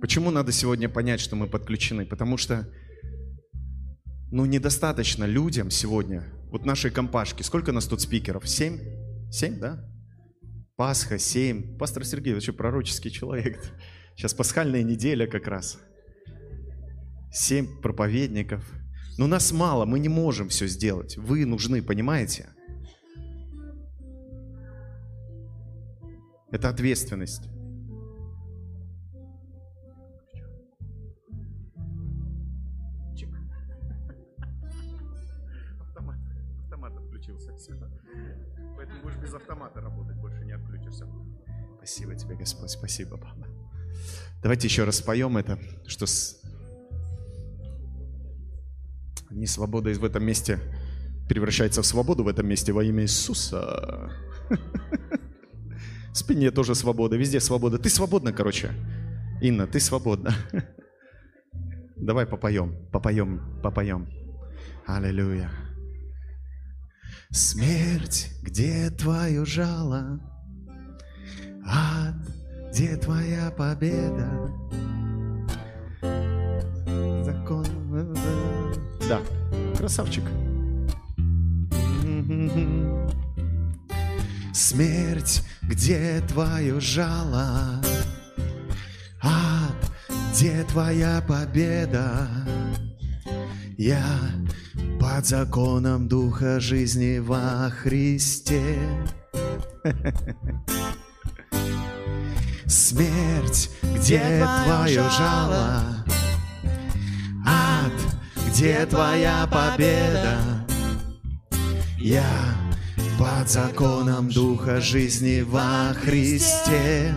Почему 0.00 0.30
надо 0.30 0.52
сегодня 0.52 0.88
понять, 0.88 1.20
что 1.20 1.36
мы 1.36 1.46
подключены? 1.46 2.06
Потому 2.06 2.36
что, 2.36 2.68
ну, 4.30 4.44
недостаточно 4.44 5.24
людям 5.24 5.70
сегодня, 5.70 6.24
вот 6.50 6.64
нашей 6.64 6.90
компашки, 6.90 7.42
сколько 7.42 7.72
нас 7.72 7.86
тут 7.86 8.00
спикеров? 8.00 8.48
Семь? 8.48 8.78
Семь, 9.30 9.58
да? 9.58 9.84
Пасха, 10.76 11.18
семь. 11.18 11.76
Пастор 11.78 12.04
Сергей 12.04 12.34
вообще 12.34 12.52
пророческий 12.52 13.10
человек. 13.10 13.58
Сейчас 14.16 14.32
пасхальная 14.32 14.82
неделя 14.82 15.26
как 15.26 15.46
раз. 15.46 15.78
Семь 17.30 17.66
проповедников. 17.82 18.64
Но 19.18 19.26
нас 19.26 19.52
мало, 19.52 19.84
мы 19.84 19.98
не 19.98 20.08
можем 20.08 20.48
все 20.48 20.66
сделать. 20.66 21.18
Вы 21.18 21.44
нужны, 21.44 21.82
понимаете? 21.82 22.48
Это 26.50 26.70
ответственность. 26.70 27.42
Автомат, 35.78 36.16
автомат 36.64 36.96
отключился. 36.96 37.54
Все. 37.56 37.74
Поэтому 38.76 39.02
будешь 39.02 39.16
без 39.16 39.34
автомата 39.34 39.82
работать, 39.82 40.16
больше 40.16 40.42
не 40.46 40.52
отключишься. 40.52 41.06
Спасибо 41.76 42.14
тебе, 42.14 42.34
Господь, 42.36 42.70
спасибо, 42.70 43.18
Папа. 43.18 43.65
Давайте 44.42 44.68
еще 44.68 44.84
раз 44.84 44.96
споем 44.96 45.36
это, 45.36 45.58
что 45.86 46.06
с... 46.06 46.40
не 49.30 49.46
свобода 49.46 49.90
в 49.90 50.04
этом 50.04 50.24
месте 50.24 50.60
превращается 51.28 51.82
в 51.82 51.86
свободу 51.86 52.24
в 52.24 52.28
этом 52.28 52.46
месте 52.46 52.72
во 52.72 52.84
имя 52.84 53.02
Иисуса. 53.02 54.10
В 56.12 56.18
спине 56.18 56.50
тоже 56.50 56.74
свобода, 56.74 57.16
везде 57.16 57.40
свобода. 57.40 57.78
Ты 57.78 57.90
свободна, 57.90 58.32
короче. 58.32 58.70
Инна, 59.42 59.66
ты 59.66 59.80
свободна. 59.80 60.34
Давай 61.96 62.26
попоем, 62.26 62.88
попоем, 62.90 63.60
попоем. 63.62 64.08
Аллилуйя. 64.86 65.50
Смерть, 67.30 68.30
где 68.42 68.90
твое 68.90 69.44
жало? 69.44 70.20
Ад, 71.66 72.14
где 72.76 72.94
твоя 72.96 73.50
победа? 73.50 74.28
Закон... 77.24 77.64
Да, 79.08 79.22
красавчик. 79.78 80.24
Смерть, 84.52 85.42
где 85.62 86.22
твое 86.28 86.78
жало? 86.78 87.82
Ад, 89.22 89.92
где 90.30 90.62
твоя 90.64 91.24
победа? 91.26 92.28
Я 93.78 94.04
под 95.00 95.24
законом 95.24 96.08
Духа 96.08 96.60
жизни 96.60 97.20
во 97.20 97.70
Христе. 97.70 98.76
Смерть, 102.68 103.70
где 103.82 104.44
твое 104.64 105.02
жало? 105.10 105.82
Ад, 107.46 107.92
где 108.48 108.84
твоя 108.86 109.46
победа? 109.46 110.38
Я 111.96 112.24
под 113.18 113.48
законом 113.48 114.28
Духа 114.28 114.80
жизни 114.80 115.42
во 115.42 115.94
Христе. 115.94 117.14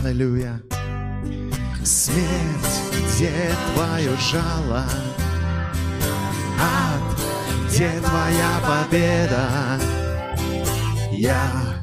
Аллилуйя. 0.00 0.60
Смерть, 1.84 2.80
где 3.06 3.52
твое 3.72 4.16
жало? 4.16 4.84
Ад, 6.60 7.20
где 7.68 8.00
твоя 8.00 8.60
победа? 8.66 9.80
Я 11.12 11.73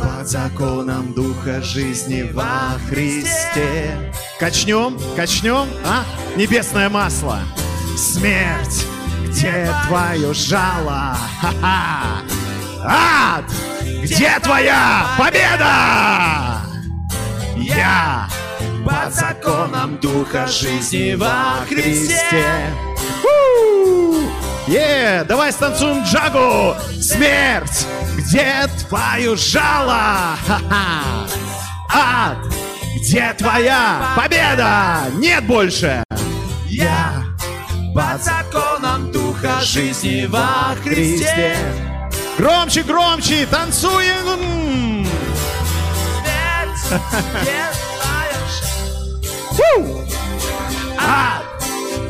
под 0.00 0.28
законом 0.28 1.12
Духа 1.12 1.62
жизни 1.62 2.22
во 2.32 2.78
Христе. 2.88 4.12
Качнем, 4.38 4.98
качнем, 5.16 5.66
а? 5.84 6.04
Небесное 6.36 6.88
масло. 6.88 7.40
Смерть, 7.96 8.86
где 9.26 9.68
твое 9.86 10.32
жало? 10.34 11.16
Ха-ха! 11.40 12.22
Ад, 12.84 13.44
где 14.02 14.38
твоя 14.40 15.06
победа? 15.18 16.60
Я 17.56 18.28
под 18.84 19.14
законом 19.14 19.98
Духа 20.00 20.46
жизни 20.46 21.14
во 21.14 21.64
Христе. 21.68 22.44
Е, 24.68 25.24
давай 25.28 25.52
станцуем 25.52 26.02
джагу. 26.02 26.74
Смерть, 27.00 27.86
где 28.26 28.68
твое 28.88 29.36
жало? 29.36 30.36
Ад, 31.88 32.38
где 32.96 33.32
твоя 33.34 34.14
победа? 34.16 35.02
Нет 35.14 35.44
больше. 35.44 36.02
Я 36.66 37.24
под 37.94 38.22
законом 38.22 39.12
Духа 39.12 39.60
жизни 39.60 40.26
во 40.26 40.74
Христе. 40.82 41.56
Громче, 42.36 42.82
громче, 42.82 43.46
танцуем. 43.46 45.06
Фу! 49.52 50.04
А, 50.98 51.42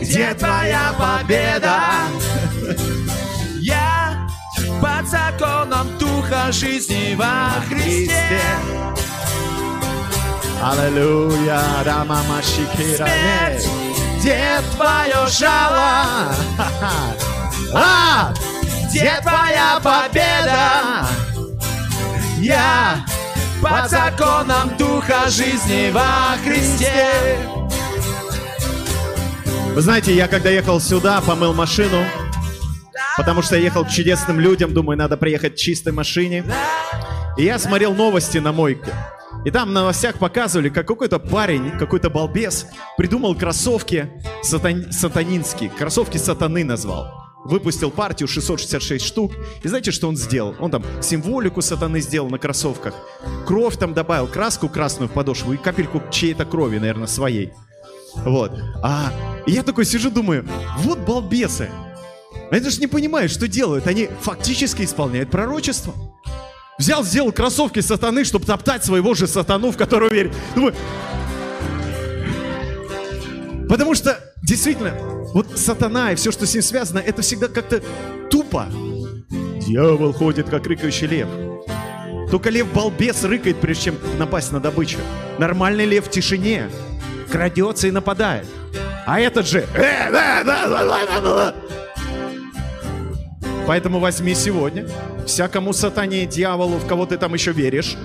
где 0.00 0.34
твоя 0.34 0.94
победа? 0.98 1.80
Под 4.86 5.08
законом 5.08 5.98
Духа 5.98 6.52
жизни 6.52 7.16
во 7.16 7.60
Христе. 7.68 8.40
Аллилуйя, 10.62 11.60
да 11.84 12.04
мама 12.04 12.40
Шикира. 12.40 13.04
Смерть, 13.04 13.68
Где 14.20 14.60
твое 14.76 15.26
жало? 15.28 16.32
А, 17.74 18.32
где 18.88 19.18
твоя 19.22 19.80
победа? 19.82 21.08
Я 22.38 23.04
под 23.60 23.90
законом 23.90 24.76
Духа 24.78 25.28
жизни 25.28 25.90
во 25.90 26.36
Христе. 26.44 27.40
Вы 29.74 29.80
знаете, 29.82 30.14
я 30.14 30.28
когда 30.28 30.50
ехал 30.50 30.80
сюда, 30.80 31.20
помыл 31.22 31.52
машину, 31.52 32.04
потому 33.16 33.42
что 33.42 33.56
я 33.56 33.62
ехал 33.62 33.84
к 33.84 33.90
чудесным 33.90 34.40
людям, 34.40 34.72
думаю, 34.72 34.98
надо 34.98 35.16
приехать 35.16 35.54
в 35.54 35.58
чистой 35.58 35.92
машине. 35.92 36.44
И 37.36 37.44
я 37.44 37.58
смотрел 37.58 37.94
новости 37.94 38.38
на 38.38 38.52
мойке. 38.52 38.92
И 39.44 39.50
там 39.50 39.68
в 39.68 39.72
новостях 39.72 40.18
показывали, 40.18 40.68
как 40.70 40.88
какой-то 40.88 41.18
парень, 41.18 41.70
какой-то 41.78 42.10
балбес 42.10 42.66
придумал 42.96 43.36
кроссовки 43.36 44.10
сатан... 44.42 44.90
сатанинские. 44.90 45.70
Кроссовки 45.70 46.16
сатаны 46.16 46.64
назвал. 46.64 47.12
Выпустил 47.44 47.92
партию 47.92 48.26
666 48.26 49.04
штук. 49.04 49.32
И 49.62 49.68
знаете, 49.68 49.92
что 49.92 50.08
он 50.08 50.16
сделал? 50.16 50.56
Он 50.58 50.70
там 50.72 50.84
символику 51.00 51.62
сатаны 51.62 52.00
сделал 52.00 52.28
на 52.28 52.38
кроссовках. 52.38 52.94
Кровь 53.46 53.76
там 53.76 53.94
добавил, 53.94 54.26
краску 54.26 54.68
красную 54.68 55.08
в 55.08 55.12
подошву 55.12 55.52
и 55.52 55.56
капельку 55.56 56.02
чьей-то 56.10 56.44
крови, 56.44 56.78
наверное, 56.78 57.06
своей. 57.06 57.52
Вот. 58.16 58.50
А 58.82 59.12
я 59.46 59.62
такой 59.62 59.84
сижу, 59.84 60.10
думаю, 60.10 60.44
вот 60.78 60.98
балбесы. 60.98 61.70
Они 62.50 62.68
же 62.68 62.80
не 62.80 62.86
понимают, 62.86 63.32
что 63.32 63.48
делают. 63.48 63.86
Они 63.86 64.08
фактически 64.20 64.82
исполняют 64.82 65.30
пророчество. 65.30 65.94
Взял, 66.78 67.02
сделал 67.04 67.32
кроссовки 67.32 67.80
сатаны, 67.80 68.24
чтобы 68.24 68.44
топтать 68.46 68.84
своего 68.84 69.14
же 69.14 69.26
сатану, 69.26 69.70
в 69.70 69.76
которого 69.76 70.12
верит. 70.12 70.34
Думаю, 70.54 70.74
Потому 73.68 73.94
что, 73.94 74.20
действительно, 74.42 74.94
вот 75.34 75.58
сатана 75.58 76.12
и 76.12 76.14
все, 76.14 76.30
что 76.30 76.46
с 76.46 76.54
ним 76.54 76.62
связано, 76.62 76.98
это 77.00 77.22
всегда 77.22 77.48
как-то 77.48 77.82
тупо. 78.30 78.66
Дьявол 79.60 80.12
ходит, 80.12 80.48
как 80.48 80.66
рыкающий 80.66 81.08
лев. 81.08 81.28
Только 82.30 82.50
лев 82.50 82.72
балбес 82.72 83.24
рыкает, 83.24 83.56
прежде 83.60 83.84
чем 83.84 83.98
напасть 84.18 84.52
на 84.52 84.60
добычу. 84.60 84.98
Нормальный 85.38 85.84
лев 85.84 86.06
в 86.06 86.10
тишине. 86.10 86.70
Крадется 87.30 87.88
и 87.88 87.90
нападает. 87.90 88.46
А 89.04 89.20
этот 89.20 89.46
же... 89.46 89.66
Поэтому 93.66 93.98
возьми 93.98 94.34
сегодня 94.34 94.86
всякому 95.26 95.72
сатане, 95.72 96.24
дьяволу, 96.26 96.76
в 96.78 96.86
кого 96.86 97.04
ты 97.04 97.18
там 97.18 97.34
еще 97.34 97.52
веришь, 97.52 97.96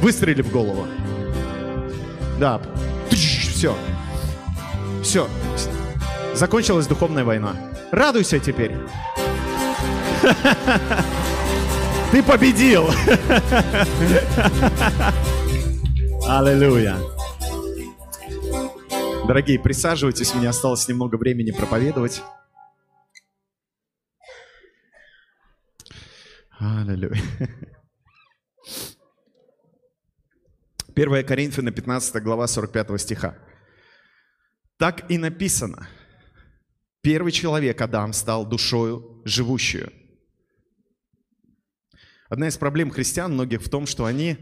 выстрели 0.00 0.42
в 0.42 0.50
голову. 0.50 0.86
Да. 2.38 2.60
Все. 3.10 3.76
Все. 5.02 5.28
Закончилась 6.34 6.86
духовная 6.86 7.24
война. 7.24 7.54
Радуйся 7.92 8.38
теперь. 8.38 8.72
Ты 12.12 12.22
победил. 12.22 12.88
Аллилуйя. 16.28 16.96
Дорогие, 19.26 19.58
присаживайтесь, 19.58 20.32
меня 20.36 20.50
осталось 20.50 20.86
немного 20.86 21.16
времени 21.16 21.50
проповедовать. 21.50 22.22
Аллилуйя. 26.60 27.20
1 30.94 31.26
Коринфяна 31.26 31.72
15 31.72 32.22
глава 32.22 32.46
45 32.46 33.00
стиха. 33.00 33.36
Так 34.76 35.10
и 35.10 35.18
написано. 35.18 35.88
Первый 37.00 37.32
человек, 37.32 37.80
Адам, 37.80 38.12
стал 38.12 38.46
душою 38.46 39.22
живущую. 39.24 39.92
Одна 42.28 42.46
из 42.46 42.56
проблем 42.56 42.92
христиан 42.92 43.32
многих 43.32 43.60
в 43.60 43.68
том, 43.68 43.86
что 43.86 44.04
они 44.04 44.36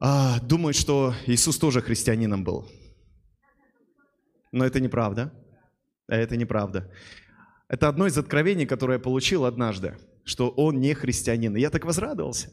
а, 0.00 0.40
думают, 0.40 0.76
что 0.76 1.14
Иисус 1.26 1.56
тоже 1.56 1.80
христианином 1.82 2.42
был. 2.42 2.68
Но 4.52 4.64
это 4.64 4.80
неправда. 4.80 5.32
Это 6.08 6.36
неправда. 6.36 6.90
Это 7.68 7.88
одно 7.88 8.06
из 8.06 8.16
откровений, 8.16 8.66
которое 8.66 8.94
я 8.94 9.02
получил 9.02 9.44
однажды, 9.44 9.98
что 10.24 10.50
он 10.50 10.80
не 10.80 10.94
христианин. 10.94 11.56
И 11.56 11.60
я 11.60 11.70
так 11.70 11.84
возрадовался. 11.84 12.52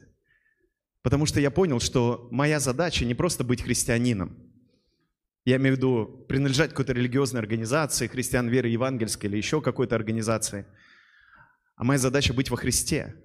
Потому 1.04 1.26
что 1.26 1.40
я 1.40 1.52
понял, 1.52 1.80
что 1.80 2.28
моя 2.32 2.60
задача 2.60 3.06
не 3.06 3.14
просто 3.14 3.44
быть 3.44 3.62
христианином. 3.62 4.38
Я 5.46 5.58
имею 5.58 5.76
в 5.76 5.78
виду 5.78 6.26
принадлежать 6.30 6.70
какой-то 6.70 6.94
религиозной 6.94 7.42
организации, 7.42 8.08
христиан 8.08 8.48
веры 8.48 8.70
евангельской 8.70 9.30
или 9.30 9.38
еще 9.38 9.62
какой-то 9.62 9.96
организации. 9.96 10.66
А 11.76 11.84
моя 11.84 12.00
задача 12.00 12.34
быть 12.34 12.50
во 12.50 12.56
Христе. 12.56 13.16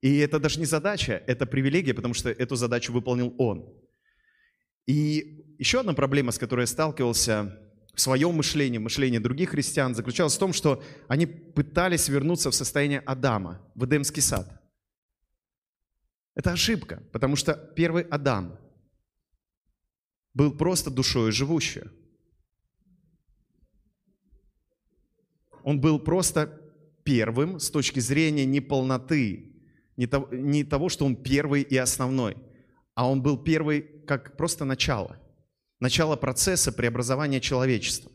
И 0.00 0.18
это 0.18 0.38
даже 0.38 0.60
не 0.60 0.66
задача, 0.66 1.22
это 1.26 1.46
привилегия, 1.46 1.94
потому 1.94 2.14
что 2.14 2.30
эту 2.30 2.54
задачу 2.54 2.92
выполнил 2.92 3.34
Он. 3.38 3.74
И 4.86 5.56
еще 5.58 5.80
одна 5.80 5.94
проблема, 5.94 6.30
с 6.30 6.38
которой 6.38 6.60
я 6.62 6.66
сталкивался 6.66 7.58
мышлении, 8.32 8.78
в 8.78 8.82
мышлении 8.82 9.18
других 9.18 9.50
христиан, 9.50 9.94
заключалась 9.94 10.36
в 10.36 10.38
том, 10.38 10.52
что 10.52 10.82
они 11.08 11.26
пытались 11.26 12.08
вернуться 12.08 12.50
в 12.50 12.54
состояние 12.54 13.00
Адама, 13.00 13.60
в 13.74 13.84
Эдемский 13.84 14.22
сад. 14.22 14.62
Это 16.34 16.52
ошибка, 16.52 17.02
потому 17.12 17.36
что 17.36 17.54
первый 17.54 18.02
Адам 18.04 18.58
был 20.34 20.54
просто 20.54 20.90
душою 20.90 21.32
живущий. 21.32 21.84
Он 25.64 25.80
был 25.80 25.98
просто 25.98 26.60
первым 27.02 27.58
с 27.58 27.70
точки 27.70 28.00
зрения 28.00 28.44
неполноты, 28.44 29.56
не 29.96 30.06
того, 30.06 30.28
не 30.30 30.62
того, 30.62 30.90
что 30.90 31.06
он 31.06 31.16
первый 31.16 31.62
и 31.62 31.76
основной, 31.76 32.36
а 32.94 33.08
он 33.10 33.22
был 33.22 33.42
первый 33.42 33.80
как 34.06 34.36
просто 34.36 34.64
начало, 34.64 35.18
начало 35.86 36.16
процесса 36.16 36.72
преобразования 36.72 37.40
человечества. 37.40 38.10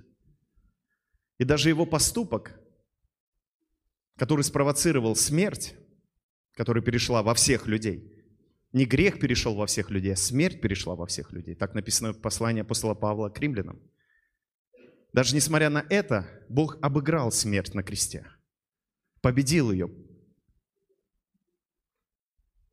И 1.37 1.45
даже 1.45 1.69
его 1.69 1.85
поступок, 1.85 2.59
который 4.17 4.43
спровоцировал 4.43 5.15
смерть, 5.15 5.73
которая 6.51 6.83
перешла 6.83 7.23
во 7.23 7.33
всех 7.33 7.67
людей. 7.67 8.11
Не 8.73 8.83
грех 8.83 9.21
перешел 9.21 9.55
во 9.55 9.67
всех 9.67 9.89
людей, 9.89 10.11
а 10.11 10.17
смерть 10.17 10.59
перешла 10.59 10.95
во 10.95 11.05
всех 11.05 11.31
людей. 11.31 11.55
Так 11.55 11.73
написано 11.73 12.11
в 12.11 12.19
послании 12.19 12.61
апостола 12.61 12.93
Павла 12.93 13.29
к 13.29 13.39
римлянам. 13.39 13.79
Даже 15.13 15.33
несмотря 15.33 15.69
на 15.69 15.85
это, 15.89 16.27
Бог 16.49 16.77
обыграл 16.81 17.31
смерть 17.31 17.73
на 17.73 17.83
кресте. 17.83 18.27
Победил 19.21 19.71
ее. 19.71 19.89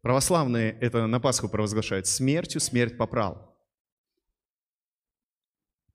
Православные 0.02 0.72
это 0.80 1.06
на 1.06 1.20
Пасху 1.20 1.48
провозглашают. 1.48 2.08
Смертью 2.08 2.60
смерть 2.60 2.98
попрал. 2.98 3.47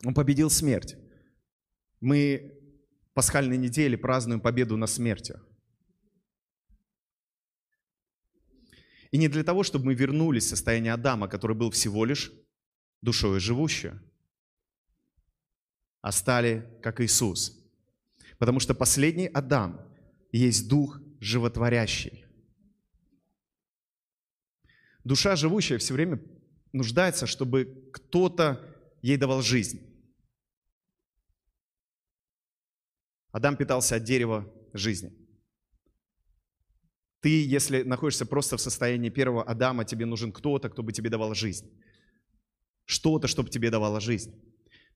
Он 0.05 0.13
победил 0.13 0.49
смерть. 0.49 0.95
Мы 1.99 2.59
пасхальной 3.13 3.57
неделе 3.57 3.97
празднуем 3.97 4.41
победу 4.41 4.75
над 4.75 4.89
смертью. 4.89 5.41
И 9.11 9.17
не 9.17 9.27
для 9.27 9.43
того, 9.43 9.63
чтобы 9.63 9.85
мы 9.85 9.93
вернулись 9.93 10.45
в 10.45 10.49
состояние 10.49 10.93
Адама, 10.93 11.27
который 11.27 11.55
был 11.55 11.69
всего 11.69 12.03
лишь 12.03 12.31
душой 13.01 13.39
живущую, 13.39 14.01
а 16.01 16.11
стали 16.11 16.67
как 16.81 16.99
Иисус. 16.99 17.63
Потому 18.39 18.59
что 18.59 18.73
последний 18.73 19.27
Адам 19.27 19.79
есть 20.31 20.67
дух 20.67 20.99
животворящий. 21.19 22.25
Душа 25.03 25.35
живущая 25.35 25.77
все 25.77 25.93
время 25.93 26.19
нуждается, 26.71 27.27
чтобы 27.27 27.89
кто-то 27.93 28.67
ей 29.01 29.17
давал 29.17 29.41
жизнь. 29.41 29.92
Адам 33.33 33.57
питался 33.57 33.95
от 33.95 34.03
дерева 34.03 34.49
жизни. 34.73 35.11
Ты, 37.19 37.45
если 37.45 37.81
находишься 37.81 38.27
просто 38.27 38.57
в 38.57 38.61
состоянии 38.61 39.09
первого 39.09 39.43
Адама, 39.43 39.85
тебе 39.85 40.05
нужен 40.05 40.31
кто-то, 40.31 40.69
кто 40.69 40.83
бы 40.83 40.93
тебе 40.93 41.09
давал 41.09 41.33
жизнь. 41.33 41.67
Что-то, 42.85 43.27
чтобы 43.27 43.49
тебе 43.49 43.71
давало 43.71 43.99
жизнь. 43.99 44.39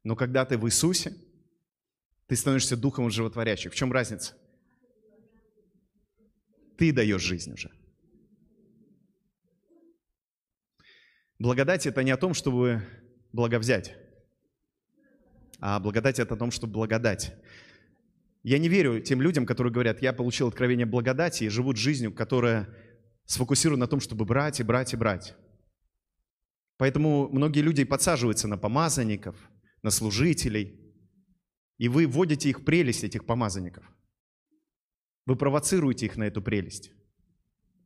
Но 0.03 0.15
когда 0.15 0.45
ты 0.45 0.55
в 0.57 0.67
Иисусе, 0.67 1.15
ты 2.27 2.35
становишься 2.35 2.77
духом 2.77 3.09
животворящим. 3.09 3.71
В 3.71 3.75
чем 3.75 3.91
разница? 3.91 4.35
Ты 6.77 6.93
даешь 6.93 7.23
жизнь 7.23 7.53
уже. 7.53 7.71
Благодать– 11.39 11.85
это 11.87 12.03
не 12.03 12.11
о 12.11 12.17
том, 12.17 12.35
чтобы 12.35 12.83
благовзять, 13.33 13.95
а 15.59 15.79
благодать– 15.79 16.19
это 16.19 16.35
о 16.35 16.37
том, 16.37 16.51
чтобы 16.51 16.73
благодать. 16.73 17.33
Я 18.43 18.59
не 18.59 18.69
верю 18.69 19.01
тем 19.01 19.21
людям, 19.21 19.45
которые 19.45 19.73
говорят, 19.73 20.01
я 20.01 20.13
получил 20.13 20.47
откровение 20.47 20.85
благодати 20.85 21.43
и 21.43 21.49
живут 21.49 21.77
жизнью, 21.77 22.13
которая 22.13 22.73
сфокусирована 23.25 23.81
на 23.81 23.87
том, 23.87 23.99
чтобы 23.99 24.25
брать 24.25 24.59
и 24.59 24.63
брать 24.63 24.93
и 24.93 24.97
брать. 24.97 25.35
Поэтому 26.77 27.27
многие 27.29 27.61
люди 27.61 27.83
подсаживаются 27.83 28.47
на 28.47 28.57
помазанников, 28.57 29.35
на 29.81 29.89
служителей, 29.89 30.79
и 31.77 31.89
вы 31.89 32.07
вводите 32.07 32.49
их 32.49 32.63
прелесть, 32.65 33.03
этих 33.03 33.25
помазанников. 33.25 33.83
Вы 35.25 35.35
провоцируете 35.35 36.05
их 36.05 36.17
на 36.17 36.23
эту 36.23 36.41
прелесть. 36.41 36.91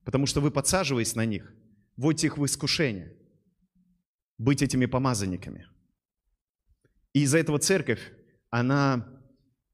Потому 0.04 0.26
что 0.26 0.42
вы, 0.42 0.52
подсаживаясь 0.52 1.16
на 1.16 1.26
них, 1.26 1.54
вводите 1.96 2.28
их 2.28 2.38
в 2.38 2.46
искушение 2.46 3.18
быть 4.38 4.62
этими 4.62 4.86
помазанниками. 4.86 5.68
И 7.14 7.22
из-за 7.24 7.38
этого 7.38 7.60
церковь, 7.60 8.02
она 8.50 9.21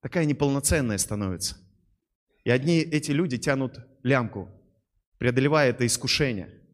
такая 0.07 0.23
неполноценная 0.23 0.97
становится. 0.99 1.57
И 2.45 2.49
одни 2.49 2.77
эти 2.79 3.11
люди 3.11 3.37
тянут 3.37 3.77
лямку, 4.03 4.49
преодолевая 5.17 5.71
это 5.71 5.85
искушение, 5.85 6.65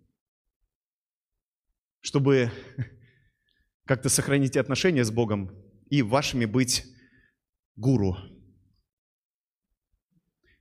чтобы 2.02 2.52
как-то 3.86 4.10
сохранить 4.10 4.56
отношения 4.56 5.04
с 5.04 5.10
Богом 5.10 5.50
и 5.90 6.04
вашими 6.04 6.46
быть 6.46 6.86
гуру. 7.76 8.18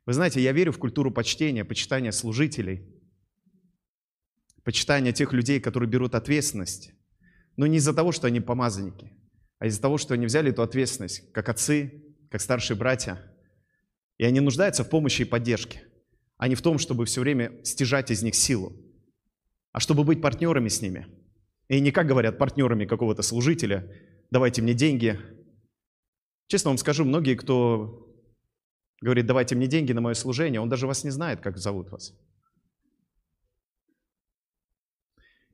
Вы 0.07 0.15
знаете, 0.15 0.41
я 0.41 0.53
верю 0.53 0.73
в 0.73 0.79
культуру 0.79 1.11
почтения, 1.11 1.67
почитания 1.67 2.11
служителей, 2.11 2.91
почитания 4.65 5.13
тех 5.13 5.35
людей, 5.35 5.61
которые 5.61 5.91
берут 5.91 6.15
ответственность, 6.15 6.95
но 7.59 7.67
не 7.67 7.77
из-за 7.77 7.93
того, 7.93 8.13
что 8.13 8.29
они 8.29 8.41
помазанники, 8.41 9.13
а 9.59 9.67
из-за 9.67 9.83
того, 9.83 9.99
что 9.99 10.15
они 10.15 10.25
взяли 10.25 10.53
эту 10.53 10.63
ответственность, 10.63 11.31
как 11.33 11.51
отцы, 11.51 12.12
как 12.33 12.41
старшие 12.41 12.79
братья, 12.79 13.23
и 14.17 14.25
они 14.25 14.41
нуждаются 14.41 14.85
в 14.85 14.89
помощи 14.89 15.21
и 15.21 15.27
поддержке, 15.27 15.83
а 16.39 16.49
не 16.49 16.55
в 16.55 16.63
том, 16.63 16.79
чтобы 16.79 17.05
все 17.05 17.21
время 17.21 17.63
стяжать 17.63 18.11
из 18.11 18.23
них 18.23 18.35
силу, 18.35 18.73
а 19.71 19.81
чтобы 19.81 20.03
быть 20.03 20.23
партнерами 20.23 20.69
с 20.69 20.81
ними. 20.81 21.07
И 21.69 21.79
не 21.79 21.93
как 21.93 22.07
говорят 22.07 22.39
партнерами 22.39 22.87
какого-то 22.87 23.21
служителя, 23.21 23.87
давайте 24.31 24.63
мне 24.63 24.73
деньги. 24.73 25.21
Честно 26.47 26.71
вам 26.71 26.79
скажу, 26.79 27.05
многие, 27.05 27.35
кто 27.35 28.11
говорит, 29.03 29.27
давайте 29.27 29.55
мне 29.55 29.67
деньги 29.67 29.93
на 29.93 30.01
мое 30.01 30.15
служение, 30.15 30.59
он 30.59 30.71
даже 30.71 30.87
вас 30.87 31.05
не 31.05 31.11
знает, 31.11 31.41
как 31.41 31.59
зовут 31.59 31.91
вас. 31.91 32.15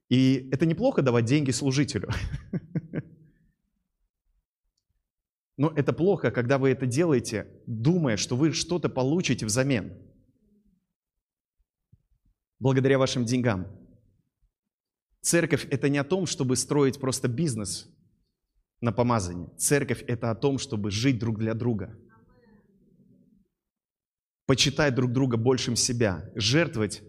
И 0.09 0.49
это 0.53 0.65
неплохо 0.65 1.03
давать 1.03 1.25
деньги 1.25 1.51
служителю. 1.51 2.09
Но 5.59 5.73
это 5.75 5.93
плохо, 5.93 6.31
когда 6.31 6.57
вы 6.57 6.71
это 6.71 6.87
делаете, 6.87 7.49
думая, 7.67 8.17
что 8.17 8.37
вы 8.37 8.53
что-то 8.53 8.89
получите 8.89 9.45
взамен. 9.45 9.93
Благодаря 12.61 12.97
вашим 12.97 13.25
деньгам. 13.25 13.67
Церковь– 15.21 15.67
это 15.71 15.89
не 15.89 15.99
о 15.99 16.05
том, 16.05 16.27
чтобы 16.27 16.55
строить 16.55 17.01
просто 17.01 17.27
бизнес 17.27 17.93
на 18.81 18.93
помазании. 18.93 19.51
Церковь– 19.59 20.05
это 20.07 20.31
о 20.31 20.37
том, 20.37 20.59
чтобы 20.59 20.93
жить 20.93 21.19
друг 21.19 21.39
для 21.39 21.55
друга. 21.55 21.99
Почитать 24.47 24.95
друг 24.95 25.13
друга 25.13 25.37
большим 25.37 25.75
себя. 25.75 26.31
Жертвовать 26.37 27.03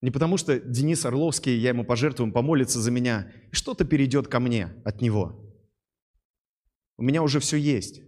не 0.00 0.12
потому, 0.12 0.36
что 0.36 0.60
Денис 0.60 1.04
Орловский, 1.04 1.58
я 1.58 1.70
ему 1.70 1.84
пожертвую, 1.84 2.32
помолится 2.32 2.80
за 2.80 2.92
меня, 2.92 3.32
и 3.50 3.54
что-то 3.54 3.84
перейдет 3.84 4.28
ко 4.28 4.38
мне 4.38 4.72
от 4.84 5.00
него– 5.00 5.48
у 6.96 7.02
меня 7.02 7.22
уже 7.22 7.40
все 7.40 7.56
есть. 7.56 8.02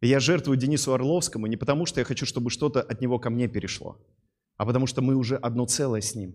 И 0.00 0.08
я 0.08 0.18
жертвую 0.18 0.58
Денису 0.58 0.92
Орловскому 0.92 1.46
не 1.46 1.56
потому, 1.56 1.86
что 1.86 2.00
я 2.00 2.04
хочу, 2.04 2.26
чтобы 2.26 2.50
что-то 2.50 2.82
от 2.82 3.00
него 3.00 3.18
ко 3.18 3.30
мне 3.30 3.48
перешло, 3.48 4.04
а 4.56 4.66
потому 4.66 4.86
что 4.86 5.00
мы 5.00 5.14
уже 5.14 5.36
одно 5.36 5.64
целое 5.66 6.00
с 6.00 6.14
ним. 6.14 6.34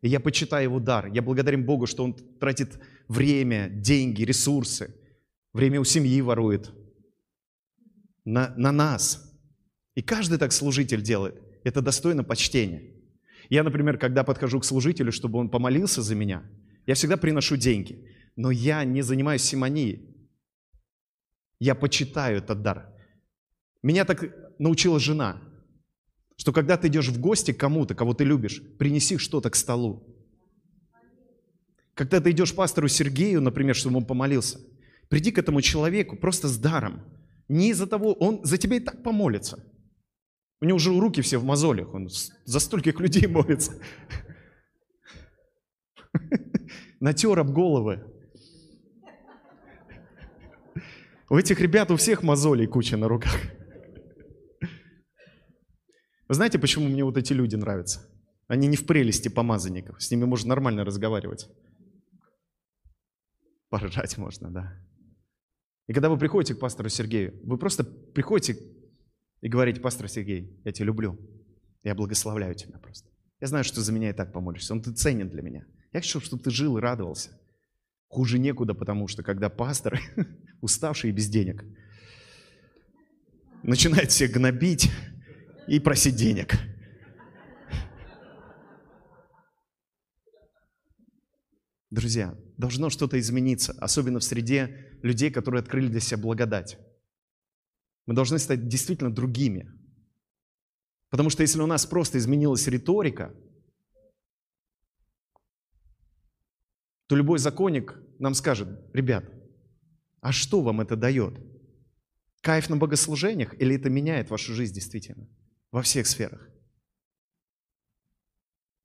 И 0.00 0.08
я 0.08 0.20
почитаю 0.20 0.64
его 0.64 0.80
дар. 0.80 1.06
Я 1.06 1.22
благодарен 1.22 1.64
Богу, 1.64 1.86
что 1.86 2.04
он 2.04 2.14
тратит 2.14 2.78
время, 3.08 3.68
деньги, 3.70 4.22
ресурсы. 4.22 4.94
Время 5.52 5.80
у 5.80 5.84
семьи 5.84 6.20
ворует. 6.20 6.72
На, 8.24 8.54
на 8.56 8.70
нас. 8.70 9.34
И 9.94 10.02
каждый 10.02 10.38
так 10.38 10.52
служитель 10.52 11.02
делает. 11.02 11.40
Это 11.64 11.80
достойно 11.80 12.22
почтения. 12.22 12.92
Я, 13.48 13.62
например, 13.62 13.98
когда 13.98 14.24
подхожу 14.24 14.60
к 14.60 14.64
служителю, 14.64 15.10
чтобы 15.10 15.38
он 15.38 15.48
помолился 15.48 16.02
за 16.02 16.14
меня, 16.14 16.42
я 16.86 16.94
всегда 16.94 17.16
приношу 17.16 17.56
деньги 17.56 18.06
но 18.36 18.50
я 18.50 18.84
не 18.84 19.02
занимаюсь 19.02 19.42
симонией. 19.42 20.14
Я 21.60 21.74
почитаю 21.74 22.38
этот 22.38 22.62
дар. 22.62 22.92
Меня 23.82 24.04
так 24.04 24.24
научила 24.58 24.98
жена, 24.98 25.40
что 26.36 26.52
когда 26.52 26.76
ты 26.76 26.88
идешь 26.88 27.08
в 27.08 27.20
гости 27.20 27.52
к 27.52 27.60
кому-то, 27.60 27.94
кого 27.94 28.14
ты 28.14 28.24
любишь, 28.24 28.62
принеси 28.78 29.18
что-то 29.18 29.50
к 29.50 29.56
столу. 29.56 30.02
Когда 31.94 32.20
ты 32.20 32.32
идешь 32.32 32.54
пастору 32.54 32.88
Сергею, 32.88 33.40
например, 33.40 33.76
чтобы 33.76 33.98
он 33.98 34.04
помолился, 34.04 34.58
приди 35.08 35.30
к 35.30 35.38
этому 35.38 35.62
человеку 35.62 36.16
просто 36.16 36.48
с 36.48 36.58
даром. 36.58 37.02
Не 37.48 37.70
из-за 37.70 37.86
того, 37.86 38.14
он 38.14 38.44
за 38.44 38.58
тебя 38.58 38.76
и 38.76 38.80
так 38.80 39.02
помолится. 39.02 39.64
У 40.60 40.64
него 40.64 40.76
уже 40.76 40.98
руки 40.98 41.20
все 41.20 41.38
в 41.38 41.44
мозолях, 41.44 41.92
он 41.94 42.08
за 42.08 42.60
стольких 42.60 42.98
людей 42.98 43.26
молится. 43.28 43.78
Натер 47.00 47.38
об 47.38 47.52
головы. 47.52 48.02
У 51.30 51.36
этих 51.36 51.60
ребят 51.60 51.90
у 51.90 51.96
всех 51.96 52.22
мозолей 52.22 52.66
куча 52.66 52.96
на 52.96 53.08
руках. 53.08 53.34
Вы 56.28 56.34
знаете, 56.34 56.58
почему 56.58 56.88
мне 56.88 57.04
вот 57.04 57.16
эти 57.16 57.32
люди 57.32 57.56
нравятся? 57.56 58.00
Они 58.46 58.66
не 58.66 58.76
в 58.76 58.86
прелести 58.86 59.28
помазанников. 59.28 60.02
С 60.02 60.10
ними 60.10 60.24
можно 60.24 60.50
нормально 60.50 60.84
разговаривать. 60.84 61.48
Поржать 63.70 64.18
можно, 64.18 64.50
да. 64.50 64.80
И 65.86 65.92
когда 65.92 66.08
вы 66.08 66.18
приходите 66.18 66.54
к 66.54 66.60
пастору 66.60 66.88
Сергею, 66.88 67.40
вы 67.44 67.58
просто 67.58 67.84
приходите 67.84 68.58
и 69.40 69.48
говорите, 69.48 69.80
пастор 69.80 70.08
Сергей, 70.08 70.60
я 70.64 70.72
тебя 70.72 70.86
люблю, 70.86 71.18
я 71.82 71.94
благословляю 71.94 72.54
тебя 72.54 72.78
просто. 72.78 73.10
Я 73.40 73.48
знаю, 73.48 73.64
что 73.64 73.80
за 73.80 73.92
меня 73.92 74.10
и 74.10 74.14
так 74.14 74.32
помолишься, 74.32 74.72
он 74.72 74.82
ты 74.82 74.92
ценен 74.92 75.28
для 75.28 75.42
меня. 75.42 75.66
Я 75.92 76.00
хочу, 76.00 76.20
чтобы 76.20 76.42
ты 76.42 76.50
жил 76.50 76.78
и 76.78 76.80
радовался. 76.80 77.30
Хуже 78.14 78.38
некуда, 78.38 78.74
потому 78.74 79.08
что 79.08 79.24
когда 79.24 79.50
пастор, 79.50 80.00
уставший 80.60 81.10
и 81.10 81.12
без 81.12 81.28
денег, 81.28 81.64
начинает 83.64 84.12
всех 84.12 84.30
гнобить 84.30 84.88
и 85.66 85.80
просить 85.80 86.14
денег. 86.14 86.54
Друзья, 91.90 92.38
должно 92.56 92.88
что-то 92.88 93.18
измениться, 93.18 93.72
особенно 93.80 94.20
в 94.20 94.24
среде 94.24 94.96
людей, 95.02 95.32
которые 95.32 95.58
открыли 95.58 95.88
для 95.88 95.98
себя 95.98 96.18
благодать. 96.18 96.78
Мы 98.06 98.14
должны 98.14 98.38
стать 98.38 98.68
действительно 98.68 99.12
другими. 99.12 99.72
Потому 101.10 101.30
что 101.30 101.42
если 101.42 101.60
у 101.60 101.66
нас 101.66 101.84
просто 101.84 102.18
изменилась 102.18 102.68
риторика, 102.68 103.34
то 107.08 107.16
любой 107.16 107.40
законник 107.40 108.03
нам 108.18 108.34
скажет, 108.34 108.68
ребят, 108.92 109.24
а 110.20 110.32
что 110.32 110.62
вам 110.62 110.80
это 110.80 110.96
дает? 110.96 111.38
Кайф 112.40 112.68
на 112.68 112.76
богослужениях 112.76 113.54
или 113.60 113.76
это 113.76 113.90
меняет 113.90 114.30
вашу 114.30 114.52
жизнь 114.54 114.74
действительно? 114.74 115.28
Во 115.70 115.82
всех 115.82 116.06
сферах. 116.06 116.48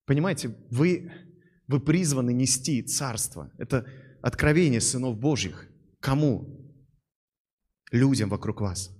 Понимаете, 0.06 0.56
вы, 0.70 1.12
вы 1.68 1.80
призваны 1.80 2.34
нести 2.34 2.82
царство. 2.82 3.52
Это 3.58 3.86
откровение 4.22 4.82
сынов 4.82 5.18
Божьих. 5.20 5.70
Кому? 6.00 6.74
Людям 7.92 8.30
вокруг 8.30 8.62
вас. 8.62 8.92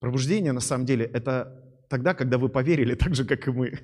Пробуждение, 0.00 0.52
на 0.52 0.60
самом 0.60 0.86
деле, 0.86 1.04
это 1.04 1.62
тогда, 1.88 2.14
когда 2.14 2.38
вы 2.38 2.48
поверили 2.48 2.94
так 2.94 3.14
же, 3.14 3.24
как 3.24 3.46
и 3.46 3.50
мы. 3.50 3.78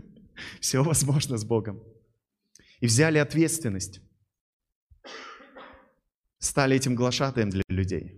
Все 0.60 0.82
возможно 0.82 1.36
с 1.36 1.44
Богом 1.44 1.82
и 2.80 2.86
взяли 2.86 3.18
ответственность, 3.18 4.00
стали 6.38 6.76
этим 6.76 6.94
глашатаем 6.94 7.50
для 7.50 7.62
людей. 7.68 8.14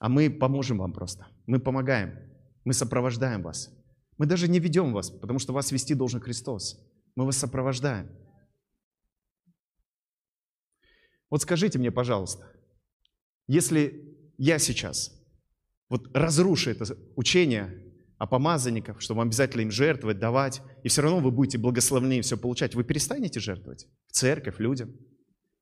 А 0.00 0.08
мы 0.08 0.30
поможем 0.30 0.78
вам 0.78 0.92
просто. 0.92 1.26
Мы 1.46 1.58
помогаем. 1.58 2.18
Мы 2.64 2.72
сопровождаем 2.72 3.42
вас. 3.42 3.70
Мы 4.18 4.26
даже 4.26 4.48
не 4.48 4.58
ведем 4.58 4.92
вас, 4.92 5.10
потому 5.10 5.38
что 5.38 5.52
вас 5.52 5.72
вести 5.72 5.94
должен 5.94 6.20
Христос. 6.20 6.78
Мы 7.16 7.24
вас 7.24 7.36
сопровождаем. 7.36 8.10
Вот 11.30 11.42
скажите 11.42 11.78
мне, 11.78 11.90
пожалуйста, 11.90 12.52
если 13.46 14.16
я 14.38 14.58
сейчас 14.58 15.12
вот 15.88 16.14
разрушу 16.14 16.70
это 16.70 16.96
учение 17.16 17.80
а 18.18 18.26
помазанников, 18.26 19.02
что 19.02 19.14
вам 19.14 19.28
обязательно 19.28 19.62
им 19.62 19.70
жертвовать, 19.70 20.18
давать, 20.18 20.62
и 20.82 20.88
все 20.88 21.02
равно 21.02 21.18
вы 21.18 21.30
будете 21.30 21.58
благословлены 21.58 22.18
и 22.18 22.20
все 22.20 22.36
получать, 22.36 22.74
вы 22.74 22.84
перестанете 22.84 23.40
жертвовать 23.40 23.86
в 24.06 24.12
церковь, 24.12 24.58
людям? 24.58 24.94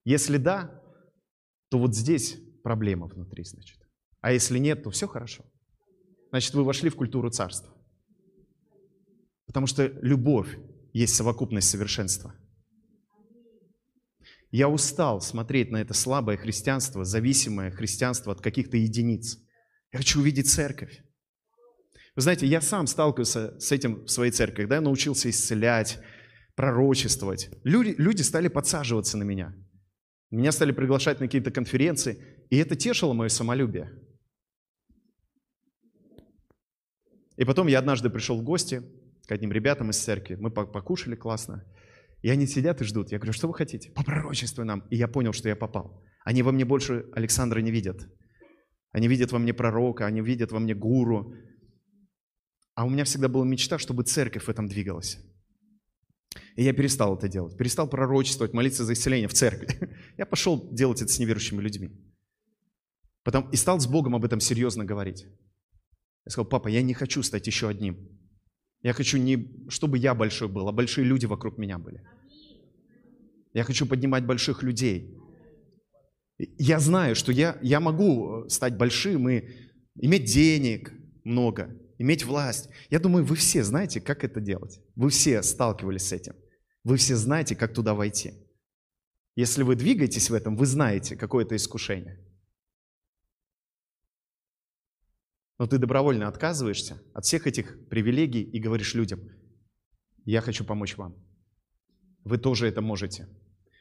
Если 0.05 0.37
да, 0.37 0.83
то 1.71 1.79
вот 1.79 1.95
здесь 1.95 2.39
проблема 2.63 3.07
внутри, 3.07 3.45
значит. 3.45 3.79
А 4.21 4.33
если 4.33 4.59
нет, 4.59 4.83
то 4.83 4.91
все 4.91 5.07
хорошо. 5.07 5.45
Значит, 6.31 6.55
вы 6.55 6.65
вошли 6.65 6.91
в 6.91 6.97
культуру 6.97 7.31
царства. 7.31 7.75
Потому 9.47 9.67
что 9.67 9.87
любовь 9.87 10.59
есть 10.93 11.15
совокупность 11.15 11.69
совершенства. 11.69 12.35
Я 14.51 14.69
устал 14.69 15.21
смотреть 15.21 15.71
на 15.71 15.79
это 15.79 15.95
слабое 15.95 16.37
христианство, 16.37 17.05
зависимое 17.05 17.71
христианство 17.71 18.33
от 18.33 18.41
каких-то 18.41 18.77
единиц. 18.77 19.39
Я 19.93 19.99
хочу 19.99 20.21
увидеть 20.21 20.51
церковь. 20.51 21.03
Вы 22.15 22.23
знаете, 22.23 22.47
я 22.47 22.61
сам 22.61 22.87
сталкивался 22.87 23.59
с 23.59 23.73
этим 23.73 24.05
в 24.05 24.09
своей 24.09 24.31
церкви, 24.31 24.63
когда 24.63 24.77
я 24.77 24.81
научился 24.83 25.31
исцелять, 25.31 25.99
пророчествовать. 26.55 27.49
Люди, 27.65 27.95
люди 27.97 28.21
стали 28.21 28.49
подсаживаться 28.49 29.17
на 29.17 29.23
меня. 29.23 29.55
Меня 30.33 30.51
стали 30.51 30.73
приглашать 30.73 31.21
на 31.21 31.27
какие-то 31.27 31.51
конференции, 31.51 32.19
и 32.49 32.57
это 32.57 32.75
тешило 32.75 33.13
мое 33.13 33.29
самолюбие. 33.29 33.93
И 37.37 37.45
потом 37.45 37.67
я 37.67 37.79
однажды 37.79 38.09
пришел 38.09 38.39
в 38.41 38.43
гости 38.43 38.83
к 39.27 39.33
одним 39.33 39.53
ребятам 39.53 39.91
из 39.91 39.99
церкви. 39.99 40.37
Мы 40.37 40.51
покушали 40.51 41.17
классно. 41.17 41.65
И 42.23 42.31
они 42.31 42.47
сидят 42.47 42.81
и 42.81 42.85
ждут. 42.85 43.13
Я 43.13 43.19
говорю, 43.19 43.35
что 43.35 43.47
вы 43.47 43.55
хотите? 43.55 43.91
Попророчествуй 43.91 44.65
нам. 44.65 44.87
И 44.91 44.97
я 44.97 45.07
понял, 45.07 45.35
что 45.35 45.51
я 45.51 45.57
попал. 45.57 46.03
Они 46.25 46.43
во 46.43 46.53
мне 46.53 46.65
больше 46.65 47.05
Александра 47.13 47.61
не 47.61 47.71
видят. 47.71 48.09
Они 48.91 49.09
видят 49.09 49.33
во 49.33 49.39
мне 49.39 49.53
пророка, 49.53 50.07
они 50.07 50.23
видят 50.23 50.51
во 50.51 50.61
мне 50.61 50.75
гуру. 50.75 51.35
А 52.75 52.87
у 52.87 52.91
меня 52.91 53.05
всегда 53.05 53.29
была 53.29 53.45
мечта, 53.45 53.77
чтобы 53.79 54.05
церковь 54.05 54.45
в 54.45 54.49
этом 54.49 54.67
двигалась. 54.67 55.19
И 56.57 56.63
я 56.63 56.73
перестал 56.73 57.17
это 57.17 57.29
делать. 57.29 57.57
Перестал 57.57 57.89
пророчествовать, 57.89 58.53
молиться 58.53 58.85
за 58.85 58.93
исцеление 58.93 59.29
в 59.29 59.35
церкви. 59.35 59.91
Я 60.19 60.27
пошел 60.27 60.69
делать 60.71 61.03
это 61.03 61.13
с 61.13 61.19
неверующими 61.19 61.61
людьми. 61.61 61.91
Потом, 63.23 63.49
и 63.51 63.57
стал 63.57 63.81
с 63.81 63.87
Богом 63.87 64.15
об 64.17 64.25
этом 64.25 64.41
серьезно 64.41 64.85
говорить. 64.85 65.27
Я 66.25 66.31
сказал, 66.31 66.47
папа, 66.47 66.69
я 66.69 66.83
не 66.83 66.95
хочу 66.95 67.23
стать 67.23 67.47
еще 67.47 67.69
одним. 67.69 67.97
Я 68.83 68.93
хочу 68.93 69.19
не, 69.19 69.49
чтобы 69.69 69.99
я 69.99 70.15
большой 70.15 70.49
был, 70.49 70.69
а 70.69 70.73
большие 70.73 71.05
люди 71.05 71.27
вокруг 71.27 71.57
меня 71.59 71.79
были. 71.79 72.03
Я 73.55 73.65
хочу 73.65 73.87
поднимать 73.87 74.25
больших 74.27 74.63
людей. 74.63 75.17
Я 76.59 76.81
знаю, 76.81 77.15
что 77.15 77.31
я, 77.31 77.59
я 77.63 77.79
могу 77.81 78.49
стать 78.49 78.77
большим 78.77 79.29
и 79.29 79.45
иметь 79.97 80.25
денег 80.25 80.93
много, 81.23 81.77
иметь 82.03 82.25
власть. 82.25 82.69
Я 82.91 82.99
думаю, 82.99 83.25
вы 83.25 83.37
все 83.37 83.63
знаете, 83.63 84.01
как 84.01 84.25
это 84.25 84.41
делать. 84.41 84.81
Вы 84.97 85.11
все 85.11 85.43
сталкивались 85.43 86.09
с 86.09 86.13
этим. 86.13 86.35
Вы 86.85 86.97
все 86.97 87.17
знаете, 87.17 87.55
как 87.55 87.73
туда 87.73 87.95
войти. 87.95 88.35
Если 89.37 89.63
вы 89.63 89.77
двигаетесь 89.77 90.29
в 90.29 90.35
этом, 90.35 90.57
вы 90.57 90.67
знаете, 90.67 91.17
какое 91.17 91.45
это 91.45 91.57
искушение. 91.57 92.19
Но 95.59 95.67
ты 95.67 95.79
добровольно 95.79 96.27
отказываешься 96.27 97.01
от 97.15 97.25
всех 97.25 97.47
этих 97.47 97.89
привилегий 97.89 98.43
и 98.43 98.59
говоришь 98.59 98.95
людям, 98.95 99.21
я 100.25 100.41
хочу 100.41 100.65
помочь 100.65 100.97
вам. 100.97 101.15
Вы 102.25 102.39
тоже 102.39 102.67
это 102.67 102.81
можете. 102.83 103.29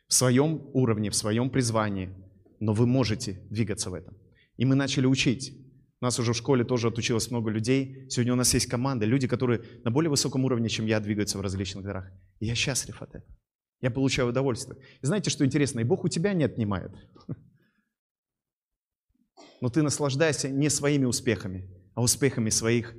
В 0.08 0.14
своем 0.14 0.70
уровне, 0.74 1.10
в 1.10 1.16
своем 1.16 1.50
призвании, 1.50 2.14
но 2.60 2.74
вы 2.74 2.86
можете 2.86 3.42
двигаться 3.50 3.90
в 3.90 3.96
этом. 3.96 4.16
И 4.58 4.66
мы 4.66 4.76
начали 4.76 5.08
учить. 5.08 5.58
У 6.02 6.06
нас 6.06 6.20
уже 6.20 6.34
в 6.34 6.36
школе 6.36 6.64
тоже 6.64 6.88
отучилось 6.88 7.30
много 7.30 7.52
людей. 7.52 8.08
Сегодня 8.10 8.34
у 8.34 8.36
нас 8.36 8.54
есть 8.54 8.66
команда, 8.66 9.06
люди, 9.06 9.28
которые 9.28 9.62
на 9.84 9.92
более 9.92 10.10
высоком 10.10 10.44
уровне, 10.46 10.68
чем 10.68 10.88
я, 10.88 11.00
двигаются 11.00 11.38
в 11.38 11.42
различных 11.42 11.84
дарах. 11.84 12.12
И 12.40 12.48
я 12.48 12.56
счастлив 12.56 13.02
от 13.02 13.10
этого. 13.10 13.38
Я 13.82 13.92
получаю 13.92 14.30
удовольствие. 14.30 14.80
И 15.02 15.06
знаете, 15.06 15.30
что 15.30 15.46
интересно? 15.46 15.80
И 15.80 15.84
Бог 15.84 16.04
у 16.04 16.08
тебя 16.08 16.34
не 16.34 16.44
отнимает 16.44 16.92
но 19.62 19.70
ты 19.70 19.84
наслаждайся 19.84 20.50
не 20.50 20.70
своими 20.70 21.06
успехами, 21.06 21.70
а 21.94 22.02
успехами 22.02 22.50
своих 22.50 22.96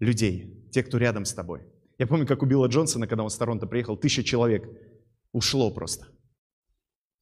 людей, 0.00 0.68
тех, 0.72 0.86
кто 0.88 0.98
рядом 0.98 1.24
с 1.24 1.32
тобой. 1.32 1.62
Я 1.96 2.06
помню, 2.06 2.26
как 2.26 2.42
у 2.42 2.46
Билла 2.46 2.66
Джонсона, 2.66 3.06
когда 3.06 3.22
он 3.22 3.30
с 3.30 3.36
Торонто 3.36 3.66
приехал, 3.66 3.96
тысяча 3.96 4.22
человек 4.22 4.68
ушло 5.32 5.70
просто. 5.70 6.08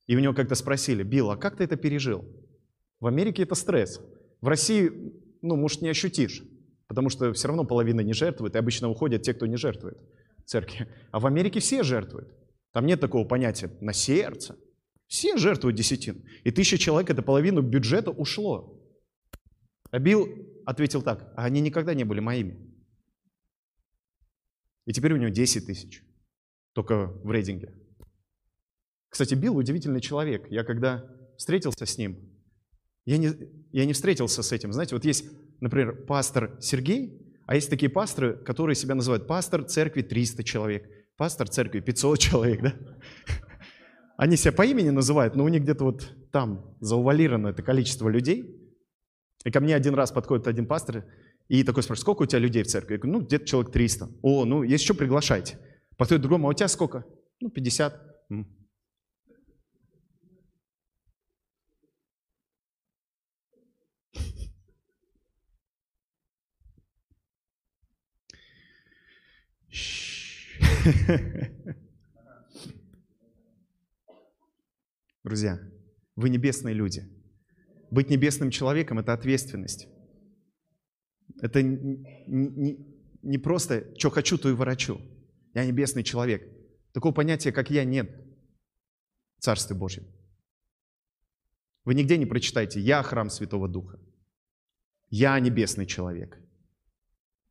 И 0.06 0.16
у 0.16 0.18
него 0.18 0.34
как-то 0.34 0.54
спросили, 0.54 1.02
Билл, 1.02 1.30
а 1.30 1.36
как 1.36 1.56
ты 1.56 1.64
это 1.64 1.76
пережил? 1.76 2.24
В 3.00 3.06
Америке 3.06 3.42
это 3.42 3.54
стресс. 3.54 4.00
В 4.44 4.48
России, 4.48 4.92
ну, 5.40 5.56
может, 5.56 5.80
не 5.80 5.88
ощутишь, 5.88 6.42
потому 6.86 7.08
что 7.08 7.32
все 7.32 7.48
равно 7.48 7.64
половина 7.64 8.02
не 8.02 8.12
жертвует, 8.12 8.54
и 8.54 8.58
обычно 8.58 8.90
уходят 8.90 9.22
те, 9.22 9.32
кто 9.32 9.46
не 9.46 9.56
жертвует 9.56 9.96
церкви. 10.44 10.86
А 11.12 11.18
в 11.18 11.24
Америке 11.24 11.60
все 11.60 11.82
жертвуют. 11.82 12.28
Там 12.70 12.84
нет 12.84 13.00
такого 13.00 13.26
понятия 13.26 13.70
на 13.80 13.94
сердце. 13.94 14.58
Все 15.06 15.38
жертвуют 15.38 15.78
десятин. 15.78 16.26
И 16.42 16.50
тысяча 16.50 16.76
человек, 16.76 17.08
это 17.08 17.22
половину 17.22 17.62
бюджета 17.62 18.10
ушло. 18.10 18.86
А 19.90 19.98
Билл 19.98 20.28
ответил 20.66 21.00
так, 21.00 21.32
а 21.38 21.46
они 21.46 21.62
никогда 21.62 21.94
не 21.94 22.04
были 22.04 22.20
моими. 22.20 22.70
И 24.84 24.92
теперь 24.92 25.14
у 25.14 25.16
него 25.16 25.30
10 25.30 25.64
тысяч, 25.64 26.02
только 26.74 27.06
в 27.06 27.32
рейдинге. 27.32 27.72
Кстати, 29.08 29.32
Билл 29.32 29.56
удивительный 29.56 30.02
человек. 30.02 30.50
Я 30.50 30.64
когда 30.64 31.02
встретился 31.38 31.86
с 31.86 31.96
ним, 31.96 32.33
я 33.06 33.18
не, 33.18 33.32
я 33.72 33.84
не 33.84 33.92
встретился 33.92 34.42
с 34.42 34.52
этим. 34.52 34.72
Знаете, 34.72 34.94
вот 34.94 35.04
есть, 35.04 35.26
например, 35.60 36.04
пастор 36.06 36.56
Сергей, 36.60 37.20
а 37.46 37.54
есть 37.54 37.68
такие 37.68 37.90
пасторы, 37.90 38.36
которые 38.36 38.74
себя 38.74 38.94
называют 38.94 39.26
пастор 39.26 39.64
церкви 39.64 40.02
300 40.02 40.44
человек, 40.44 40.88
пастор 41.16 41.48
церкви 41.48 41.80
500 41.80 42.18
человек, 42.18 42.62
да? 42.62 42.74
Они 44.16 44.36
себя 44.36 44.52
по 44.52 44.62
имени 44.62 44.90
называют, 44.90 45.34
но 45.34 45.44
у 45.44 45.48
них 45.48 45.62
где-то 45.62 45.84
вот 45.84 46.08
там 46.30 46.76
заувалировано 46.80 47.48
это 47.48 47.62
количество 47.62 48.08
людей. 48.08 48.60
И 49.44 49.50
ко 49.50 49.60
мне 49.60 49.74
один 49.74 49.94
раз 49.94 50.12
подходит 50.12 50.46
один 50.46 50.66
пастор 50.66 51.04
и 51.48 51.64
такой 51.64 51.82
спрашивает, 51.82 52.02
сколько 52.02 52.22
у 52.22 52.26
тебя 52.26 52.38
людей 52.38 52.62
в 52.62 52.68
церкви? 52.68 52.94
Я 52.94 52.98
говорю, 52.98 53.18
ну, 53.18 53.26
где-то 53.26 53.44
человек 53.44 53.72
300. 53.72 54.08
О, 54.22 54.44
ну, 54.44 54.62
есть 54.62 54.84
еще 54.84 54.94
приглашайте. 54.94 55.58
Подходит 55.96 56.22
другому, 56.22 56.46
а 56.46 56.50
у 56.50 56.54
тебя 56.54 56.68
сколько? 56.68 57.04
Ну, 57.40 57.50
50. 57.50 58.00
Друзья, 75.24 75.58
вы 76.16 76.28
небесные 76.28 76.74
люди. 76.74 77.08
Быть 77.90 78.10
небесным 78.10 78.50
человеком– 78.50 78.98
это 79.00 79.14
ответственность. 79.14 79.88
Это 81.40 81.62
не, 81.62 82.76
не, 83.22 83.38
просто 83.38 83.94
«что 83.98 84.10
хочу, 84.10 84.36
то 84.36 84.50
и 84.50 84.52
ворочу». 84.52 85.00
Я 85.54 85.64
небесный 85.64 86.02
человек. 86.02 86.42
Такого 86.92 87.14
понятия, 87.14 87.52
как 87.52 87.70
я, 87.70 87.84
нет 87.84 88.10
в 89.38 89.42
Царстве 89.42 89.76
Божьем. 89.76 90.04
Вы 91.84 91.94
нигде 91.94 92.18
не 92.18 92.26
прочитаете 92.26 92.80
«Я 92.80 93.02
храм 93.02 93.30
Святого 93.30 93.68
Духа», 93.68 93.98
«Я 95.08 95.40
небесный 95.40 95.86
человек», 95.86 96.38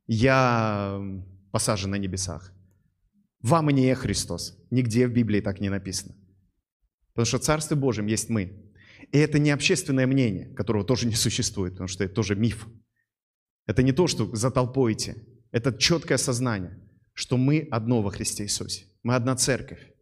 «Я 0.05 1.01
посажен 1.51 1.91
на 1.91 1.95
небесах». 1.95 2.52
«Во 3.43 3.61
мне 3.61 3.93
Христос». 3.93 4.57
Нигде 4.71 5.07
в 5.07 5.11
Библии 5.11 5.41
так 5.41 5.59
не 5.59 5.69
написано. 5.69 6.15
Потому 7.13 7.25
что 7.27 7.37
в 7.37 7.41
Царстве 7.41 7.77
есть 8.07 8.29
мы. 8.29 8.73
И 9.11 9.17
это 9.19 9.37
не 9.37 9.51
общественное 9.51 10.07
мнение, 10.07 10.47
которого 10.55 10.83
тоже 10.83 11.05
не 11.05 11.13
существует, 11.13 11.73
потому 11.73 11.87
что 11.87 12.03
это 12.03 12.15
тоже 12.15 12.35
миф. 12.35 12.67
Это 13.67 13.83
не 13.83 13.91
то, 13.91 14.07
что 14.07 14.35
за 14.35 14.49
толпой 14.49 14.93
идти. 14.93 15.13
Это 15.51 15.71
четкое 15.71 16.17
сознание, 16.17 16.79
что 17.13 17.37
мы 17.37 17.67
одно 17.69 18.01
во 18.01 18.09
Христе 18.09 18.43
Иисусе. 18.43 18.85
Мы 19.03 19.13
одна 19.13 19.35
церковь. 19.35 19.93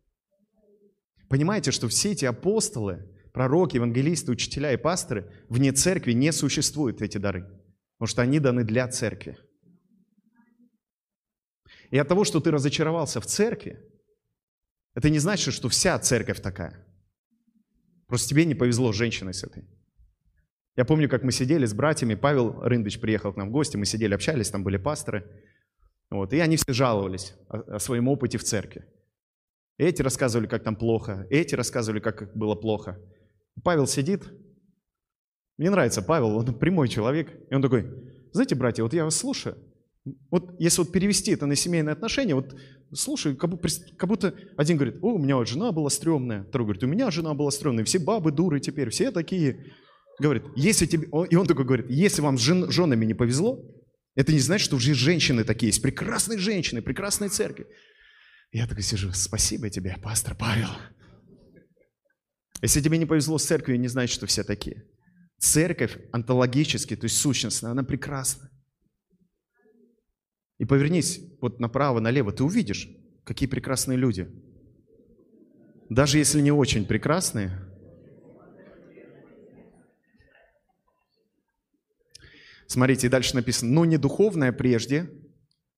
Понимаете, 1.27 1.71
что 1.71 1.87
все 1.89 2.11
эти 2.11 2.25
апостолы, 2.25 3.09
пророки, 3.33 3.75
евангелисты, 3.75 4.31
учителя 4.31 4.71
и 4.71 4.77
пасторы, 4.77 5.29
вне 5.49 5.71
церкви 5.73 6.13
не 6.13 6.31
существуют 6.31 7.01
эти 7.01 7.17
дары. 7.17 7.43
Потому 7.97 8.07
что 8.07 8.21
они 8.21 8.39
даны 8.39 8.63
для 8.63 8.87
церкви. 8.87 9.37
И 11.91 11.97
от 11.97 12.07
того, 12.07 12.23
что 12.23 12.39
ты 12.39 12.51
разочаровался 12.51 13.21
в 13.21 13.25
церкви, 13.25 13.79
это 14.95 15.09
не 15.09 15.19
значит, 15.19 15.53
что 15.53 15.69
вся 15.69 15.99
церковь 15.99 16.41
такая. 16.41 16.85
Просто 18.07 18.29
тебе 18.29 18.45
не 18.45 18.55
повезло 18.55 18.91
с 18.91 18.95
женщиной 18.95 19.33
с 19.33 19.43
этой. 19.43 19.65
Я 20.77 20.85
помню, 20.85 21.09
как 21.09 21.23
мы 21.23 21.31
сидели 21.31 21.65
с 21.65 21.73
братьями, 21.73 22.15
Павел 22.15 22.61
Рындыч 22.63 22.99
приехал 22.99 23.33
к 23.33 23.37
нам 23.37 23.49
в 23.49 23.51
гости, 23.51 23.75
мы 23.77 23.85
сидели, 23.85 24.13
общались, 24.13 24.49
там 24.49 24.63
были 24.63 24.77
пасторы. 24.77 25.29
Вот, 26.09 26.33
и 26.33 26.39
они 26.39 26.57
все 26.57 26.73
жаловались 26.73 27.33
о, 27.49 27.75
о 27.75 27.79
своем 27.79 28.07
опыте 28.07 28.37
в 28.37 28.43
церкви. 28.43 28.85
Эти 29.77 30.01
рассказывали, 30.01 30.47
как 30.47 30.63
там 30.63 30.75
плохо, 30.75 31.27
эти 31.29 31.55
рассказывали, 31.55 31.99
как 31.99 32.35
было 32.35 32.55
плохо. 32.55 32.99
Павел 33.63 33.87
сидит, 33.87 34.23
мне 35.57 35.69
нравится 35.69 36.01
Павел, 36.01 36.37
он 36.37 36.57
прямой 36.57 36.87
человек, 36.87 37.31
и 37.49 37.53
он 37.53 37.61
такой, 37.61 37.85
знаете, 38.31 38.55
братья, 38.55 38.83
вот 38.83 38.93
я 38.93 39.03
вас 39.03 39.15
слушаю, 39.15 39.57
вот 40.31 40.55
если 40.59 40.81
вот 40.81 40.91
перевести 40.91 41.31
это 41.31 41.45
на 41.45 41.55
семейные 41.55 41.93
отношения, 41.93 42.33
вот 42.33 42.55
слушай, 42.93 43.35
как, 43.35 43.49
будто, 43.49 44.33
один 44.57 44.77
говорит, 44.77 44.97
о, 45.01 45.13
у 45.13 45.17
меня 45.19 45.35
вот 45.35 45.47
жена 45.47 45.71
была 45.71 45.89
стрёмная, 45.89 46.43
второй 46.43 46.65
говорит, 46.65 46.83
у 46.83 46.87
меня 46.87 47.11
жена 47.11 47.33
была 47.33 47.51
стрёмная, 47.51 47.85
все 47.85 47.99
бабы 47.99 48.31
дуры 48.31 48.59
теперь, 48.59 48.89
все 48.89 49.11
такие. 49.11 49.73
Говорит, 50.19 50.43
если 50.55 50.85
тебе, 50.85 51.07
и 51.29 51.35
он 51.35 51.47
такой 51.47 51.65
говорит, 51.65 51.87
если 51.89 52.21
вам 52.21 52.37
с 52.37 52.41
жен, 52.41 52.71
женами 52.71 53.05
не 53.05 53.13
повезло, 53.13 53.63
это 54.15 54.33
не 54.33 54.39
значит, 54.39 54.65
что 54.65 54.75
уже 54.75 54.93
женщины 54.93 55.43
такие 55.43 55.69
есть, 55.69 55.81
прекрасные 55.81 56.37
женщины, 56.37 56.81
прекрасные 56.81 57.29
церкви. 57.29 57.65
Я 58.51 58.67
такой 58.67 58.83
сижу, 58.83 59.11
спасибо 59.13 59.69
тебе, 59.69 59.97
пастор 60.01 60.35
Павел. 60.35 60.69
Если 62.61 62.81
тебе 62.81 62.97
не 62.97 63.05
повезло 63.05 63.37
с 63.37 63.45
церковью, 63.45 63.79
не 63.79 63.87
значит, 63.87 64.13
что 64.13 64.27
все 64.27 64.43
такие. 64.43 64.83
Церковь 65.39 65.97
онтологически, 66.11 66.95
то 66.95 67.05
есть 67.05 67.17
сущностная, 67.17 67.71
она 67.71 67.83
прекрасна. 67.83 68.50
И 70.61 70.65
повернись 70.65 71.19
вот 71.41 71.59
направо, 71.59 71.99
налево, 71.99 72.31
ты 72.31 72.43
увидишь. 72.43 72.87
Какие 73.23 73.49
прекрасные 73.49 73.97
люди. 73.97 74.29
Даже 75.89 76.19
если 76.19 76.39
не 76.39 76.51
очень 76.51 76.85
прекрасные. 76.85 77.49
Смотрите, 82.67 83.09
дальше 83.09 83.33
написано, 83.33 83.71
но 83.71 83.85
не 83.85 83.97
духовное 83.97 84.51
прежде, 84.51 85.09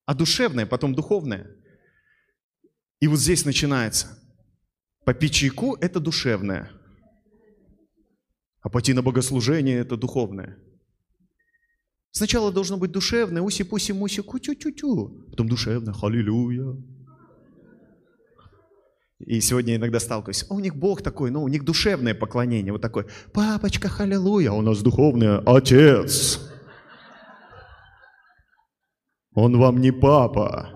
а 0.05 0.13
душевное, 0.13 0.65
потом 0.65 0.93
духовное. 0.93 1.55
И 2.99 3.07
вот 3.07 3.19
здесь 3.19 3.45
начинается. 3.45 4.21
Попить 5.05 5.33
чайку– 5.33 5.75
это 5.79 6.01
душевное. 6.01 6.69
А 8.59 8.67
пойти 8.67 8.91
на 8.91 9.01
богослужение– 9.01 9.79
это 9.79 9.95
духовное. 9.95 10.59
Сначала 12.15 12.51
должно 12.51 12.77
быть 12.77 12.91
душевное, 12.91 13.41
уси-пуси-муси, 13.41 14.21
ку-тю-тю-тю. 14.21 15.25
Потом 15.31 15.49
душевное, 15.49 15.93
халилюя. 15.93 16.77
И 19.17 19.41
сегодня 19.41 19.77
иногда 19.77 19.99
сталкиваюсь, 19.99 20.45
а 20.47 20.53
у 20.53 20.59
них 20.59 20.75
Бог 20.75 21.01
такой, 21.01 21.31
ну, 21.31 21.41
у 21.41 21.47
них 21.47 21.65
душевное 21.65 22.13
поклонение, 22.13 22.71
вот 22.71 22.81
такой, 22.81 23.07
папочка, 23.33 23.87
халилуя, 23.89 24.51
у 24.51 24.61
нас 24.61 24.83
духовное, 24.83 25.39
отец. 25.39 26.39
Он 29.33 29.57
вам 29.57 29.81
не 29.81 29.91
папа. 29.91 30.69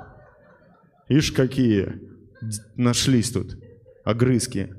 Ишь 1.07 1.31
какие 1.31 2.01
нашлись 2.76 3.30
тут 3.30 3.55
огрызки. 4.03 4.73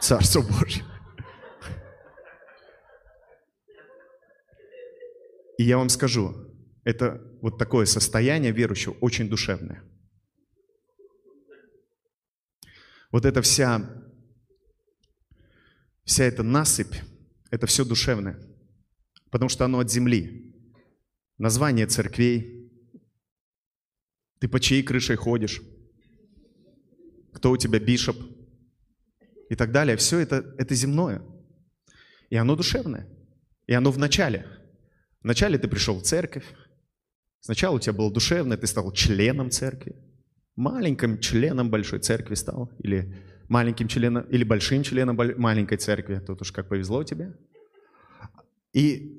Царство 0.00 0.42
Божье. 0.42 0.82
И 5.58 5.64
я 5.64 5.78
вам 5.78 5.88
скажу, 5.88 6.34
это 6.84 7.20
вот 7.40 7.58
такое 7.58 7.86
состояние 7.86 8.52
верующего 8.52 8.92
очень 9.00 9.28
душевное. 9.28 9.82
Вот 13.10 13.26
эта 13.26 13.42
вся, 13.42 13.88
вся 16.04 16.24
эта 16.24 16.42
насыпь, 16.42 16.94
это 17.50 17.66
все 17.66 17.84
душевное, 17.84 18.38
потому 19.30 19.48
что 19.48 19.64
оно 19.64 19.80
от 19.80 19.90
земли. 19.90 20.48
Название 21.38 21.86
церквей, 21.86 22.70
ты 24.38 24.48
по 24.48 24.60
чьей 24.60 24.82
крышей 24.82 25.16
ходишь, 25.16 25.60
кто 27.32 27.50
у 27.50 27.56
тебя 27.56 27.78
бишоп 27.78 28.16
и 29.50 29.54
так 29.54 29.72
далее. 29.72 29.96
Все 29.96 30.18
это, 30.18 30.54
это 30.58 30.74
земное. 30.74 31.22
И 32.30 32.36
оно 32.36 32.56
душевное. 32.56 33.08
И 33.66 33.72
оно 33.72 33.90
в 33.90 33.98
начале. 33.98 34.46
Вначале 35.22 35.58
ты 35.58 35.68
пришел 35.68 35.98
в 35.98 36.02
церковь. 36.02 36.44
Сначала 37.40 37.76
у 37.76 37.80
тебя 37.80 37.92
было 37.92 38.12
душевное, 38.12 38.56
ты 38.56 38.66
стал 38.66 38.92
членом 38.92 39.50
церкви. 39.50 39.96
Маленьким 40.56 41.18
членом 41.18 41.70
большой 41.70 42.00
церкви 42.00 42.34
стал. 42.34 42.70
Или 42.78 43.14
маленьким 43.48 43.88
членом, 43.88 44.24
или 44.24 44.44
большим 44.44 44.82
членом 44.82 45.16
маленькой 45.16 45.78
церкви. 45.78 46.22
Тут 46.24 46.42
уж 46.42 46.52
как 46.52 46.68
повезло 46.68 47.04
тебе. 47.04 47.34
И 48.72 49.18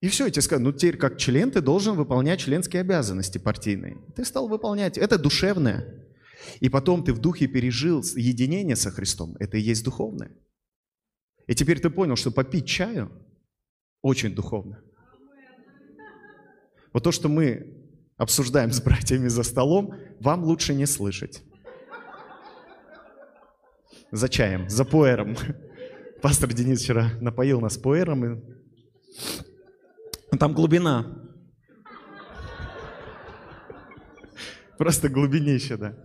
и 0.00 0.08
все, 0.08 0.24
я 0.24 0.32
тебе 0.32 0.42
скажу, 0.42 0.62
ну 0.64 0.72
теперь 0.72 0.96
как 0.96 1.16
член 1.16 1.52
ты 1.52 1.60
должен 1.60 1.94
выполнять 1.94 2.40
членские 2.40 2.80
обязанности 2.80 3.38
партийные. 3.38 3.98
Ты 4.16 4.24
стал 4.24 4.48
выполнять. 4.48 4.98
Это 4.98 5.16
душевное. 5.16 6.08
И 6.58 6.68
потом 6.68 7.04
ты 7.04 7.12
в 7.12 7.20
духе 7.20 7.46
пережил 7.46 8.02
единение 8.16 8.74
со 8.74 8.90
Христом. 8.90 9.36
Это 9.38 9.58
и 9.58 9.60
есть 9.60 9.84
духовное. 9.84 10.32
И 11.46 11.54
теперь 11.54 11.78
ты 11.78 11.88
понял, 11.88 12.16
что 12.16 12.32
попить 12.32 12.66
чаю 12.66 13.12
очень 14.02 14.34
духовно. 14.34 14.82
Вот 16.92 17.04
то, 17.04 17.12
что 17.12 17.28
мы 17.28 17.78
обсуждаем 18.16 18.70
с 18.70 18.82
братьями 18.82 19.28
за 19.28 19.42
столом, 19.42 19.94
вам 20.20 20.44
лучше 20.44 20.74
не 20.74 20.86
слышать. 20.86 21.42
За 24.10 24.28
чаем, 24.28 24.68
за 24.68 24.84
пуэром. 24.84 25.36
Пастор 26.20 26.52
Денис 26.52 26.82
вчера 26.82 27.12
напоил 27.20 27.60
нас 27.60 27.78
пуэром. 27.78 28.26
И... 28.26 30.36
Там 30.36 30.52
глубина. 30.52 31.18
Просто 34.76 35.08
глубинища, 35.08 35.78
да. 35.78 35.96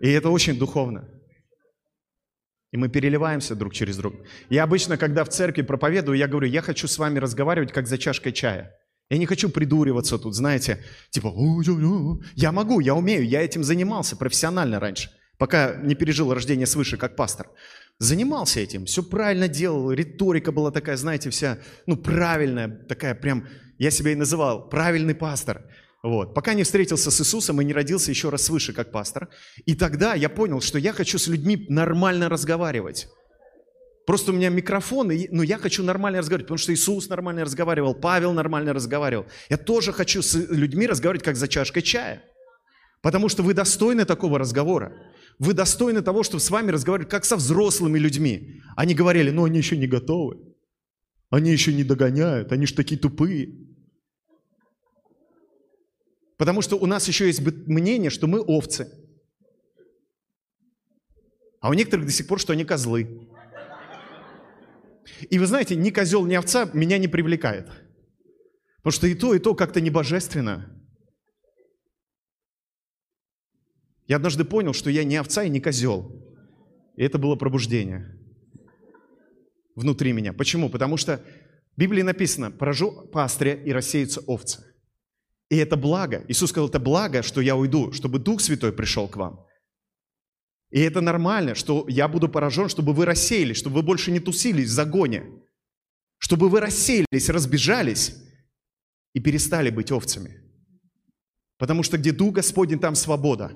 И 0.00 0.10
это 0.10 0.28
очень 0.28 0.58
духовно. 0.58 1.08
И 2.74 2.76
мы 2.76 2.88
переливаемся 2.88 3.54
друг 3.54 3.72
через 3.72 3.96
друга. 3.96 4.18
Я 4.50 4.64
обычно, 4.64 4.96
когда 4.96 5.22
в 5.22 5.28
церкви 5.28 5.62
проповедую, 5.62 6.18
я 6.18 6.26
говорю, 6.26 6.48
я 6.48 6.60
хочу 6.60 6.88
с 6.88 6.98
вами 6.98 7.20
разговаривать, 7.20 7.72
как 7.72 7.86
за 7.86 7.98
чашкой 7.98 8.32
чая. 8.32 8.74
Я 9.10 9.18
не 9.18 9.26
хочу 9.26 9.48
придуриваться 9.48 10.18
тут, 10.18 10.34
знаете, 10.34 10.82
типа, 11.10 11.32
я 12.34 12.50
могу, 12.50 12.80
я 12.80 12.96
умею, 12.96 13.24
я 13.28 13.42
этим 13.42 13.62
занимался 13.62 14.16
профессионально 14.16 14.80
раньше, 14.80 15.10
пока 15.38 15.76
не 15.84 15.94
пережил 15.94 16.34
рождение 16.34 16.66
свыше 16.66 16.96
как 16.96 17.14
пастор. 17.14 17.46
Занимался 18.00 18.58
этим, 18.58 18.86
все 18.86 19.04
правильно 19.04 19.46
делал, 19.46 19.92
риторика 19.92 20.50
была 20.50 20.72
такая, 20.72 20.96
знаете, 20.96 21.30
вся, 21.30 21.58
ну, 21.86 21.96
правильная, 21.96 22.68
такая 22.88 23.14
прям, 23.14 23.46
я 23.78 23.92
себя 23.92 24.10
и 24.10 24.16
называл, 24.16 24.68
правильный 24.68 25.14
пастор. 25.14 25.62
Вот. 26.04 26.34
Пока 26.34 26.52
не 26.52 26.64
встретился 26.64 27.10
с 27.10 27.18
Иисусом 27.22 27.62
и 27.62 27.64
не 27.64 27.72
родился 27.72 28.10
еще 28.10 28.28
раз 28.28 28.42
свыше, 28.42 28.74
как 28.74 28.92
пастор. 28.92 29.30
И 29.64 29.74
тогда 29.74 30.12
я 30.12 30.28
понял, 30.28 30.60
что 30.60 30.78
я 30.78 30.92
хочу 30.92 31.18
с 31.18 31.28
людьми 31.28 31.64
нормально 31.70 32.28
разговаривать. 32.28 33.08
Просто 34.06 34.30
у 34.30 34.34
меня 34.34 34.50
микрофон, 34.50 35.08
но 35.08 35.14
ну, 35.30 35.42
я 35.42 35.56
хочу 35.56 35.82
нормально 35.82 36.18
разговаривать, 36.18 36.48
потому 36.48 36.58
что 36.58 36.74
Иисус 36.74 37.08
нормально 37.08 37.42
разговаривал, 37.42 37.94
Павел 37.94 38.34
нормально 38.34 38.74
разговаривал. 38.74 39.24
Я 39.48 39.56
тоже 39.56 39.94
хочу 39.94 40.20
с 40.20 40.34
людьми 40.34 40.86
разговаривать, 40.86 41.24
как 41.24 41.36
за 41.36 41.48
чашкой 41.48 41.80
чая. 41.80 42.22
Потому 43.00 43.30
что 43.30 43.42
вы 43.42 43.54
достойны 43.54 44.04
такого 44.04 44.38
разговора. 44.38 44.92
Вы 45.38 45.54
достойны 45.54 46.02
того, 46.02 46.22
чтобы 46.22 46.42
с 46.42 46.50
вами 46.50 46.70
разговаривать, 46.70 47.08
как 47.08 47.24
со 47.24 47.36
взрослыми 47.36 47.98
людьми. 47.98 48.60
Они 48.76 48.94
говорили, 48.94 49.30
ну 49.30 49.46
они 49.46 49.56
еще 49.56 49.78
не 49.78 49.86
готовы. 49.86 50.36
Они 51.30 51.50
еще 51.50 51.72
не 51.72 51.82
догоняют, 51.82 52.52
они 52.52 52.66
же 52.66 52.74
такие 52.74 53.00
тупые. 53.00 53.73
Потому 56.36 56.62
что 56.62 56.76
у 56.76 56.86
нас 56.86 57.06
еще 57.08 57.26
есть 57.26 57.40
мнение, 57.40 58.10
что 58.10 58.26
мы 58.26 58.40
овцы. 58.40 58.88
А 61.60 61.70
у 61.70 61.74
некоторых 61.74 62.06
до 62.06 62.12
сих 62.12 62.26
пор, 62.26 62.40
что 62.40 62.52
они 62.52 62.64
козлы. 62.64 63.28
И 65.30 65.38
вы 65.38 65.46
знаете, 65.46 65.76
ни 65.76 65.90
козел, 65.90 66.26
ни 66.26 66.34
овца 66.34 66.68
меня 66.74 66.98
не 66.98 67.08
привлекает. 67.08 67.70
Потому 68.78 68.92
что 68.92 69.06
и 69.06 69.14
то, 69.14 69.34
и 69.34 69.38
то 69.38 69.54
как-то 69.54 69.80
не 69.80 69.90
божественно. 69.90 70.70
Я 74.06 74.16
однажды 74.16 74.44
понял, 74.44 74.74
что 74.74 74.90
я 74.90 75.04
не 75.04 75.16
овца 75.16 75.44
и 75.44 75.48
не 75.48 75.60
козел. 75.60 76.22
И 76.96 77.02
это 77.02 77.18
было 77.18 77.36
пробуждение 77.36 78.18
внутри 79.74 80.12
меня. 80.12 80.32
Почему? 80.32 80.68
Потому 80.68 80.96
что 80.96 81.24
в 81.76 81.80
Библии 81.80 82.02
написано, 82.02 82.50
поражу 82.50 83.08
пастыря 83.08 83.54
и 83.54 83.72
рассеются 83.72 84.20
овцы. 84.20 84.73
И 85.50 85.56
это 85.56 85.76
благо. 85.76 86.24
Иисус 86.28 86.50
сказал, 86.50 86.68
это 86.68 86.80
благо, 86.80 87.22
что 87.22 87.40
я 87.40 87.56
уйду, 87.56 87.92
чтобы 87.92 88.18
Дух 88.18 88.40
Святой 88.40 88.72
пришел 88.72 89.08
к 89.08 89.16
вам. 89.16 89.46
И 90.70 90.80
это 90.80 91.00
нормально, 91.00 91.54
что 91.54 91.86
я 91.88 92.08
буду 92.08 92.28
поражен, 92.28 92.68
чтобы 92.68 92.92
вы 92.92 93.04
рассеялись, 93.04 93.56
чтобы 93.56 93.76
вы 93.76 93.82
больше 93.82 94.10
не 94.10 94.20
тусились 94.20 94.68
в 94.68 94.72
загоне, 94.72 95.24
чтобы 96.18 96.48
вы 96.48 96.60
рассеялись, 96.60 97.28
разбежались 97.28 98.16
и 99.12 99.20
перестали 99.20 99.70
быть 99.70 99.92
овцами. 99.92 100.40
Потому 101.58 101.82
что 101.84 101.96
где 101.96 102.10
Дух 102.12 102.34
Господень, 102.34 102.80
там 102.80 102.94
свобода. 102.96 103.52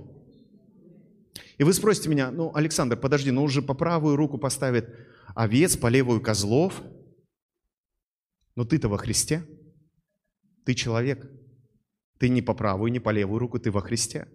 И 1.57 1.65
вы 1.65 1.73
спросите 1.73 2.09
меня, 2.09 2.31
ну, 2.31 2.55
Александр, 2.55 2.97
подожди, 2.97 3.33
ну 3.33 3.43
уже 3.43 3.63
по 3.63 3.75
правую 3.75 4.15
руку 4.15 4.39
поставит 4.39 4.89
овец, 5.35 5.77
по 5.77 5.89
левую 5.89 6.21
козлов. 6.21 6.81
Но 8.55 8.65
ты-то 8.65 8.89
во 8.89 8.97
Христе. 8.97 9.45
Ты 10.65 10.75
человек. 10.75 11.29
Ты 12.19 12.29
не 12.29 12.43
по 12.43 12.55
правую, 12.55 12.91
не 12.91 12.99
по 12.99 13.11
левую 13.11 13.39
руку, 13.39 13.59
ты 13.59 13.71
во 13.71 13.81
Христе. 13.81 14.27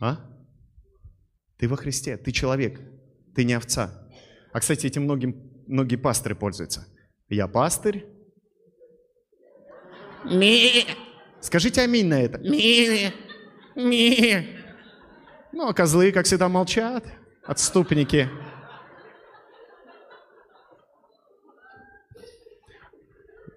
А? 0.00 0.16
Ты 1.58 1.68
во 1.68 1.76
Христе, 1.76 2.16
ты 2.16 2.32
человек, 2.32 2.80
ты 3.34 3.44
не 3.44 3.52
овца. 3.52 4.08
А, 4.52 4.60
кстати, 4.60 4.86
этим 4.86 5.02
многим, 5.02 5.34
многие 5.66 5.96
пасторы 5.96 6.34
пользуются. 6.34 6.86
Я 7.28 7.48
пастырь. 7.48 8.06
Ми. 10.24 10.86
Скажите 11.40 11.82
аминь 11.82 12.06
на 12.06 12.22
это. 12.22 12.38
Ми. 12.38 13.12
Ми. 13.76 14.56
Ну, 15.52 15.68
а 15.68 15.74
козлы, 15.74 16.12
как 16.12 16.26
всегда, 16.26 16.48
молчат 16.48 17.19
отступники. 17.50 18.30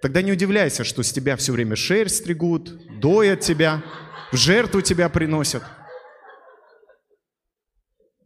Тогда 0.01 0.23
не 0.23 0.31
удивляйся, 0.31 0.83
что 0.83 1.03
с 1.03 1.11
тебя 1.11 1.37
все 1.37 1.51
время 1.53 1.75
шерсть 1.75 2.17
стригут, 2.17 2.99
доят 2.99 3.41
тебя, 3.41 3.83
в 4.31 4.35
жертву 4.35 4.81
тебя 4.81 5.09
приносят. 5.09 5.63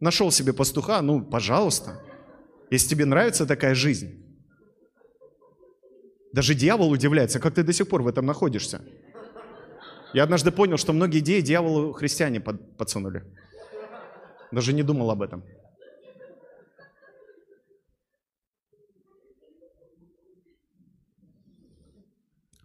Нашел 0.00 0.30
себе 0.30 0.54
пастуха, 0.54 1.02
ну, 1.02 1.22
пожалуйста. 1.22 2.02
Если 2.70 2.88
тебе 2.88 3.04
нравится 3.04 3.46
такая 3.46 3.74
жизнь, 3.74 4.24
даже 6.32 6.54
дьявол 6.54 6.90
удивляется, 6.90 7.40
как 7.40 7.54
ты 7.54 7.62
до 7.62 7.74
сих 7.74 7.88
пор 7.88 8.02
в 8.02 8.08
этом 8.08 8.24
находишься. 8.24 8.80
Я 10.14 10.22
однажды 10.22 10.50
понял, 10.50 10.78
что 10.78 10.94
многие 10.94 11.18
идеи 11.18 11.42
дьяволу 11.42 11.92
христиане 11.92 12.40
под, 12.40 12.78
подсунули. 12.78 13.22
Даже 14.50 14.72
не 14.72 14.82
думал 14.82 15.10
об 15.10 15.20
этом. 15.20 15.44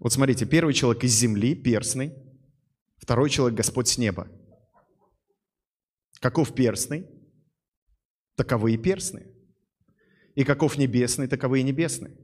Вот 0.04 0.12
смотрите, 0.12 0.46
первый 0.46 0.74
человек 0.74 1.06
из 1.06 1.14
земли, 1.14 1.56
перстный, 1.56 2.14
второй 2.98 3.30
человек 3.30 3.58
Господь 3.58 3.88
с 3.88 3.98
неба. 3.98 4.28
Каков 6.20 6.54
перстный? 6.54 7.08
Таковы 8.36 8.74
и 8.74 8.78
перстные. 8.78 9.34
И 10.36 10.44
каков 10.44 10.78
небесный, 10.78 11.30
таковы 11.30 11.62
и 11.62 11.64
небесные. 11.64 12.18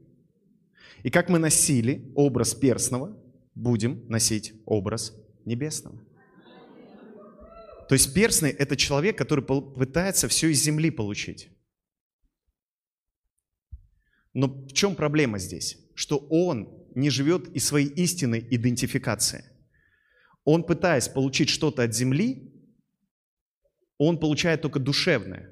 И 1.04 1.10
как 1.10 1.30
мы 1.30 1.38
носили 1.38 2.12
образ 2.14 2.52
перстного, 2.54 3.18
будем 3.54 4.06
носить 4.08 4.52
образ 4.66 5.14
небесного. 5.46 6.04
То 7.88 7.94
есть 7.94 8.12
перстный– 8.12 8.50
это 8.58 8.76
человек, 8.76 9.16
который 9.16 9.42
пытается 9.42 10.28
все 10.28 10.48
из 10.48 10.62
земли 10.62 10.90
получить. 10.90 11.48
Но 14.34 14.48
в 14.48 14.74
чем 14.74 14.94
проблема 14.94 15.38
здесь? 15.38 15.78
Что 15.94 16.18
он 16.28 16.79
не 16.94 17.10
живет 17.10 17.48
из 17.54 17.64
своей 17.64 17.88
истинной 17.88 18.46
идентификации. 18.50 19.44
Он, 20.44 20.64
пытаясь 20.64 21.08
получить 21.08 21.48
что-то 21.48 21.82
от 21.82 21.94
земли, 21.94 22.52
он 23.98 24.18
получает 24.18 24.62
только 24.62 24.80
душевное. 24.80 25.50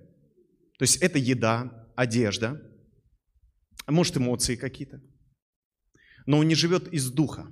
То 0.78 0.82
есть 0.82 0.96
это 1.02 1.18
еда, 1.18 1.90
одежда, 1.96 2.62
а 3.84 3.92
может 3.92 4.16
эмоции 4.16 4.56
какие-то. 4.56 5.02
Но 6.26 6.38
он 6.38 6.48
не 6.48 6.54
живет 6.54 6.92
из 6.92 7.10
духа. 7.10 7.46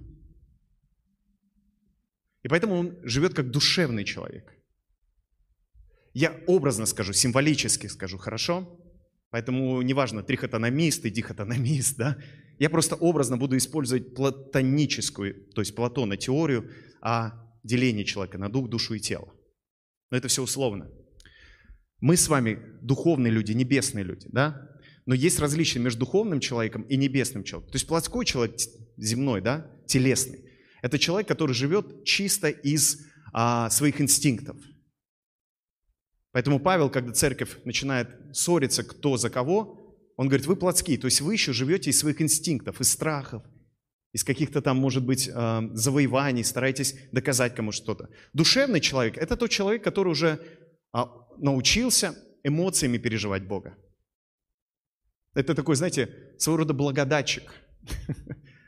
И 2.42 2.48
поэтому 2.48 2.76
он 2.76 2.98
живет 3.02 3.34
как 3.34 3.50
душевный 3.50 4.04
человек. 4.04 4.52
Я 6.14 6.40
образно 6.46 6.86
скажу, 6.86 7.12
символически 7.12 7.88
скажу, 7.88 8.18
хорошо? 8.18 8.80
Поэтому 9.30 9.82
неважно, 9.82 10.22
трихотономист 10.22 11.04
и 11.04 11.10
дихотономист, 11.10 11.96
да? 11.96 12.16
Я 12.58 12.70
просто 12.70 12.96
образно 12.96 13.36
буду 13.36 13.56
использовать 13.56 14.14
платоническую, 14.14 15.46
то 15.54 15.60
есть 15.60 15.74
Платона, 15.74 16.16
теорию 16.16 16.70
о 17.02 17.32
делении 17.62 18.04
человека 18.04 18.38
на 18.38 18.48
дух, 18.48 18.68
душу 18.68 18.94
и 18.94 19.00
тело. 19.00 19.32
Но 20.10 20.16
это 20.16 20.28
все 20.28 20.42
условно. 20.42 20.90
Мы 22.00 22.16
с 22.16 22.28
вами 22.28 22.58
духовные 22.82 23.30
люди, 23.30 23.52
небесные 23.52 24.04
люди, 24.04 24.28
да? 24.30 24.70
Но 25.04 25.14
есть 25.14 25.38
различия 25.38 25.78
между 25.78 26.00
духовным 26.00 26.40
человеком 26.40 26.82
и 26.82 26.96
небесным 26.96 27.44
человеком. 27.44 27.72
То 27.72 27.76
есть 27.76 27.86
плотской 27.86 28.24
человек, 28.24 28.56
земной, 28.96 29.40
да, 29.40 29.70
телесный, 29.86 30.40
это 30.82 30.98
человек, 30.98 31.28
который 31.28 31.52
живет 31.52 32.04
чисто 32.04 32.48
из 32.48 33.06
а, 33.32 33.70
своих 33.70 34.00
инстинктов. 34.00 34.56
Поэтому 36.32 36.60
Павел, 36.60 36.90
когда 36.90 37.12
церковь 37.12 37.56
начинает 37.64 38.08
ссориться, 38.32 38.82
кто 38.82 39.16
за 39.16 39.30
кого, 39.30 39.85
он 40.16 40.28
говорит, 40.28 40.46
вы 40.46 40.56
плотские, 40.56 40.98
то 40.98 41.06
есть 41.06 41.20
вы 41.20 41.34
еще 41.34 41.52
живете 41.52 41.90
из 41.90 41.98
своих 41.98 42.22
инстинктов, 42.22 42.80
из 42.80 42.90
страхов, 42.90 43.42
из 44.12 44.24
каких-то 44.24 44.62
там, 44.62 44.78
может 44.78 45.04
быть, 45.04 45.30
а, 45.32 45.62
завоеваний, 45.74 46.42
стараетесь 46.42 46.94
доказать 47.12 47.54
кому 47.54 47.70
что-то. 47.70 48.08
Душевный 48.32 48.80
человек– 48.80 49.18
это 49.18 49.36
тот 49.36 49.50
человек, 49.50 49.84
который 49.84 50.08
уже 50.08 50.40
а, 50.92 51.10
научился 51.36 52.14
эмоциями 52.42 52.96
переживать 52.96 53.46
Бога. 53.46 53.76
Это 55.34 55.54
такой, 55.54 55.76
знаете, 55.76 56.08
своего 56.38 56.58
рода 56.58 56.72
благодатчик. 56.72 57.52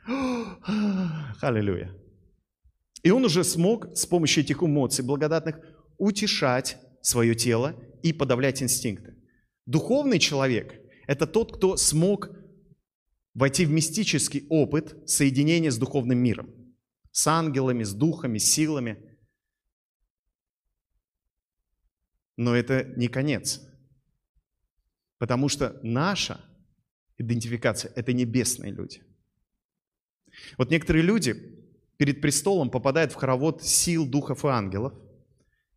Аллилуйя. 1.41 1.95
И 3.01 3.09
он 3.09 3.25
уже 3.25 3.43
смог 3.43 3.97
с 3.97 4.05
помощью 4.05 4.43
этих 4.43 4.61
эмоций 4.61 5.03
благодатных 5.03 5.59
утешать 5.97 6.77
свое 7.01 7.33
тело 7.33 7.75
и 8.03 8.13
подавлять 8.13 8.61
инстинкты. 8.61 9.15
Духовный 9.65 10.19
человек– 10.19 10.75
это 11.09 11.25
тот, 11.25 11.57
кто 11.57 11.75
смог 11.75 12.29
войти 13.33 13.65
в 13.65 13.71
мистический 13.71 14.45
опыт 14.47 14.95
соединения 15.09 15.71
с 15.71 15.77
духовным 15.79 16.19
миром, 16.19 16.53
с 17.09 17.25
ангелами, 17.25 17.81
с 17.81 17.95
духами, 17.95 18.37
с 18.37 18.43
силами. 18.45 19.17
Но 22.37 22.55
это 22.55 22.93
не 22.95 23.07
конец. 23.07 23.59
Потому 25.17 25.49
что 25.49 25.79
наша 25.81 26.45
идентификация– 27.17 27.91
это 27.95 28.13
небесные 28.13 28.71
люди. 28.71 29.01
Вот 30.59 30.69
некоторые 30.69 31.01
люди 31.01 31.33
перед 31.97 32.21
престолом 32.21 32.69
попадают 32.69 33.13
в 33.13 33.15
хоровод 33.15 33.63
сил 33.63 34.05
духов 34.05 34.45
и 34.45 34.49
ангелов, 34.49 34.93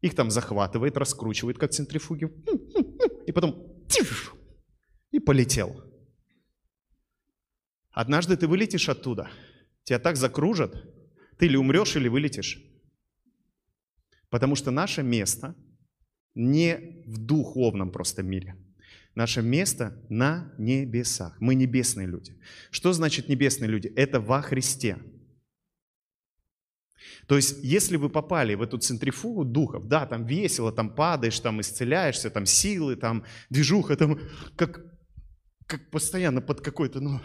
их 0.03 0.15
там 0.15 0.31
захватывает, 0.31 0.99
раскручивает, 0.99 1.57
как 1.57 1.71
центрифуги, 1.71 2.31
и 3.27 3.33
потом 3.33 3.73
и 5.13 5.21
полетел. 5.21 5.85
Однажды 7.93 8.37
ты 8.37 8.49
вылетишь 8.49 8.89
оттуда, 8.89 9.31
тебя 9.85 10.01
так 10.01 10.17
закружат, 10.17 10.75
ты 11.39 11.47
или 11.47 11.57
умрешь, 11.57 11.95
или 11.95 12.09
вылетишь. 12.09 12.61
Потому 14.29 14.57
что 14.57 14.71
наше 14.71 15.03
место 15.03 15.55
не 16.35 17.05
в 17.07 17.19
духовном 17.19 17.93
просто 17.93 18.23
мире– 18.25 18.57
Наше 19.15 19.43
место 19.43 19.95
на 20.09 20.53
небесах. 20.57 21.37
Мы 21.39 21.55
небесные 21.55 22.07
люди. 22.07 22.35
Что 22.71 22.93
значит 22.93 23.29
небесные 23.29 23.69
люди? 23.69 23.89
Это 23.89 24.21
во 24.21 24.41
Христе. 24.41 24.99
То 27.27 27.37
есть, 27.37 27.59
если 27.63 27.97
вы 27.97 28.09
попали 28.09 28.55
в 28.55 28.63
эту 28.63 28.79
центрифугу 28.79 29.45
духов, 29.45 29.87
да, 29.87 30.07
там 30.07 30.25
весело, 30.25 30.73
там 30.73 30.95
падаешь, 30.95 31.39
там 31.41 31.61
исцеляешься, 31.61 32.31
там 32.31 32.47
силы, 32.47 32.97
там 32.97 33.25
движуха, 33.51 33.97
там 33.97 34.19
как, 34.57 34.92
как 35.67 35.91
постоянно 35.91 36.41
под 36.41 36.61
какой-то, 36.61 37.01
ну, 37.01 37.21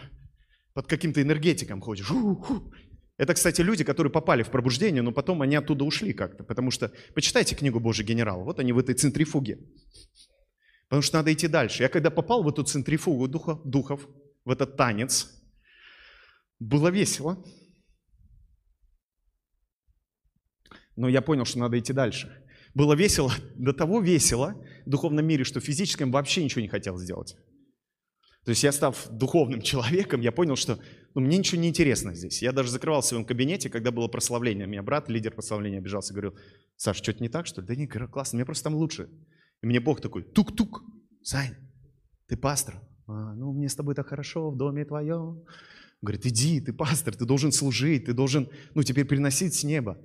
под 0.74 0.86
каким-то 0.86 1.20
энергетиком 1.22 1.80
ходишь. 1.80 2.10
Это, 3.16 3.34
кстати, 3.34 3.60
люди, 3.62 3.82
которые 3.82 4.12
попали 4.12 4.44
в 4.44 4.50
пробуждение, 4.50 5.02
но 5.02 5.10
потом 5.10 5.42
они 5.42 5.56
оттуда 5.56 5.84
ушли 5.84 6.12
как-то, 6.12 6.44
потому 6.44 6.70
что, 6.70 6.92
почитайте 7.14 7.56
книгу 7.56 7.80
Божий 7.80 8.04
генерал, 8.04 8.44
вот 8.44 8.60
они 8.60 8.72
в 8.72 8.78
этой 8.78 8.94
центрифуге. 8.94 9.58
Потому 10.88 11.02
что 11.02 11.18
надо 11.18 11.32
идти 11.32 11.48
дальше. 11.48 11.82
Я 11.82 11.88
когда 11.88 12.10
попал 12.10 12.42
в 12.42 12.48
эту 12.48 12.62
центрифугу 12.62 13.28
духа, 13.28 13.60
духов, 13.64 14.08
в 14.44 14.50
этот 14.50 14.76
танец, 14.76 15.30
было 16.60 16.88
весело. 16.88 17.44
Но 20.96 21.08
я 21.08 21.20
понял, 21.20 21.44
что 21.44 21.58
надо 21.58 21.78
идти 21.78 21.92
дальше. 21.92 22.44
Было 22.74 22.94
весело, 22.94 23.32
до 23.56 23.72
того 23.72 24.00
весело 24.00 24.54
в 24.86 24.90
духовном 24.90 25.26
мире, 25.26 25.44
что 25.44 25.60
в 25.60 25.64
физическом 25.64 26.10
вообще 26.10 26.42
ничего 26.42 26.62
не 26.62 26.68
хотел 26.68 26.96
сделать. 26.98 27.36
То 28.48 28.52
есть 28.52 28.62
я, 28.62 28.72
став 28.72 29.08
духовным 29.10 29.60
человеком, 29.70 30.22
я 30.22 30.32
понял, 30.32 30.56
что 30.56 30.78
ну, 31.14 31.20
мне 31.20 31.36
ничего 31.36 31.60
не 31.60 31.68
интересно 31.68 32.14
здесь. 32.14 32.40
Я 32.40 32.52
даже 32.52 32.70
закрывал 32.70 33.02
в 33.02 33.04
своем 33.04 33.26
кабинете, 33.26 33.68
когда 33.68 33.90
было 33.90 34.08
прославление. 34.08 34.66
У 34.66 34.70
меня 34.70 34.82
брат, 34.82 35.10
лидер 35.10 35.34
прославления, 35.34 35.80
обижался, 35.80 36.14
говорил, 36.14 36.34
Саш, 36.76 36.96
что-то 36.96 37.22
не 37.22 37.28
так, 37.28 37.46
что 37.46 37.60
ли? 37.60 37.66
Да 37.66 37.74
не, 37.76 37.86
классно, 37.86 38.38
мне 38.38 38.46
просто 38.46 38.64
там 38.64 38.74
лучше. 38.74 39.10
И 39.62 39.66
мне 39.66 39.80
Бог 39.80 40.00
такой, 40.00 40.22
тук-тук, 40.22 40.82
Сань, 41.22 41.56
ты 42.26 42.38
пастор? 42.38 42.80
А, 43.06 43.34
ну, 43.34 43.52
мне 43.52 43.68
с 43.68 43.74
тобой 43.74 43.94
так 43.94 44.08
хорошо 44.08 44.50
в 44.50 44.56
доме 44.56 44.86
твоем. 44.86 45.44
Говорит, 46.00 46.24
иди, 46.24 46.62
ты 46.62 46.72
пастор, 46.72 47.14
ты 47.14 47.26
должен 47.26 47.52
служить, 47.52 48.06
ты 48.06 48.14
должен, 48.14 48.48
ну, 48.74 48.82
теперь 48.82 49.04
приносить 49.04 49.52
с 49.52 49.62
неба. 49.62 49.98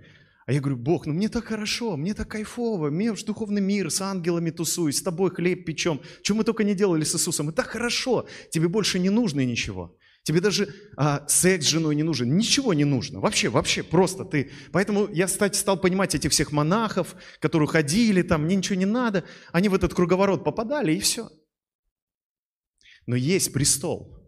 А 0.45 0.51
я 0.51 0.59
говорю, 0.59 0.77
Бог, 0.77 1.05
ну 1.05 1.13
мне 1.13 1.29
так 1.29 1.45
хорошо, 1.45 1.95
мне 1.95 2.13
так 2.13 2.27
кайфово, 2.27 2.89
мне 2.89 3.13
в 3.13 3.23
духовный 3.23 3.61
мир, 3.61 3.89
с 3.89 4.01
ангелами 4.01 4.49
тусуюсь, 4.49 4.97
с 4.97 5.01
тобой 5.01 5.31
хлеб 5.31 5.65
печем. 5.65 6.01
Чем 6.21 6.37
мы 6.37 6.43
только 6.43 6.63
не 6.63 6.75
делали 6.75 7.03
с 7.03 7.15
Иисусом, 7.15 7.49
и 7.49 7.53
так 7.53 7.67
хорошо, 7.67 8.27
тебе 8.51 8.67
больше 8.67 8.99
не 8.99 9.09
нужно 9.09 9.45
ничего. 9.45 9.97
Тебе 10.23 10.39
даже 10.39 10.73
а, 10.95 11.25
секс 11.27 11.65
с 11.65 11.69
женой 11.69 11.95
не 11.95 12.03
нужен, 12.03 12.35
ничего 12.37 12.73
не 12.73 12.85
нужно. 12.85 13.19
Вообще, 13.19 13.49
вообще, 13.49 13.83
просто 13.83 14.23
ты. 14.23 14.51
Поэтому 14.71 15.09
я, 15.11 15.27
кстати, 15.27 15.57
стал 15.57 15.77
понимать 15.77 16.15
этих 16.15 16.31
всех 16.31 16.53
монахов, 16.53 17.15
которые 17.39 17.67
ходили 17.67 18.21
там, 18.21 18.43
мне 18.43 18.55
ничего 18.55 18.75
не 18.75 18.85
надо. 18.85 19.25
Они 19.51 19.67
в 19.67 19.73
этот 19.73 19.93
круговорот 19.93 20.45
попадали, 20.45 20.93
и 20.93 20.99
все. 20.99 21.29
Но 23.05 23.17
есть 23.17 23.51
престол. 23.51 24.22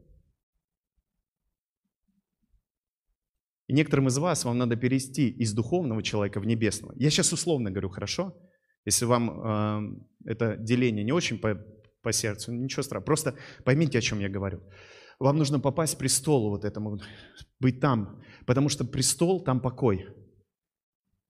И 3.67 3.73
некоторым 3.73 4.07
из 4.07 4.17
вас 4.17 4.45
вам 4.45 4.57
надо 4.57 4.75
перейти 4.75 5.29
из 5.29 5.53
духовного 5.53 6.03
человека 6.03 6.39
в 6.39 6.45
небесного. 6.45 6.93
Я 6.95 7.09
сейчас 7.09 7.33
условно 7.33 7.71
говорю, 7.71 7.89
хорошо? 7.89 8.37
Если 8.85 9.05
вам 9.05 9.95
э, 10.25 10.31
это 10.31 10.55
деление 10.57 11.03
не 11.03 11.11
очень 11.11 11.39
по, 11.39 11.55
по 12.01 12.11
сердцу, 12.11 12.51
ничего 12.51 12.83
страшного. 12.83 13.05
Просто 13.05 13.35
поймите, 13.63 13.97
о 13.97 14.01
чем 14.01 14.19
я 14.19 14.29
говорю. 14.29 14.61
Вам 15.19 15.37
нужно 15.37 15.59
попасть 15.59 15.95
к 15.95 15.97
престолу 15.97 16.49
вот 16.49 16.65
этому, 16.65 16.99
быть 17.59 17.79
там, 17.79 18.21
потому 18.45 18.69
что 18.69 18.85
престол, 18.85 19.43
там 19.43 19.61
покой. 19.61 20.07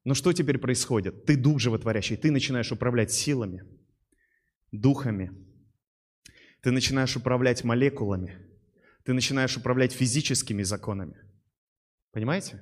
Но 0.04 0.14
что 0.14 0.34
теперь 0.34 0.58
происходит? 0.58 1.26
Ты 1.26 1.38
дух 1.38 1.60
животворящий, 1.60 2.18
ты 2.18 2.32
начинаешь 2.32 2.72
управлять 2.72 3.12
силами, 3.12 3.64
духами. 4.72 5.32
Ты 6.62 6.72
начинаешь 6.72 7.16
управлять 7.16 7.64
молекулами. 7.64 8.40
Ты 9.04 9.14
начинаешь 9.14 9.56
управлять 9.56 9.94
физическими 9.94 10.64
законами. 10.64 11.16
Понимаете? 12.16 12.62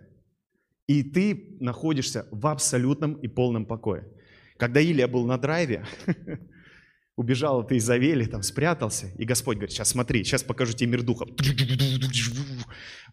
И 0.87 1.03
ты 1.03 1.57
находишься 1.59 2.27
в 2.31 2.47
абсолютном 2.47 3.13
и 3.13 3.27
полном 3.27 3.67
покое. 3.67 4.11
Когда 4.57 4.83
Илья 4.83 5.07
был 5.07 5.27
на 5.27 5.37
драйве, 5.37 5.85
убежал 7.15 7.65
ты 7.67 7.75
из 7.75 7.87
Авели, 7.87 8.25
там 8.25 8.41
спрятался, 8.41 9.11
и 9.15 9.25
Господь 9.25 9.57
говорит, 9.57 9.71
сейчас 9.71 9.89
смотри, 9.89 10.23
сейчас 10.23 10.41
покажу 10.41 10.73
тебе 10.73 10.89
мир 10.89 11.03
духов. 11.03 11.29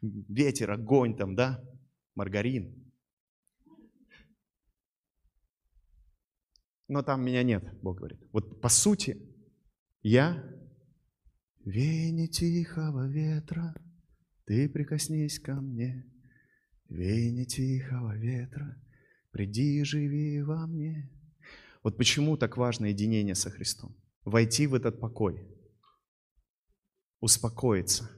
Ветер, 0.01 0.71
огонь 0.71 1.15
там, 1.15 1.35
да, 1.35 1.63
маргарин. 2.15 2.91
Но 6.89 7.03
там 7.03 7.23
меня 7.23 7.43
нет, 7.43 7.65
Бог 7.83 7.99
говорит. 7.99 8.19
Вот 8.33 8.63
по 8.63 8.71
сути, 8.71 9.21
я 10.01 10.43
веяние 11.67 12.29
тихого 12.29 13.09
ветра, 13.09 13.75
ты 14.47 14.71
прикоснись 14.71 15.39
ко 15.39 15.57
мне. 15.57 16.10
Веяние 16.91 17.47
тихого 17.47 18.17
ветра, 18.17 18.77
приди 19.31 19.83
живи 19.85 20.43
во 20.43 20.67
мне. 20.67 21.09
Вот 21.85 21.97
почему 21.97 22.37
так 22.37 22.57
важно 22.57 22.87
единение 22.87 23.37
со 23.37 23.49
Христом. 23.49 23.97
Войти 24.25 24.67
в 24.67 24.75
этот 24.75 25.01
покой, 25.01 25.49
успокоиться, 27.21 28.11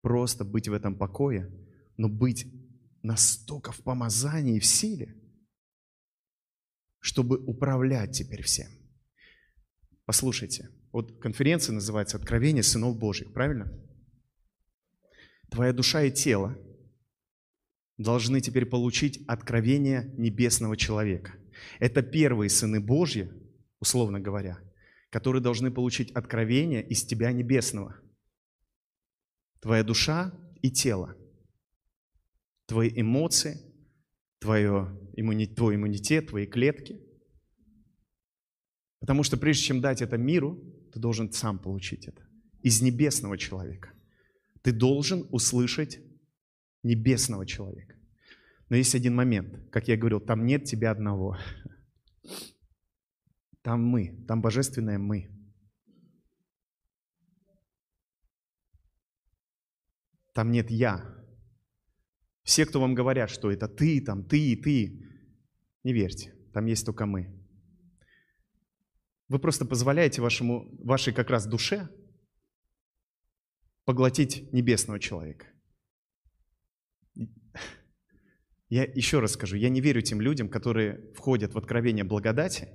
просто 0.00 0.44
быть 0.44 0.68
в 0.68 0.72
этом 0.72 0.96
покое, 0.96 1.52
но 1.98 2.08
быть 2.08 2.46
настолько 3.02 3.72
в 3.72 3.82
помазании, 3.82 4.58
в 4.58 4.64
силе, 4.64 5.14
чтобы 7.00 7.36
управлять 7.36 8.16
теперь 8.16 8.42
всем. 8.42 8.70
Послушайте, 10.06 10.70
вот 10.92 11.20
конференция 11.20 11.74
называется 11.74 12.16
«Откровение 12.16 12.62
сынов 12.62 12.98
Божьих», 12.98 13.34
правильно? 13.34 13.70
Твоя 15.50 15.74
душа 15.74 16.02
и 16.02 16.10
тело 16.10 16.58
должны 17.96 18.40
теперь 18.40 18.66
получить 18.66 19.22
откровение 19.26 20.12
небесного 20.16 20.76
человека. 20.76 21.34
Это 21.78 22.02
первые 22.02 22.50
сыны 22.50 22.80
Божьи, 22.80 23.30
условно 23.80 24.20
говоря, 24.20 24.58
которые 25.10 25.42
должны 25.42 25.70
получить 25.70 26.10
откровение 26.12 26.86
из 26.86 27.04
тебя 27.04 27.32
небесного. 27.32 28.00
Твоя 29.60 29.84
душа 29.84 30.34
и 30.60 30.70
тело, 30.70 31.16
твои 32.66 32.90
эмоции, 32.94 33.60
твое, 34.40 34.98
твой 35.56 35.76
иммунитет, 35.76 36.28
твои 36.28 36.46
клетки. 36.46 37.00
Потому 39.00 39.22
что 39.22 39.36
прежде 39.36 39.64
чем 39.64 39.80
дать 39.80 40.02
это 40.02 40.18
миру, 40.18 40.58
ты 40.92 40.98
должен 40.98 41.32
сам 41.32 41.58
получить 41.58 42.06
это 42.06 42.26
из 42.62 42.80
небесного 42.82 43.38
человека. 43.38 43.92
Ты 44.62 44.72
должен 44.72 45.28
услышать 45.30 46.00
небесного 46.84 47.46
человека. 47.46 47.96
Но 48.68 48.76
есть 48.76 48.94
один 48.94 49.14
момент, 49.14 49.68
как 49.70 49.88
я 49.88 49.96
говорил, 49.96 50.20
там 50.20 50.46
нет 50.46 50.64
тебя 50.64 50.90
одного. 50.90 51.38
Там 53.62 53.82
мы, 53.82 54.24
там 54.28 54.42
божественное 54.42 54.98
мы. 54.98 55.30
Там 60.34 60.50
нет 60.50 60.70
я. 60.70 61.02
Все, 62.42 62.66
кто 62.66 62.80
вам 62.80 62.94
говорят, 62.94 63.30
что 63.30 63.50
это 63.50 63.68
ты, 63.68 64.00
там 64.02 64.24
ты 64.24 64.52
и 64.52 64.56
ты, 64.56 65.08
не 65.82 65.92
верьте, 65.92 66.34
там 66.52 66.66
есть 66.66 66.84
только 66.84 67.06
мы. 67.06 67.40
Вы 69.28 69.38
просто 69.38 69.64
позволяете 69.64 70.20
вашему, 70.20 70.68
вашей 70.84 71.14
как 71.14 71.30
раз 71.30 71.46
душе 71.46 71.88
поглотить 73.84 74.52
небесного 74.52 74.98
человека. 74.98 75.53
Я 78.68 78.84
еще 78.84 79.20
раз 79.20 79.32
скажу, 79.32 79.56
я 79.56 79.68
не 79.68 79.80
верю 79.80 80.02
тем 80.02 80.20
людям, 80.20 80.48
которые 80.48 81.12
входят 81.14 81.54
в 81.54 81.58
откровение 81.58 82.04
благодати 82.04 82.68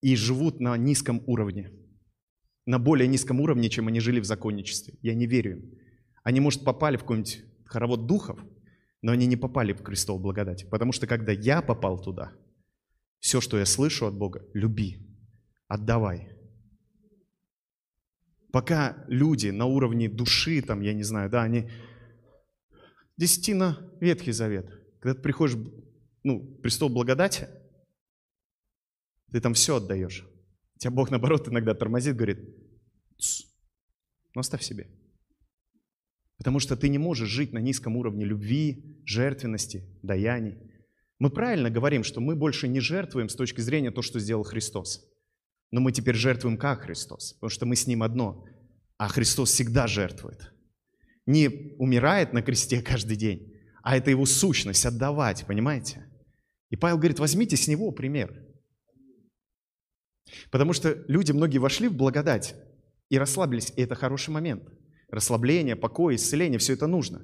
и 0.00 0.16
живут 0.16 0.60
на 0.60 0.76
низком 0.76 1.22
уровне, 1.26 1.72
на 2.66 2.78
более 2.78 3.08
низком 3.08 3.40
уровне, 3.40 3.68
чем 3.70 3.88
они 3.88 4.00
жили 4.00 4.20
в 4.20 4.24
законничестве. 4.24 4.94
Я 5.00 5.14
не 5.14 5.26
верю 5.26 5.58
им. 5.58 5.70
Они, 6.22 6.40
может, 6.40 6.64
попали 6.64 6.96
в 6.96 7.00
какой-нибудь 7.00 7.44
хоровод 7.64 8.06
духов, 8.06 8.44
но 9.00 9.12
они 9.12 9.26
не 9.26 9.36
попали 9.36 9.72
в 9.72 9.82
крестол 9.82 10.18
благодати. 10.18 10.66
Потому 10.66 10.92
что 10.92 11.06
когда 11.06 11.32
я 11.32 11.62
попал 11.62 12.00
туда, 12.00 12.32
все, 13.20 13.40
что 13.40 13.58
я 13.58 13.64
слышу 13.64 14.06
от 14.06 14.14
Бога, 14.14 14.44
люби, 14.54 14.98
отдавай. 15.68 16.28
Пока 18.52 19.04
люди 19.08 19.48
на 19.50 19.66
уровне 19.66 20.08
души, 20.08 20.62
там, 20.62 20.80
я 20.80 20.94
не 20.94 21.02
знаю, 21.02 21.30
да, 21.30 21.42
они 21.42 21.70
Десятина– 23.18 23.76
Ветхий 24.00 24.30
Завет. 24.30 24.70
Когда 25.00 25.14
ты 25.14 25.20
приходишь, 25.20 25.56
ну, 26.22 26.40
престол 26.62 26.88
благодати, 26.88 27.48
ты 29.32 29.40
там 29.40 29.54
все 29.54 29.76
отдаешь. 29.76 30.24
Тебя 30.78 30.92
Бог, 30.92 31.10
наоборот, 31.10 31.48
иногда 31.48 31.74
тормозит, 31.74 32.14
говорит, 32.14 32.38
ну 34.34 34.40
оставь 34.40 34.62
себе. 34.62 34.86
Потому 36.36 36.60
что 36.60 36.76
ты 36.76 36.88
не 36.88 36.98
можешь 36.98 37.28
жить 37.28 37.52
на 37.52 37.58
низком 37.58 37.96
уровне 37.96 38.24
любви, 38.24 39.02
жертвенности, 39.04 39.84
даяний. 40.02 40.56
Мы 41.18 41.30
правильно 41.30 41.70
говорим, 41.70 42.04
что 42.04 42.20
мы 42.20 42.36
больше 42.36 42.68
не 42.68 42.78
жертвуем 42.78 43.28
с 43.28 43.34
точки 43.34 43.60
зрения 43.60 43.90
того, 43.90 44.02
что 44.02 44.20
сделал 44.20 44.44
Христос. 44.44 45.04
Но 45.72 45.80
мы 45.80 45.90
теперь 45.90 46.14
жертвуем 46.14 46.56
как 46.56 46.82
Христос, 46.82 47.32
потому 47.32 47.50
что 47.50 47.66
мы 47.66 47.74
с 47.74 47.88
Ним 47.88 48.04
одно. 48.04 48.44
А 48.96 49.08
Христос 49.08 49.50
всегда 49.50 49.88
жертвует 49.88 50.52
не 51.28 51.74
умирает 51.78 52.32
на 52.32 52.40
кресте 52.40 52.80
каждый 52.80 53.16
день, 53.16 53.52
а 53.82 53.96
это 53.96 54.10
его 54.10 54.24
сущность, 54.24 54.86
отдавать, 54.86 55.44
понимаете? 55.46 56.06
И 56.70 56.76
Павел 56.76 56.96
говорит, 56.96 57.18
возьмите 57.18 57.54
с 57.56 57.68
него 57.68 57.92
пример. 57.92 58.46
Потому 60.50 60.72
что 60.72 61.04
люди, 61.06 61.32
многие 61.32 61.58
вошли 61.58 61.88
в 61.88 61.94
благодать 61.94 62.54
и 63.10 63.18
расслабились, 63.18 63.72
и 63.76 63.82
это 63.82 63.94
хороший 63.94 64.30
момент. 64.30 64.62
Расслабление, 65.10 65.76
покой, 65.76 66.16
исцеление, 66.16 66.58
все 66.58 66.72
это 66.72 66.86
нужно. 66.86 67.22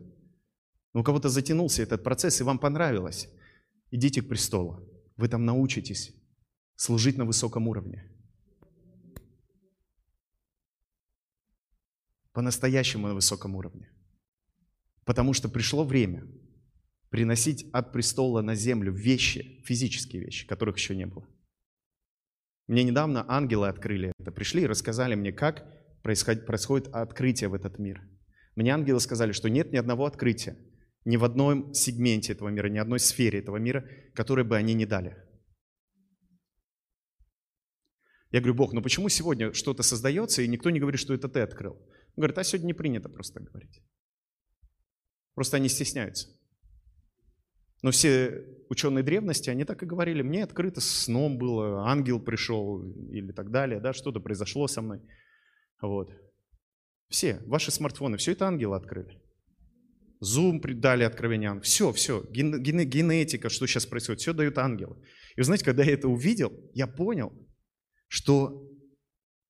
Но 0.92 1.00
у 1.00 1.02
кого-то 1.02 1.30
затянулся 1.30 1.82
этот 1.82 2.04
процесс, 2.04 2.40
и 2.40 2.44
вам 2.44 2.58
понравилось. 2.58 3.28
Идите 3.90 4.20
к 4.20 4.28
престолу. 4.28 4.86
Вы 5.16 5.28
там 5.28 5.46
научитесь 5.46 6.14
служить 6.76 7.16
на 7.16 7.24
высоком 7.24 7.68
уровне. 7.68 8.10
По-настоящему 12.32 13.08
на 13.08 13.14
высоком 13.14 13.54
уровне. 13.54 13.93
Потому 15.04 15.32
что 15.32 15.48
пришло 15.48 15.84
время 15.84 16.26
приносить 17.10 17.66
от 17.72 17.92
престола 17.92 18.42
на 18.42 18.54
землю 18.54 18.92
вещи, 18.92 19.62
физические 19.64 20.22
вещи, 20.22 20.46
которых 20.46 20.76
еще 20.76 20.96
не 20.96 21.06
было. 21.06 21.28
Мне 22.66 22.82
недавно 22.82 23.24
ангелы 23.28 23.68
открыли 23.68 24.12
это, 24.18 24.32
пришли 24.32 24.62
и 24.62 24.66
рассказали 24.66 25.14
мне, 25.14 25.32
как 25.32 25.64
происходит, 26.02 26.88
открытие 26.88 27.48
в 27.48 27.54
этот 27.54 27.78
мир. 27.78 28.02
Мне 28.56 28.72
ангелы 28.72 29.00
сказали, 29.00 29.32
что 29.32 29.48
нет 29.48 29.72
ни 29.72 29.76
одного 29.76 30.06
открытия, 30.06 30.56
ни 31.04 31.16
в 31.16 31.24
одном 31.24 31.74
сегменте 31.74 32.32
этого 32.32 32.48
мира, 32.48 32.68
ни 32.68 32.78
одной 32.78 32.98
сфере 32.98 33.38
этого 33.38 33.58
мира, 33.58 33.88
которой 34.14 34.44
бы 34.44 34.56
они 34.56 34.74
не 34.74 34.86
дали. 34.86 35.16
Я 38.30 38.40
говорю, 38.40 38.54
Бог, 38.54 38.72
ну 38.72 38.82
почему 38.82 39.08
сегодня 39.08 39.52
что-то 39.52 39.82
создается, 39.82 40.42
и 40.42 40.48
никто 40.48 40.70
не 40.70 40.80
говорит, 40.80 41.00
что 41.00 41.14
это 41.14 41.28
ты 41.28 41.40
открыл? 41.40 41.74
Он 41.74 42.22
говорит, 42.22 42.38
а 42.38 42.44
сегодня 42.44 42.66
не 42.68 42.74
принято 42.74 43.08
просто 43.08 43.40
говорить. 43.40 43.82
Просто 45.34 45.56
они 45.56 45.68
стесняются. 45.68 46.28
Но 47.82 47.90
все 47.90 48.44
ученые 48.70 49.02
древности, 49.02 49.50
они 49.50 49.64
так 49.64 49.82
и 49.82 49.86
говорили, 49.86 50.22
мне 50.22 50.42
открыто 50.42 50.80
сном 50.80 51.36
было, 51.36 51.86
ангел 51.86 52.18
пришел 52.18 52.82
или 53.10 53.32
так 53.32 53.50
далее, 53.50 53.80
да, 53.80 53.92
что-то 53.92 54.20
произошло 54.20 54.66
со 54.68 54.80
мной. 54.80 55.00
Вот. 55.82 56.10
Все, 57.08 57.40
ваши 57.46 57.70
смартфоны, 57.70 58.16
все 58.16 58.32
это 58.32 58.46
ангелы 58.46 58.76
открыли. 58.76 59.20
Zoom 60.22 60.60
дали 60.74 61.04
откровение 61.04 61.50
ангела. 61.50 61.64
Все, 61.64 61.92
все, 61.92 62.24
ген, 62.30 62.62
ген, 62.62 62.88
генетика, 62.88 63.50
что 63.50 63.66
сейчас 63.66 63.84
происходит, 63.84 64.22
все 64.22 64.32
дают 64.32 64.56
ангелы. 64.56 64.96
И 65.36 65.40
вы 65.40 65.44
знаете, 65.44 65.64
когда 65.64 65.84
я 65.84 65.92
это 65.92 66.08
увидел, 66.08 66.52
я 66.72 66.86
понял, 66.86 67.32
что 68.08 68.66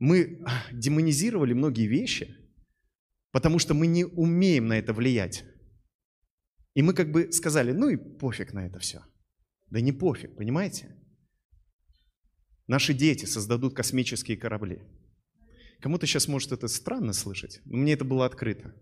мы 0.01 0.45
демонизировали 0.73 1.53
многие 1.53 1.87
вещи, 1.87 2.35
потому 3.31 3.59
что 3.59 3.75
мы 3.75 3.87
не 3.87 4.05
умеем 4.05 4.67
на 4.67 4.79
это 4.79 4.93
влиять. 4.93 5.45
И 6.75 6.83
мы 6.83 6.93
как 6.93 7.11
бы 7.11 7.33
сказали, 7.33 7.73
ну 7.73 7.89
и 7.89 7.97
пофиг 7.97 8.53
на 8.53 8.67
это 8.67 8.79
все. 8.79 9.03
Да 9.71 9.81
не 9.81 9.93
пофиг, 9.93 10.37
понимаете? 10.37 10.97
Наши 12.67 12.95
дети 12.95 13.25
создадут 13.27 13.75
космические 13.75 14.37
корабли. 14.37 14.83
Кому-то 15.81 16.07
сейчас 16.07 16.29
может 16.29 16.53
это 16.53 16.67
странно 16.69 17.13
слышать, 17.13 17.61
но 17.65 17.77
мне 17.77 17.93
это 17.93 18.05
было 18.05 18.27
открыто. 18.27 18.75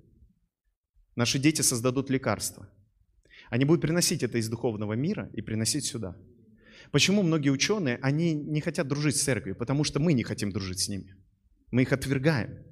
Наши 1.16 1.38
дети 1.38 1.62
создадут 1.62 2.10
лекарства. 2.10 2.70
Они 3.50 3.64
будут 3.64 3.82
приносить 3.82 4.22
это 4.22 4.38
из 4.38 4.48
духовного 4.48 4.94
мира 4.94 5.30
и 5.34 5.42
приносить 5.42 5.84
сюда. 5.84 6.16
Почему 6.90 7.22
многие 7.22 7.50
ученые, 7.50 7.98
они 8.02 8.34
не 8.34 8.60
хотят 8.60 8.88
дружить 8.88 9.16
с 9.16 9.22
церковью? 9.22 9.56
Потому 9.56 9.84
что 9.84 10.00
мы 10.00 10.12
не 10.14 10.22
хотим 10.22 10.50
дружить 10.50 10.80
с 10.80 10.88
ними. 10.88 11.16
Мы 11.70 11.82
их 11.82 11.92
отвергаем. 11.92 12.64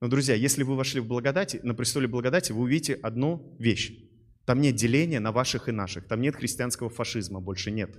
Но, 0.00 0.08
друзья, 0.08 0.34
если 0.34 0.62
вы 0.62 0.76
вошли 0.76 1.00
в 1.00 1.06
благодати, 1.06 1.60
на 1.62 1.74
престоле 1.74 2.06
благодати, 2.06 2.52
вы 2.52 2.62
увидите 2.62 2.94
одну 2.94 3.56
вещь. 3.58 3.92
Там 4.44 4.60
нет 4.60 4.76
деления 4.76 5.20
на 5.20 5.32
ваших 5.32 5.68
и 5.68 5.72
наших. 5.72 6.06
Там 6.06 6.20
нет 6.20 6.36
христианского 6.36 6.90
фашизма, 6.90 7.40
больше 7.40 7.70
нет. 7.70 7.96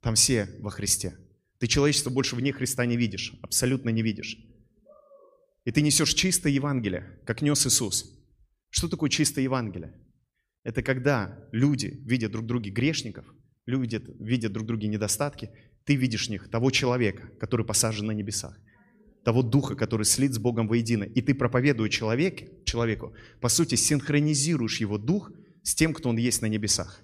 Там 0.00 0.14
все 0.14 0.48
во 0.60 0.70
Христе. 0.70 1.16
Ты 1.58 1.66
человечество 1.66 2.10
больше 2.10 2.36
вне 2.36 2.52
Христа 2.52 2.84
не 2.86 2.96
видишь, 2.96 3.34
абсолютно 3.42 3.90
не 3.90 4.02
видишь. 4.02 4.38
И 5.64 5.70
ты 5.70 5.80
несешь 5.80 6.14
чистое 6.14 6.52
Евангелие, 6.52 7.20
как 7.24 7.42
нес 7.42 7.66
Иисус. 7.66 8.12
Что 8.70 8.88
такое 8.88 9.08
чистое 9.10 9.44
Евангелие? 9.44 9.94
Это 10.62 10.82
когда 10.82 11.48
люди 11.52 12.00
видят 12.04 12.32
друг 12.32 12.46
друга 12.46 12.70
грешников, 12.70 13.24
люди 13.66 14.02
видят 14.18 14.52
друг 14.52 14.66
друга 14.66 14.86
недостатки, 14.86 15.50
ты 15.84 15.94
видишь 15.94 16.26
в 16.26 16.30
них 16.30 16.50
того 16.50 16.70
человека, 16.70 17.28
который 17.38 17.64
посажен 17.64 18.06
на 18.06 18.12
небесах, 18.12 18.58
того 19.24 19.42
духа, 19.42 19.74
который 19.74 20.04
слит 20.04 20.34
с 20.34 20.38
Богом 20.38 20.68
воедино. 20.68 21.04
И 21.04 21.22
ты, 21.22 21.34
проповедуя 21.34 21.88
человек, 21.88 22.64
человеку, 22.64 23.14
по 23.40 23.48
сути, 23.48 23.74
синхронизируешь 23.74 24.80
его 24.80 24.98
дух 24.98 25.32
с 25.62 25.74
тем, 25.74 25.94
кто 25.94 26.10
он 26.10 26.18
есть 26.18 26.42
на 26.42 26.46
небесах. 26.46 27.02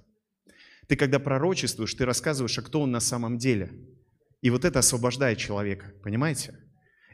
Ты, 0.87 0.97
когда 0.97 1.19
пророчествуешь, 1.19 1.95
ты 1.95 2.05
рассказываешь, 2.05 2.59
а 2.59 2.63
кто 2.63 2.83
он 2.83 2.91
на 2.91 3.01
самом 3.01 3.39
деле. 3.39 3.73
И 4.43 4.51
вот 4.51 4.65
это 4.65 4.81
освобождает 4.81 5.39
человека, 5.39 5.93
понимаете? 6.03 6.59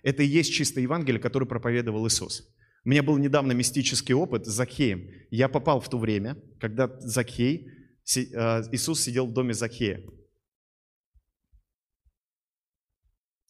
Это 0.03 0.23
и 0.23 0.27
есть 0.27 0.53
чистое 0.53 0.83
Евангелие, 0.83 1.21
которое 1.21 1.47
проповедовал 1.47 2.07
Иисус. 2.07 2.49
У 2.85 2.89
меня 2.89 3.03
был 3.03 3.19
недавно 3.19 3.53
мистический 3.53 4.15
опыт 4.15 4.47
с 4.47 4.51
Закхеем. 4.51 5.09
Я 5.31 5.49
попал 5.49 5.81
в 5.81 5.89
то 5.89 5.99
время, 5.99 6.37
когда 6.61 6.89
Закхей, 7.01 7.69
э, 8.17 8.63
Иисус 8.73 9.01
сидел 9.01 9.27
в 9.27 9.33
доме 9.33 9.55
Закхея. 9.55 10.03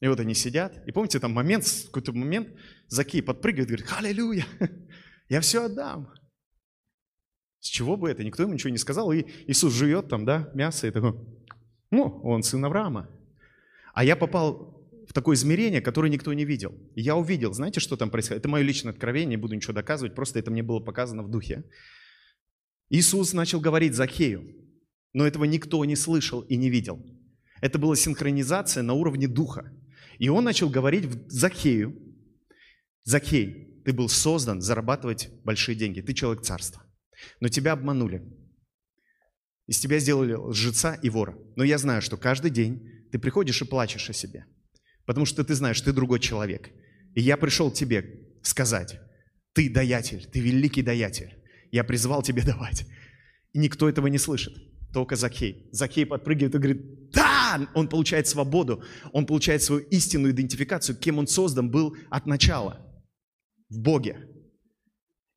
И 0.00 0.08
вот 0.08 0.20
они 0.20 0.34
сидят, 0.34 0.86
и 0.86 0.92
помните, 0.92 1.18
там 1.18 1.32
момент, 1.32 1.64
какой-то 1.86 2.12
момент, 2.12 2.48
Закей 2.88 3.22
подпрыгивает, 3.22 3.68
говорит, 3.68 3.86
аллилуйя, 3.96 4.46
я 5.28 5.40
все 5.40 5.64
отдам. 5.64 6.12
С 7.60 7.68
чего 7.68 7.96
бы 7.96 8.10
это? 8.10 8.22
Никто 8.22 8.42
ему 8.42 8.52
ничего 8.52 8.70
не 8.70 8.78
сказал, 8.78 9.10
и 9.10 9.24
Иисус 9.46 9.72
живет 9.72 10.08
там, 10.08 10.24
да, 10.24 10.50
мясо, 10.54 10.86
и 10.86 10.90
такой, 10.90 11.14
ну, 11.90 12.20
он 12.22 12.42
сын 12.42 12.64
Авраама. 12.64 13.08
А 13.94 14.04
я 14.04 14.16
попал 14.16 14.86
в 15.08 15.12
такое 15.14 15.36
измерение, 15.36 15.80
которое 15.80 16.10
никто 16.10 16.32
не 16.32 16.44
видел. 16.44 16.74
И 16.94 17.00
я 17.00 17.16
увидел, 17.16 17.54
знаете, 17.54 17.80
что 17.80 17.96
там 17.96 18.10
происходит? 18.10 18.42
Это 18.42 18.48
мое 18.48 18.62
личное 18.62 18.92
откровение, 18.92 19.30
не 19.30 19.36
буду 19.36 19.54
ничего 19.54 19.72
доказывать, 19.72 20.14
просто 20.14 20.38
это 20.38 20.50
мне 20.50 20.62
было 20.62 20.80
показано 20.80 21.22
в 21.22 21.30
духе. 21.30 21.64
Иисус 22.90 23.32
начал 23.32 23.60
говорить 23.60 23.94
Захею, 23.94 24.44
но 25.12 25.26
этого 25.26 25.44
никто 25.44 25.82
не 25.84 25.96
слышал 25.96 26.42
и 26.42 26.56
не 26.56 26.68
видел. 26.68 27.04
Это 27.62 27.78
была 27.78 27.96
синхронизация 27.96 28.82
на 28.82 28.92
уровне 28.92 29.26
духа. 29.26 29.72
И 30.18 30.28
он 30.28 30.44
начал 30.44 30.68
говорить 30.68 31.04
в 31.04 31.30
Захею, 31.30 31.94
Захей, 33.04 33.82
ты 33.84 33.92
был 33.92 34.08
создан 34.08 34.60
зарабатывать 34.60 35.30
большие 35.44 35.76
деньги, 35.76 36.00
ты 36.00 36.12
человек 36.12 36.42
царства, 36.42 36.82
но 37.40 37.48
тебя 37.48 37.72
обманули. 37.72 38.22
Из 39.66 39.78
тебя 39.78 39.98
сделали 39.98 40.34
лжеца 40.34 40.94
и 40.94 41.10
вора. 41.10 41.36
Но 41.56 41.64
я 41.64 41.78
знаю, 41.78 42.02
что 42.02 42.16
каждый 42.16 42.50
день 42.50 43.08
ты 43.10 43.18
приходишь 43.18 43.62
и 43.62 43.64
плачешь 43.64 44.10
о 44.10 44.12
себе– 44.12 44.46
потому 45.06 45.24
что 45.24 45.44
ты 45.44 45.54
знаешь, 45.54 45.80
ты 45.80 45.92
другой 45.92 46.20
человек. 46.20 46.70
И 47.14 47.22
я 47.22 47.36
пришел 47.36 47.70
тебе 47.70 48.26
сказать, 48.42 49.00
ты 49.54 49.70
даятель, 49.70 50.26
ты 50.26 50.40
великий 50.40 50.82
даятель. 50.82 51.32
Я 51.70 51.84
призвал 51.84 52.22
тебе 52.22 52.42
давать. 52.42 52.84
И 53.52 53.58
никто 53.58 53.88
этого 53.88 54.08
не 54.08 54.18
слышит, 54.18 54.52
только 54.92 55.16
Закей. 55.16 55.68
Закей 55.72 56.04
подпрыгивает 56.04 56.54
и 56.54 56.58
говорит, 56.58 57.10
да! 57.12 57.35
Он 57.74 57.88
получает 57.88 58.26
свободу, 58.26 58.82
он 59.12 59.26
получает 59.26 59.62
свою 59.62 59.82
истинную 59.88 60.32
идентификацию, 60.32 60.96
кем 60.96 61.18
он 61.18 61.26
создан 61.26 61.70
был 61.70 61.96
от 62.10 62.26
начала, 62.26 62.80
в 63.68 63.78
Боге. 63.78 64.28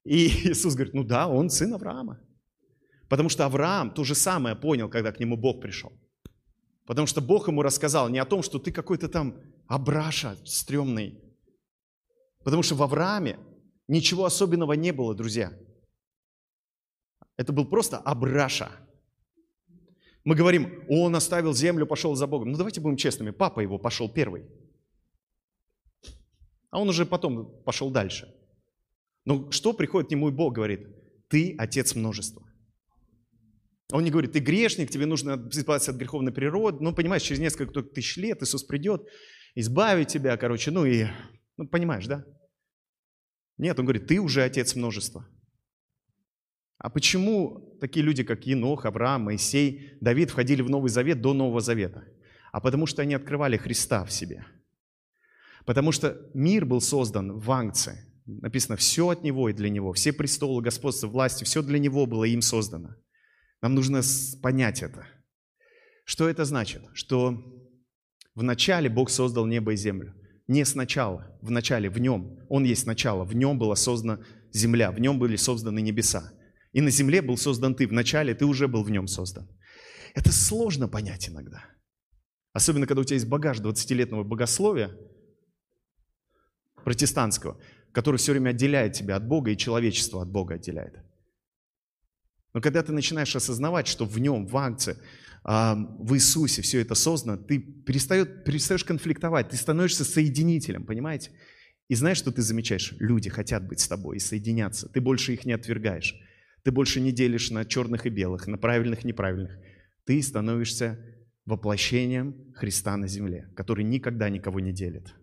И 0.05 0.27
Иисус 0.49 0.75
говорит, 0.75 0.93
ну 0.93 1.03
да, 1.03 1.27
он 1.27 1.49
сын 1.49 1.73
Авраама. 1.73 2.19
Потому 3.09 3.29
что 3.29 3.45
Авраам 3.45 3.91
то 3.91 4.03
же 4.03 4.15
самое 4.15 4.55
понял, 4.55 4.89
когда 4.89 5.11
к 5.11 5.19
нему 5.19 5.35
Бог 5.37 5.61
пришел. 5.61 5.91
Потому 6.85 7.07
что 7.07 7.21
Бог 7.21 7.47
ему 7.47 7.61
рассказал 7.61 8.09
не 8.09 8.19
о 8.19 8.25
том, 8.25 8.41
что 8.41 8.59
ты 8.59 8.71
какой-то 8.71 9.09
там 9.09 9.41
Абраша 9.67 10.35
стрёмный. 10.45 11.21
Потому 12.43 12.63
что 12.63 12.75
в 12.75 12.83
Аврааме 12.83 13.39
ничего 13.87 14.25
особенного 14.25 14.73
не 14.73 14.91
было, 14.91 15.13
друзья. 15.13 15.53
Это 17.37 17.53
был 17.53 17.65
просто 17.65 17.97
Абраша. 17.97 18.71
Мы 20.23 20.35
говорим, 20.35 20.83
он 20.89 21.15
оставил 21.15 21.53
землю, 21.53 21.85
пошел 21.85 22.15
за 22.15 22.27
Богом. 22.27 22.51
Ну 22.51 22.57
давайте 22.57 22.81
будем 22.81 22.97
честными, 22.97 23.31
папа 23.31 23.61
его 23.61 23.77
пошел 23.77 24.09
первый. 24.09 24.45
А 26.71 26.79
он 26.79 26.89
уже 26.89 27.05
потом 27.05 27.63
пошел 27.63 27.89
дальше. 27.89 28.33
Но 29.25 29.51
что 29.51 29.73
приходит 29.73 30.09
к 30.09 30.11
нему 30.11 30.29
и 30.29 30.31
Бог 30.31 30.53
говорит? 30.53 30.87
Ты 31.29 31.55
отец 31.57 31.95
множества. 31.95 32.43
Он 33.91 34.03
не 34.03 34.11
говорит, 34.11 34.33
ты 34.33 34.39
грешник, 34.39 34.91
тебе 34.91 35.05
нужно 35.05 35.49
избавиться 35.51 35.91
от 35.91 35.97
греховной 35.97 36.31
природы. 36.31 36.77
Ну, 36.81 36.93
понимаешь, 36.93 37.23
через 37.23 37.39
несколько 37.39 37.81
тысяч 37.81 38.17
лет 38.17 38.41
Иисус 38.43 38.63
придет, 38.63 39.07
избавит 39.55 40.09
тебя, 40.09 40.37
короче, 40.37 40.69
ну 40.69 40.85
и, 40.85 41.07
ну, 41.57 41.67
понимаешь, 41.67 42.05
да? 42.05 42.23
Нет, 43.57 43.79
он 43.79 43.85
говорит, 43.85 44.07
ты 44.07 44.19
уже 44.19 44.43
отец 44.43 44.75
множества. 44.75 45.27
А 46.79 46.89
почему 46.89 47.77
такие 47.81 48.05
люди, 48.05 48.23
как 48.23 48.47
Енох, 48.47 48.85
Авраам, 48.85 49.23
Моисей, 49.23 49.97
Давид 49.99 50.31
входили 50.31 50.61
в 50.61 50.69
Новый 50.69 50.89
Завет 50.89 51.21
до 51.21 51.33
Нового 51.33 51.59
Завета? 51.59 52.05
А 52.53 52.61
потому 52.61 52.85
что 52.85 53.01
они 53.01 53.13
открывали 53.13 53.57
Христа 53.57 54.05
в 54.05 54.11
себе. 54.11 54.45
Потому 55.65 55.91
что 55.91 56.17
мир 56.33 56.65
был 56.65 56.79
создан 56.79 57.37
в 57.37 57.51
Ангце. 57.51 58.05
Написано, 58.25 58.77
все 58.77 59.09
от 59.09 59.23
Него 59.23 59.49
и 59.49 59.53
для 59.53 59.69
Него. 59.69 59.91
Все 59.91 60.13
престолы, 60.13 60.63
господства, 60.63 61.07
власти, 61.07 61.43
все 61.43 61.61
для 61.61 61.79
Него 61.79 62.05
было 62.05 62.23
им 62.23 62.41
создано. 62.41 62.95
Нам 63.61 63.75
нужно 63.75 64.01
понять 64.41 64.81
это. 64.81 65.05
Что 66.05 66.29
это 66.29 66.45
значит? 66.45 66.81
Что 66.93 67.43
вначале 68.35 68.89
Бог 68.89 69.09
создал 69.09 69.45
небо 69.45 69.73
и 69.73 69.75
землю. 69.75 70.15
Не 70.47 70.63
сначала, 70.63 71.37
в 71.41 71.51
начале, 71.51 71.89
в 71.89 71.99
нем. 71.99 72.39
Он 72.47 72.63
есть 72.63 72.87
начало. 72.87 73.25
В 73.25 73.35
нем 73.35 73.59
была 73.59 73.75
создана 73.75 74.19
земля, 74.51 74.91
в 74.91 74.99
нем 74.99 75.19
были 75.19 75.35
созданы 75.35 75.81
небеса. 75.81 76.31
И 76.71 76.81
на 76.81 76.91
земле 76.91 77.21
был 77.21 77.37
создан 77.37 77.75
ты. 77.75 77.87
Вначале 77.87 78.33
ты 78.35 78.45
уже 78.45 78.67
был 78.67 78.83
в 78.83 78.91
нем 78.91 79.07
создан. 79.07 79.47
Это 80.13 80.31
сложно 80.31 80.87
понять 80.87 81.29
иногда. 81.29 81.65
Особенно, 82.53 82.87
когда 82.87 83.01
у 83.01 83.03
тебя 83.03 83.15
есть 83.15 83.27
багаж 83.27 83.59
20-летнего 83.59 84.23
богословия 84.23 84.95
протестантского, 86.83 87.59
который 87.91 88.17
все 88.17 88.31
время 88.31 88.49
отделяет 88.49 88.93
тебя 88.93 89.15
от 89.15 89.27
Бога 89.27 89.51
и 89.51 89.57
человечество 89.57 90.21
от 90.21 90.29
Бога 90.29 90.55
отделяет. 90.55 90.95
Но 92.53 92.61
когда 92.61 92.81
ты 92.81 92.91
начинаешь 92.91 93.35
осознавать, 93.35 93.87
что 93.87 94.05
в 94.05 94.17
нем, 94.19 94.47
в 94.47 94.57
акции, 94.57 94.97
а, 95.43 95.75
в 95.75 96.15
Иисусе 96.15 96.61
все 96.61 96.81
это 96.81 96.95
создано, 96.95 97.37
ты 97.37 97.59
перестаешь, 97.59 98.27
перестаешь 98.43 98.83
конфликтовать, 98.83 99.49
ты 99.49 99.57
становишься 99.57 100.03
соединителем, 100.03 100.85
понимаете? 100.85 101.31
И 101.87 101.95
знаешь, 101.95 102.17
что 102.17 102.31
ты 102.31 102.41
замечаешь? 102.41 102.93
Люди 102.99 103.29
хотят 103.29 103.67
быть 103.67 103.79
с 103.79 103.87
тобой 103.87 104.17
и 104.17 104.19
соединяться. 104.19 104.89
Ты 104.89 105.01
больше 105.01 105.33
их 105.33 105.45
не 105.45 105.53
отвергаешь. 105.53 106.15
Ты 106.63 106.71
больше 106.71 106.99
не 106.99 107.11
делишь 107.11 107.51
на 107.51 107.65
черных 107.65 108.05
и 108.05 108.09
белых, 108.09 108.47
на 108.47 108.57
правильных 108.57 109.03
и 109.03 109.07
неправильных. 109.07 109.57
Ты 110.05 110.21
становишься 110.21 110.99
воплощением 111.45 112.53
Христа 112.53 112.97
на 112.97 113.07
земле, 113.07 113.51
который 113.55 113.83
никогда 113.83 114.29
никого 114.29 114.59
не 114.59 114.71
делит. 114.71 115.15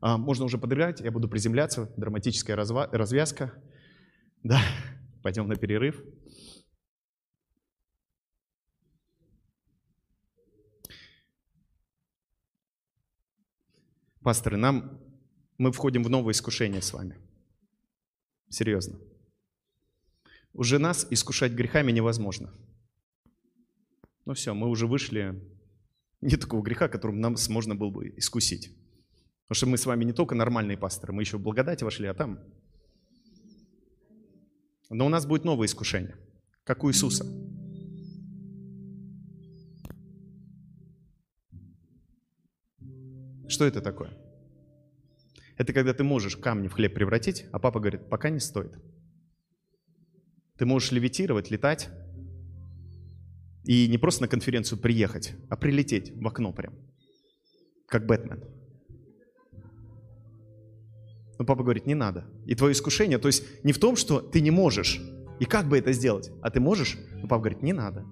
А, 0.00 0.16
можно 0.18 0.44
уже 0.44 0.58
подыграть, 0.58 1.00
я 1.00 1.10
буду 1.10 1.28
приземляться, 1.28 1.92
драматическая 1.96 2.56
развязка. 2.56 3.52
Да. 4.42 4.60
Пойдем 5.22 5.48
на 5.48 5.56
перерыв. 5.56 6.02
Пасторы, 14.22 14.56
нам, 14.56 15.00
мы 15.56 15.70
входим 15.70 16.02
в 16.02 16.10
новое 16.10 16.32
искушение 16.32 16.82
с 16.82 16.92
вами. 16.92 17.16
Серьезно. 18.48 18.98
Уже 20.56 20.78
нас 20.78 21.06
искушать 21.10 21.52
грехами 21.52 21.92
невозможно. 21.92 22.50
Ну 24.24 24.32
все, 24.32 24.54
мы 24.54 24.68
уже 24.68 24.86
вышли 24.86 25.40
не 26.22 26.36
такого 26.36 26.62
греха, 26.62 26.88
которым 26.88 27.20
нам 27.20 27.36
можно 27.50 27.74
было 27.74 27.90
бы 27.90 28.08
искусить. 28.16 28.70
Потому 29.44 29.56
что 29.56 29.66
мы 29.66 29.76
с 29.76 29.86
вами 29.86 30.04
не 30.04 30.12
только 30.12 30.34
нормальные 30.34 30.78
пасторы, 30.78 31.12
мы 31.12 31.22
еще 31.22 31.36
в 31.36 31.42
благодати 31.42 31.84
вошли, 31.84 32.06
а 32.06 32.14
там 32.14 32.40
но 34.88 35.06
у 35.06 35.08
нас 35.08 35.26
будет 35.26 35.44
новое 35.44 35.66
искушение, 35.66 36.16
как 36.64 36.84
у 36.84 36.90
Иисуса. 36.90 37.24
Что 43.48 43.64
это 43.64 43.80
такое? 43.80 44.16
Это 45.56 45.72
когда 45.72 45.92
ты 45.92 46.04
можешь 46.04 46.36
камни 46.36 46.68
в 46.68 46.72
хлеб 46.72 46.94
превратить, 46.94 47.46
а 47.52 47.58
папа 47.58 47.80
говорит, 47.80 48.08
пока 48.08 48.30
не 48.30 48.40
стоит. 48.40 48.78
Ты 50.58 50.66
можешь 50.66 50.92
левитировать, 50.92 51.50
летать, 51.50 51.90
и 53.66 53.88
не 53.88 53.98
просто 53.98 54.22
на 54.22 54.28
конференцию 54.28 54.78
приехать, 54.78 55.34
а 55.50 55.56
прилететь 55.56 56.12
в 56.16 56.26
окно 56.26 56.52
прям. 56.52 56.74
как 57.88 58.06
Бэтмен. 58.06 58.42
Но 61.38 61.44
папа 61.44 61.62
говорит, 61.62 61.86
не 61.86 61.94
надо. 61.94 62.24
И 62.46 62.54
твое 62.54 62.72
искушение, 62.72 63.18
то 63.18 63.28
есть 63.28 63.44
не 63.64 63.72
в 63.72 63.78
том, 63.78 63.96
что 63.96 64.20
ты 64.20 64.40
не 64.40 64.50
можешь, 64.50 65.00
и 65.38 65.44
как 65.44 65.68
бы 65.68 65.76
это 65.76 65.92
сделать, 65.92 66.30
а 66.42 66.50
ты 66.50 66.60
можешь, 66.60 66.96
но 67.14 67.22
папа 67.22 67.38
говорит, 67.38 67.62
не 67.62 67.72
надо. 67.72 68.06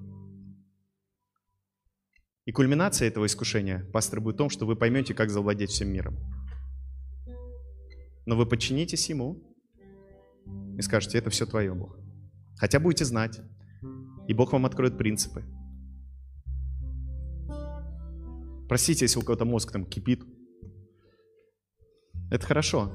И 2.45 2.53
кульминация 2.53 3.09
этого 3.09 3.25
искушения, 3.25 3.89
пастор, 3.93 4.21
будет 4.21 4.35
в 4.35 4.39
том, 4.39 4.51
что 4.51 4.67
вы 4.67 4.77
поймете, 4.77 5.15
как 5.15 5.31
завладеть 5.31 5.71
всем 5.71 5.89
миром. 5.89 6.19
Но 8.27 8.37
вы 8.37 8.45
подчинитесь 8.45 9.09
Ему 9.09 9.43
и 10.77 10.83
скажете, 10.83 11.17
это 11.17 11.31
все 11.31 11.47
твое, 11.47 11.73
Бог. 11.73 12.04
Хотя 12.57 12.81
будете 12.81 13.05
знать, 13.05 13.41
и 14.27 14.35
Бог 14.35 14.53
вам 14.53 14.67
откроет 14.67 14.97
принципы. 14.97 15.45
Простите, 18.69 19.05
если 19.05 19.19
у 19.19 19.23
кого-то 19.23 19.45
мозг 19.45 19.73
там 19.73 19.85
кипит. 19.85 20.25
Это 22.31 22.47
хорошо. 22.47 22.93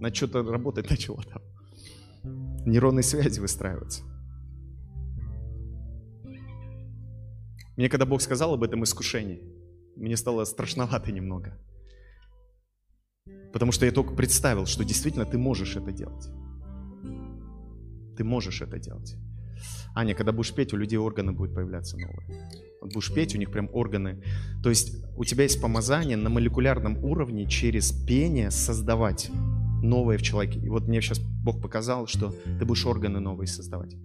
На 0.00 0.12
что-то 0.14 0.42
работать 0.42 0.90
начало 0.90 1.22
там. 1.22 1.42
Нейронные 2.66 3.02
связи 3.02 3.40
выстраиваются. 3.40 4.02
Мне 7.76 7.88
когда 7.88 8.06
Бог 8.06 8.22
сказал 8.22 8.54
об 8.54 8.62
этом 8.62 8.84
искушении, 8.84 9.42
мне 9.96 10.16
стало 10.16 10.44
страшновато 10.44 11.12
немного. 11.12 11.58
Потому 13.52 13.72
что 13.72 13.86
я 13.86 13.92
только 13.92 14.14
представил, 14.14 14.66
что 14.66 14.84
действительно 14.84 15.24
ты 15.24 15.38
можешь 15.38 15.76
это 15.76 15.92
делать. 15.92 16.28
Ты 18.16 18.24
можешь 18.24 18.62
это 18.62 18.78
делать. 18.78 19.16
Аня, 19.94 20.14
когда 20.14 20.32
будешь 20.32 20.52
петь, 20.52 20.74
у 20.74 20.76
людей 20.76 20.98
органы 20.98 21.32
будут 21.32 21.54
появляться 21.54 21.96
новые. 21.96 22.50
Вот 22.80 22.92
будешь 22.92 23.12
петь, 23.12 23.34
у 23.34 23.38
них 23.38 23.50
прям 23.50 23.70
органы. 23.72 24.22
То 24.62 24.68
есть 24.68 25.02
у 25.16 25.24
тебя 25.24 25.44
есть 25.44 25.60
помазание 25.60 26.16
на 26.16 26.28
молекулярном 26.28 27.02
уровне 27.02 27.48
через 27.48 27.92
пение 27.92 28.50
создавать 28.50 29.30
новое 29.82 30.18
в 30.18 30.22
человеке. 30.22 30.60
И 30.60 30.68
вот 30.68 30.86
мне 30.86 31.00
сейчас 31.00 31.18
Бог 31.18 31.62
показал, 31.62 32.06
что 32.06 32.34
ты 32.58 32.64
будешь 32.64 32.84
органы 32.84 33.20
новые 33.20 33.46
создавать. 33.46 33.96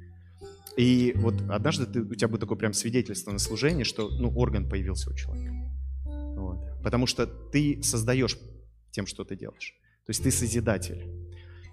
И 0.77 1.13
вот 1.17 1.35
однажды 1.49 1.85
ты, 1.85 2.01
у 2.01 2.15
тебя 2.15 2.29
будет 2.29 2.41
такое 2.41 2.57
прям 2.57 2.73
свидетельство 2.73 3.31
на 3.31 3.39
служении, 3.39 3.83
что 3.83 4.09
ну, 4.09 4.31
орган 4.35 4.69
появился 4.69 5.11
у 5.11 5.13
человека. 5.13 5.53
Вот. 6.05 6.81
Потому 6.81 7.07
что 7.07 7.25
ты 7.27 7.83
создаешь 7.83 8.37
тем, 8.91 9.05
что 9.05 9.25
ты 9.25 9.35
делаешь. 9.35 9.75
То 10.05 10.11
есть 10.11 10.23
ты 10.23 10.31
созидатель. 10.31 11.05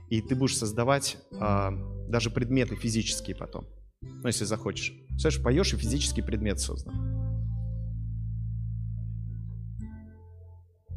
И 0.08 0.20
ты 0.20 0.34
будешь 0.34 0.56
создавать 0.56 1.18
а, 1.38 1.72
даже 2.08 2.30
предметы 2.30 2.76
физические 2.76 3.36
потом. 3.36 3.66
Ну, 4.00 4.26
если 4.26 4.44
захочешь. 4.44 4.92
Представляешь, 5.08 5.42
поешь, 5.42 5.74
и 5.74 5.76
физический 5.76 6.22
предмет 6.22 6.60
создан. 6.60 6.94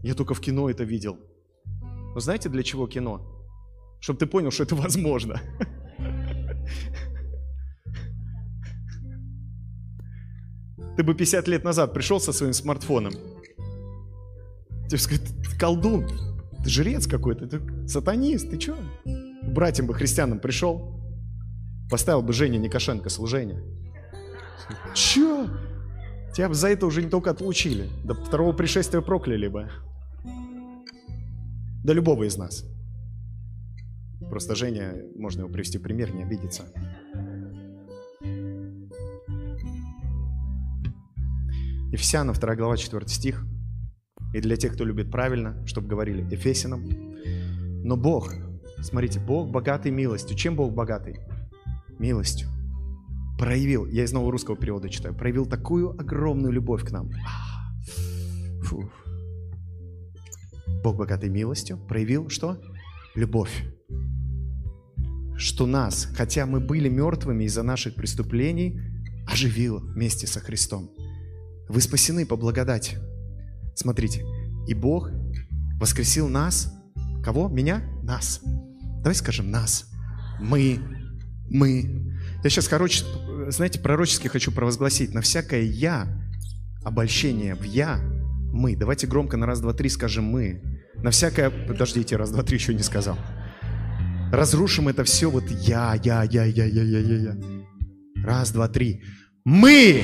Я 0.03 0.13
только 0.15 0.33
в 0.33 0.39
кино 0.39 0.69
это 0.69 0.83
видел. 0.83 1.19
Но 2.13 2.19
знаете, 2.19 2.49
для 2.49 2.63
чего 2.63 2.87
кино? 2.87 3.21
Чтобы 3.99 4.19
ты 4.19 4.25
понял, 4.25 4.51
что 4.51 4.63
это 4.63 4.75
возможно. 4.75 5.39
Ты 10.97 11.03
бы 11.03 11.13
50 11.15 11.47
лет 11.47 11.63
назад 11.63 11.93
пришел 11.93 12.19
со 12.19 12.33
своим 12.33 12.53
смартфоном. 12.53 13.13
Тебе 14.87 14.97
сказать, 14.97 15.21
ты 15.25 15.57
колдун, 15.57 16.05
ты 16.63 16.69
жрец 16.69 17.07
какой-то, 17.07 17.47
ты 17.47 17.87
сатанист, 17.87 18.49
ты 18.49 18.59
что? 18.59 18.77
Братьям 19.43 19.87
бы 19.87 19.93
христианам 19.93 20.39
пришел, 20.39 21.00
поставил 21.91 22.21
бы 22.21 22.31
Женя 22.31 22.57
Никошенко 22.57 23.09
служение. 23.09 23.61
Че? 24.95 25.49
Тебя 26.33 26.47
бы 26.47 26.55
за 26.55 26.69
это 26.69 26.85
уже 26.85 27.03
не 27.03 27.09
только 27.09 27.29
отлучили, 27.29 27.89
до 28.05 28.15
второго 28.15 28.53
пришествия 28.53 29.01
прокляли 29.01 29.49
бы. 29.49 29.69
Да 31.83 31.93
любого 31.93 32.23
из 32.23 32.37
нас. 32.37 32.63
Просто 34.29 34.55
Женя, 34.55 34.95
можно 35.17 35.41
его 35.41 35.49
привести 35.49 35.77
в 35.77 35.81
пример, 35.81 36.15
не 36.15 36.23
обидеться. 36.23 36.63
Ефесянам 41.91 42.33
2 42.33 42.55
глава 42.55 42.77
4 42.77 43.05
стих. 43.09 43.45
И 44.33 44.39
для 44.39 44.55
тех, 44.55 44.73
кто 44.73 44.85
любит 44.85 45.11
правильно, 45.11 45.65
чтобы 45.67 45.89
говорили 45.89 46.21
Ефесянам. 46.31 46.87
Но 47.83 47.97
Бог, 47.97 48.33
смотрите, 48.81 49.19
Бог 49.19 49.51
богатый 49.51 49.91
милостью. 49.91 50.37
Чем 50.37 50.55
Бог 50.55 50.73
богатый? 50.73 51.19
Милостью. 52.01 52.49
Проявил, 53.37 53.85
я 53.85 54.05
из 54.05 54.11
нового 54.11 54.31
русского 54.31 54.57
перевода 54.57 54.89
читаю, 54.89 55.15
проявил 55.15 55.45
такую 55.45 55.91
огромную 55.91 56.51
любовь 56.51 56.83
к 56.83 56.89
нам. 56.89 57.11
Фу. 58.63 58.89
Бог 60.83 60.97
богатый 60.97 61.29
милостью 61.29 61.77
проявил 61.77 62.27
что? 62.29 62.59
Любовь. 63.13 63.51
Что 65.37 65.67
нас, 65.67 66.09
хотя 66.15 66.47
мы 66.47 66.59
были 66.59 66.89
мертвыми 66.89 67.43
из-за 67.43 67.61
наших 67.61 67.93
преступлений, 67.93 68.81
оживил 69.27 69.77
вместе 69.77 70.25
со 70.25 70.39
Христом. 70.39 70.89
Вы 71.69 71.81
спасены 71.81 72.25
по 72.25 72.35
благодати. 72.35 72.97
Смотрите, 73.75 74.25
и 74.67 74.73
Бог 74.73 75.11
воскресил 75.79 76.29
нас. 76.29 76.73
Кого? 77.23 77.47
Меня? 77.47 77.83
Нас. 78.01 78.41
Давай 79.03 79.13
скажем 79.13 79.51
нас. 79.51 79.87
Мы. 80.39 80.79
Мы. 81.51 82.15
Я 82.43 82.49
сейчас, 82.49 82.69
короче, 82.69 83.03
знаете, 83.49 83.79
пророчески 83.79 84.29
хочу 84.29 84.51
провозгласить. 84.51 85.13
На 85.13 85.21
всякое 85.21 85.63
«я», 85.63 86.07
обольщение 86.83 87.55
в 87.55 87.63
«я», 87.63 87.99
мы. 88.53 88.75
Давайте 88.77 89.05
громко 89.05 89.35
на 89.35 89.45
раз, 89.45 89.59
два, 89.59 89.73
три 89.73 89.89
скажем 89.89 90.23
«мы». 90.23 90.61
На 90.95 91.11
всякое... 91.11 91.49
Подождите, 91.49 92.15
раз, 92.15 92.31
два, 92.31 92.43
три 92.43 92.57
еще 92.57 92.73
не 92.73 92.83
сказал. 92.83 93.17
Разрушим 94.31 94.87
это 94.87 95.03
все 95.03 95.29
вот 95.29 95.43
«я», 95.49 95.93
«я», 96.01 96.23
«я», 96.23 96.45
«я», 96.45 96.65
«я», 96.65 96.83
«я», 96.83 96.99
«я». 96.99 97.17
я. 97.17 97.37
Раз, 98.23 98.51
два, 98.51 98.69
три. 98.69 99.03
Мы! 99.43 100.03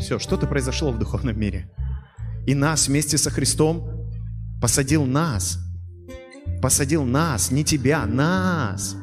Все, 0.00 0.18
что-то 0.18 0.46
произошло 0.46 0.92
в 0.92 0.98
духовном 0.98 1.38
мире. 1.38 1.70
И 2.46 2.54
нас 2.54 2.88
вместе 2.88 3.18
со 3.18 3.30
Христом 3.30 4.10
посадил 4.62 5.04
нас. 5.04 5.58
Посадил 6.62 7.04
нас, 7.04 7.50
не 7.50 7.64
тебя, 7.64 8.06
нас. 8.06 8.96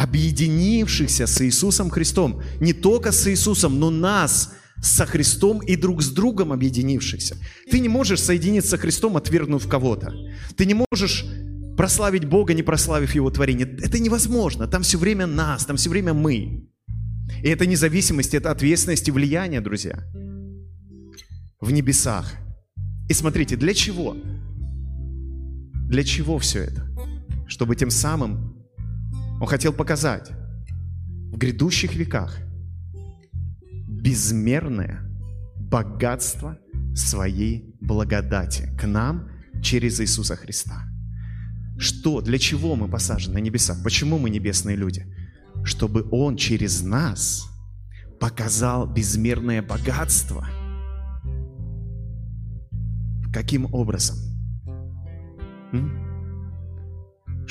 Объединившихся 0.00 1.26
с 1.26 1.42
Иисусом 1.42 1.90
Христом. 1.90 2.42
Не 2.58 2.72
только 2.72 3.12
с 3.12 3.26
Иисусом, 3.28 3.78
но 3.78 3.90
нас 3.90 4.54
со 4.82 5.04
Христом 5.04 5.58
и 5.58 5.76
друг 5.76 6.00
с 6.02 6.08
другом 6.08 6.52
объединившихся. 6.52 7.36
Ты 7.70 7.80
не 7.80 7.88
можешь 7.90 8.22
соединиться 8.22 8.78
с 8.78 8.80
Христом, 8.80 9.18
отвергнув 9.18 9.68
кого-то. 9.68 10.14
Ты 10.56 10.64
не 10.64 10.72
можешь 10.74 11.26
прославить 11.76 12.24
Бога, 12.24 12.54
не 12.54 12.62
прославив 12.62 13.14
Его 13.14 13.30
творение. 13.30 13.66
Это 13.82 13.98
невозможно. 13.98 14.66
Там 14.66 14.84
все 14.84 14.96
время 14.96 15.26
нас, 15.26 15.66
там 15.66 15.76
все 15.76 15.90
время 15.90 16.14
мы. 16.14 16.66
И 17.42 17.48
это 17.48 17.66
независимость, 17.66 18.32
это 18.34 18.50
ответственность 18.50 19.06
и 19.06 19.10
влияние, 19.10 19.60
друзья, 19.60 20.02
в 21.60 21.72
небесах. 21.72 22.32
И 23.10 23.12
смотрите, 23.12 23.56
для 23.56 23.74
чего? 23.74 24.16
Для 25.90 26.04
чего 26.04 26.38
все 26.38 26.60
это? 26.60 26.88
Чтобы 27.46 27.76
тем 27.76 27.90
самым 27.90 28.49
он 29.40 29.46
хотел 29.46 29.72
показать 29.72 30.30
в 31.32 31.38
грядущих 31.38 31.94
веках 31.94 32.38
безмерное 33.88 35.00
богатство 35.56 36.58
своей 36.94 37.74
благодати 37.80 38.70
к 38.78 38.86
нам 38.86 39.30
через 39.62 40.00
Иисуса 40.00 40.36
Христа. 40.36 40.84
Что, 41.78 42.20
для 42.20 42.38
чего 42.38 42.76
мы 42.76 42.88
посажены 42.88 43.34
на 43.34 43.38
небеса? 43.38 43.74
Почему 43.82 44.18
мы 44.18 44.30
небесные 44.30 44.76
люди? 44.76 45.06
чтобы 45.64 46.06
Он 46.10 46.36
через 46.36 46.82
нас 46.82 47.48
показал 48.18 48.86
безмерное 48.86 49.62
богатство. 49.62 50.46
Каким 53.32 53.72
образом? 53.72 54.16
М? 55.72 56.09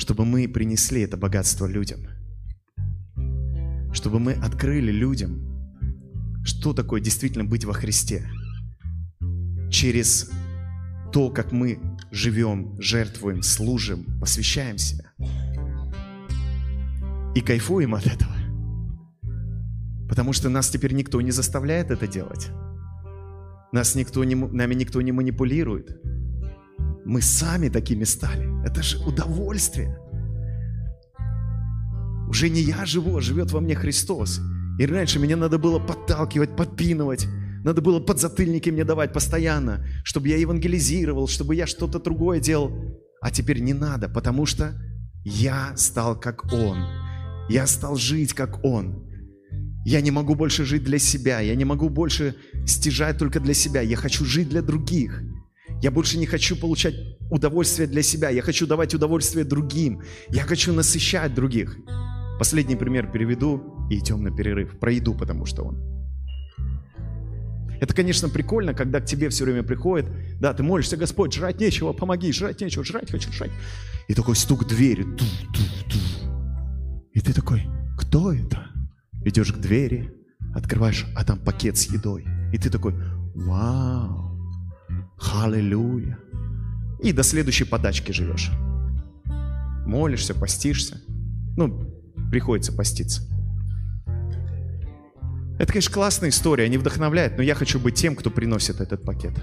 Чтобы 0.00 0.24
мы 0.24 0.48
принесли 0.48 1.02
это 1.02 1.18
богатство 1.18 1.66
людям. 1.66 2.00
Чтобы 3.92 4.18
мы 4.18 4.32
открыли 4.32 4.90
людям, 4.90 6.42
что 6.42 6.72
такое 6.72 7.02
действительно 7.02 7.44
быть 7.44 7.66
во 7.66 7.74
Христе. 7.74 8.26
Через 9.70 10.30
то, 11.12 11.28
как 11.28 11.52
мы 11.52 11.78
живем, 12.10 12.80
жертвуем, 12.80 13.42
служим, 13.42 14.06
посвящаем 14.18 14.78
себя 14.78 15.12
и 17.34 17.42
кайфуем 17.42 17.94
от 17.94 18.06
этого. 18.06 18.32
Потому 20.08 20.32
что 20.32 20.48
нас 20.48 20.70
теперь 20.70 20.94
никто 20.94 21.20
не 21.20 21.30
заставляет 21.30 21.90
это 21.90 22.06
делать. 22.06 22.48
Нас 23.70 23.94
никто 23.94 24.24
не, 24.24 24.34
нами 24.34 24.74
никто 24.74 25.02
не 25.02 25.12
манипулирует. 25.12 26.00
Мы 27.04 27.22
сами 27.22 27.68
такими 27.68 28.04
стали. 28.04 28.48
Это 28.64 28.82
же 28.82 28.98
удовольствие. 28.98 29.98
Уже 32.28 32.48
не 32.48 32.60
я 32.60 32.86
живу, 32.86 33.16
а 33.16 33.20
живет 33.20 33.50
во 33.50 33.60
мне 33.60 33.74
Христос. 33.74 34.40
И 34.78 34.86
раньше 34.86 35.18
меня 35.18 35.36
надо 35.36 35.58
было 35.58 35.78
подталкивать, 35.78 36.56
подпинывать. 36.56 37.26
Надо 37.64 37.82
было 37.82 38.00
подзатыльники 38.00 38.70
мне 38.70 38.84
давать 38.84 39.12
постоянно, 39.12 39.84
чтобы 40.04 40.28
я 40.28 40.36
евангелизировал, 40.36 41.28
чтобы 41.28 41.54
я 41.54 41.66
что-то 41.66 41.98
другое 41.98 42.40
делал. 42.40 42.72
А 43.20 43.30
теперь 43.30 43.60
не 43.60 43.74
надо, 43.74 44.08
потому 44.08 44.46
что 44.46 44.72
я 45.24 45.72
стал 45.76 46.18
как 46.18 46.52
Он. 46.52 46.78
Я 47.48 47.66
стал 47.66 47.96
жить 47.96 48.32
как 48.32 48.64
Он. 48.64 49.06
Я 49.84 50.00
не 50.00 50.10
могу 50.10 50.34
больше 50.34 50.64
жить 50.64 50.84
для 50.84 50.98
себя. 50.98 51.40
Я 51.40 51.54
не 51.54 51.64
могу 51.64 51.88
больше 51.88 52.36
стяжать 52.66 53.18
только 53.18 53.40
для 53.40 53.54
себя. 53.54 53.80
Я 53.80 53.96
хочу 53.96 54.24
жить 54.24 54.48
для 54.48 54.62
других. 54.62 55.22
Я 55.82 55.90
больше 55.90 56.18
не 56.18 56.26
хочу 56.26 56.56
получать 56.56 56.94
удовольствие 57.30 57.88
для 57.88 58.02
себя. 58.02 58.30
Я 58.30 58.42
хочу 58.42 58.66
давать 58.66 58.94
удовольствие 58.94 59.44
другим. 59.44 60.02
Я 60.28 60.42
хочу 60.42 60.72
насыщать 60.72 61.34
других. 61.34 61.76
Последний 62.38 62.76
пример 62.76 63.10
переведу 63.10 63.86
и 63.90 63.98
идем 63.98 64.22
на 64.22 64.30
перерыв. 64.30 64.78
Про 64.78 64.92
еду, 64.92 65.14
потому 65.14 65.46
что 65.46 65.62
он. 65.62 65.90
Это, 67.80 67.94
конечно, 67.94 68.28
прикольно, 68.28 68.74
когда 68.74 69.00
к 69.00 69.06
тебе 69.06 69.30
все 69.30 69.44
время 69.44 69.62
приходит, 69.62 70.06
да, 70.38 70.52
ты 70.52 70.62
молишься, 70.62 70.98
Господь, 70.98 71.32
жрать 71.32 71.58
нечего, 71.60 71.94
помоги, 71.94 72.30
жрать 72.30 72.60
нечего, 72.60 72.84
жрать 72.84 73.10
хочу, 73.10 73.32
жрать. 73.32 73.50
И 74.06 74.14
такой 74.14 74.36
стук 74.36 74.66
двери, 74.68 75.02
ту, 75.02 75.24
ту, 75.54 75.62
ту. 75.90 75.98
И 77.14 77.20
ты 77.20 77.32
такой, 77.32 77.62
кто 77.96 78.32
это? 78.32 78.66
Идешь 79.24 79.52
к 79.54 79.56
двери, 79.56 80.12
открываешь, 80.54 81.06
а 81.16 81.24
там 81.24 81.38
пакет 81.38 81.78
с 81.78 81.86
едой. 81.86 82.26
И 82.52 82.58
ты 82.58 82.68
такой, 82.68 82.94
вау, 83.34 84.29
халилюя. 85.20 86.18
И 87.02 87.12
до 87.12 87.22
следующей 87.22 87.64
подачки 87.64 88.12
живешь. 88.12 88.50
Молишься, 89.86 90.34
постишься. 90.34 91.00
Ну, 91.56 91.84
приходится 92.30 92.72
поститься. 92.72 93.22
Это, 95.58 95.72
конечно, 95.72 95.92
классная 95.92 96.30
история, 96.30 96.64
они 96.64 96.78
вдохновляют, 96.78 97.36
но 97.36 97.42
я 97.42 97.54
хочу 97.54 97.78
быть 97.78 97.94
тем, 97.94 98.16
кто 98.16 98.30
приносит 98.30 98.80
этот 98.80 99.04
пакет. 99.04 99.34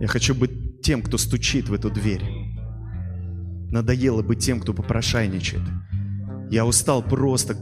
Я 0.00 0.06
хочу 0.06 0.34
быть 0.34 0.80
тем, 0.80 1.02
кто 1.02 1.18
стучит 1.18 1.68
в 1.68 1.74
эту 1.74 1.90
дверь. 1.90 2.22
Надоело 3.70 4.22
быть 4.22 4.38
тем, 4.38 4.60
кто 4.60 4.72
попрошайничает. 4.72 5.62
Я 6.50 6.64
устал 6.64 7.02
просто 7.02 7.56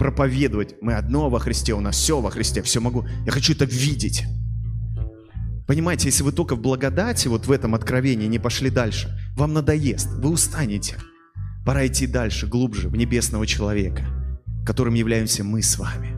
проповедовать. 0.00 0.76
Мы 0.80 0.94
одно 0.94 1.28
во 1.28 1.38
Христе, 1.38 1.74
у 1.74 1.80
нас 1.80 1.94
все 1.94 2.22
во 2.22 2.30
Христе, 2.30 2.62
все 2.62 2.80
могу. 2.80 3.04
Я 3.26 3.32
хочу 3.32 3.52
это 3.52 3.66
видеть. 3.66 4.24
Понимаете, 5.66 6.08
если 6.08 6.22
вы 6.22 6.32
только 6.32 6.56
в 6.56 6.62
благодати, 6.62 7.28
вот 7.28 7.46
в 7.46 7.52
этом 7.52 7.74
откровении 7.74 8.26
не 8.26 8.38
пошли 8.38 8.70
дальше, 8.70 9.14
вам 9.36 9.52
надоест, 9.52 10.08
вы 10.14 10.30
устанете. 10.30 10.96
Пора 11.66 11.86
идти 11.86 12.06
дальше, 12.06 12.46
глубже, 12.46 12.88
в 12.88 12.96
небесного 12.96 13.46
человека, 13.46 14.06
которым 14.64 14.94
являемся 14.94 15.44
мы 15.44 15.60
с 15.60 15.78
вами. 15.78 16.16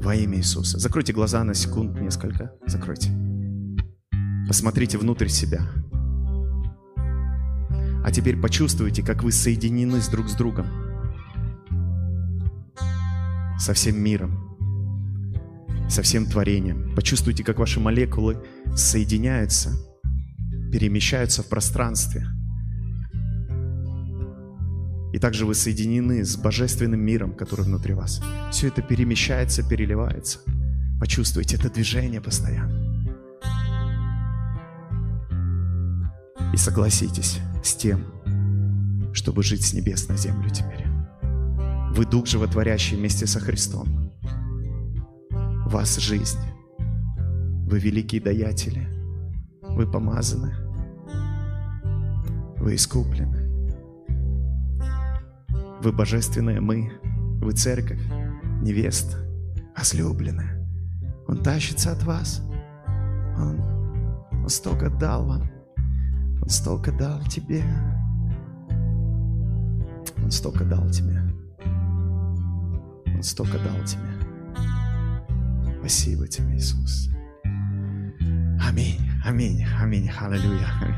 Во 0.00 0.14
имя 0.14 0.38
Иисуса. 0.38 0.78
Закройте 0.78 1.12
глаза 1.12 1.42
на 1.42 1.54
секунд 1.54 2.00
несколько. 2.00 2.52
Закройте. 2.64 3.10
Посмотрите 4.46 4.98
внутрь 4.98 5.26
себя. 5.26 5.68
А 8.04 8.12
теперь 8.12 8.36
почувствуйте, 8.36 9.02
как 9.02 9.24
вы 9.24 9.32
соединены 9.32 10.00
с 10.00 10.06
друг 10.06 10.28
с 10.28 10.34
другом. 10.34 10.87
Со 13.58 13.74
всем 13.74 14.00
миром. 14.00 14.56
Со 15.88 16.02
всем 16.02 16.26
творением. 16.26 16.94
Почувствуйте, 16.94 17.42
как 17.42 17.58
ваши 17.58 17.80
молекулы 17.80 18.42
соединяются, 18.76 19.72
перемещаются 20.70 21.42
в 21.42 21.48
пространстве. 21.48 22.26
И 25.12 25.18
также 25.18 25.46
вы 25.46 25.54
соединены 25.54 26.24
с 26.24 26.36
божественным 26.36 27.00
миром, 27.00 27.34
который 27.34 27.64
внутри 27.64 27.94
вас. 27.94 28.22
Все 28.52 28.68
это 28.68 28.82
перемещается, 28.82 29.66
переливается. 29.66 30.40
Почувствуйте 31.00 31.56
это 31.56 31.70
движение 31.70 32.20
постоянно. 32.20 32.86
И 36.52 36.56
согласитесь 36.56 37.38
с 37.64 37.74
тем, 37.74 38.04
чтобы 39.12 39.42
жить 39.42 39.64
с 39.64 39.72
небес 39.72 40.08
на 40.08 40.16
землю 40.16 40.50
теперь. 40.50 40.87
Вы 41.92 42.04
Дух 42.06 42.26
Животворящий 42.26 42.96
вместе 42.96 43.26
со 43.26 43.40
Христом. 43.40 43.88
Вас 45.66 45.98
жизнь. 45.98 46.38
Вы 47.66 47.78
великие 47.78 48.20
даятели. 48.20 48.88
Вы 49.62 49.90
помазаны. 49.90 50.54
Вы 52.56 52.76
искуплены. 52.76 53.48
Вы 55.82 55.92
божественная 55.92 56.60
мы. 56.60 56.92
Вы 57.40 57.52
церковь, 57.52 58.00
невеста, 58.62 59.16
возлюбленная. 59.76 60.66
Он 61.28 61.42
тащится 61.42 61.92
от 61.92 62.02
вас. 62.02 62.42
Он, 63.36 63.60
он 64.32 64.48
столько 64.48 64.90
дал 64.90 65.26
вам. 65.26 65.42
Он 66.42 66.48
столько 66.48 66.90
дал 66.90 67.20
тебе. 67.24 67.62
Он 70.22 70.30
столько 70.30 70.64
дал 70.64 70.88
тебе. 70.90 71.27
Он 73.18 73.24
столько 73.24 73.58
дал 73.58 73.84
тебе. 73.84 74.00
Спасибо 75.80 76.28
тебе, 76.28 76.54
Иисус. 76.54 77.08
Аминь, 78.64 79.10
аминь, 79.24 79.66
аминь, 79.80 80.08
аллилуйя. 80.08 80.68
Аминь. 80.80 80.94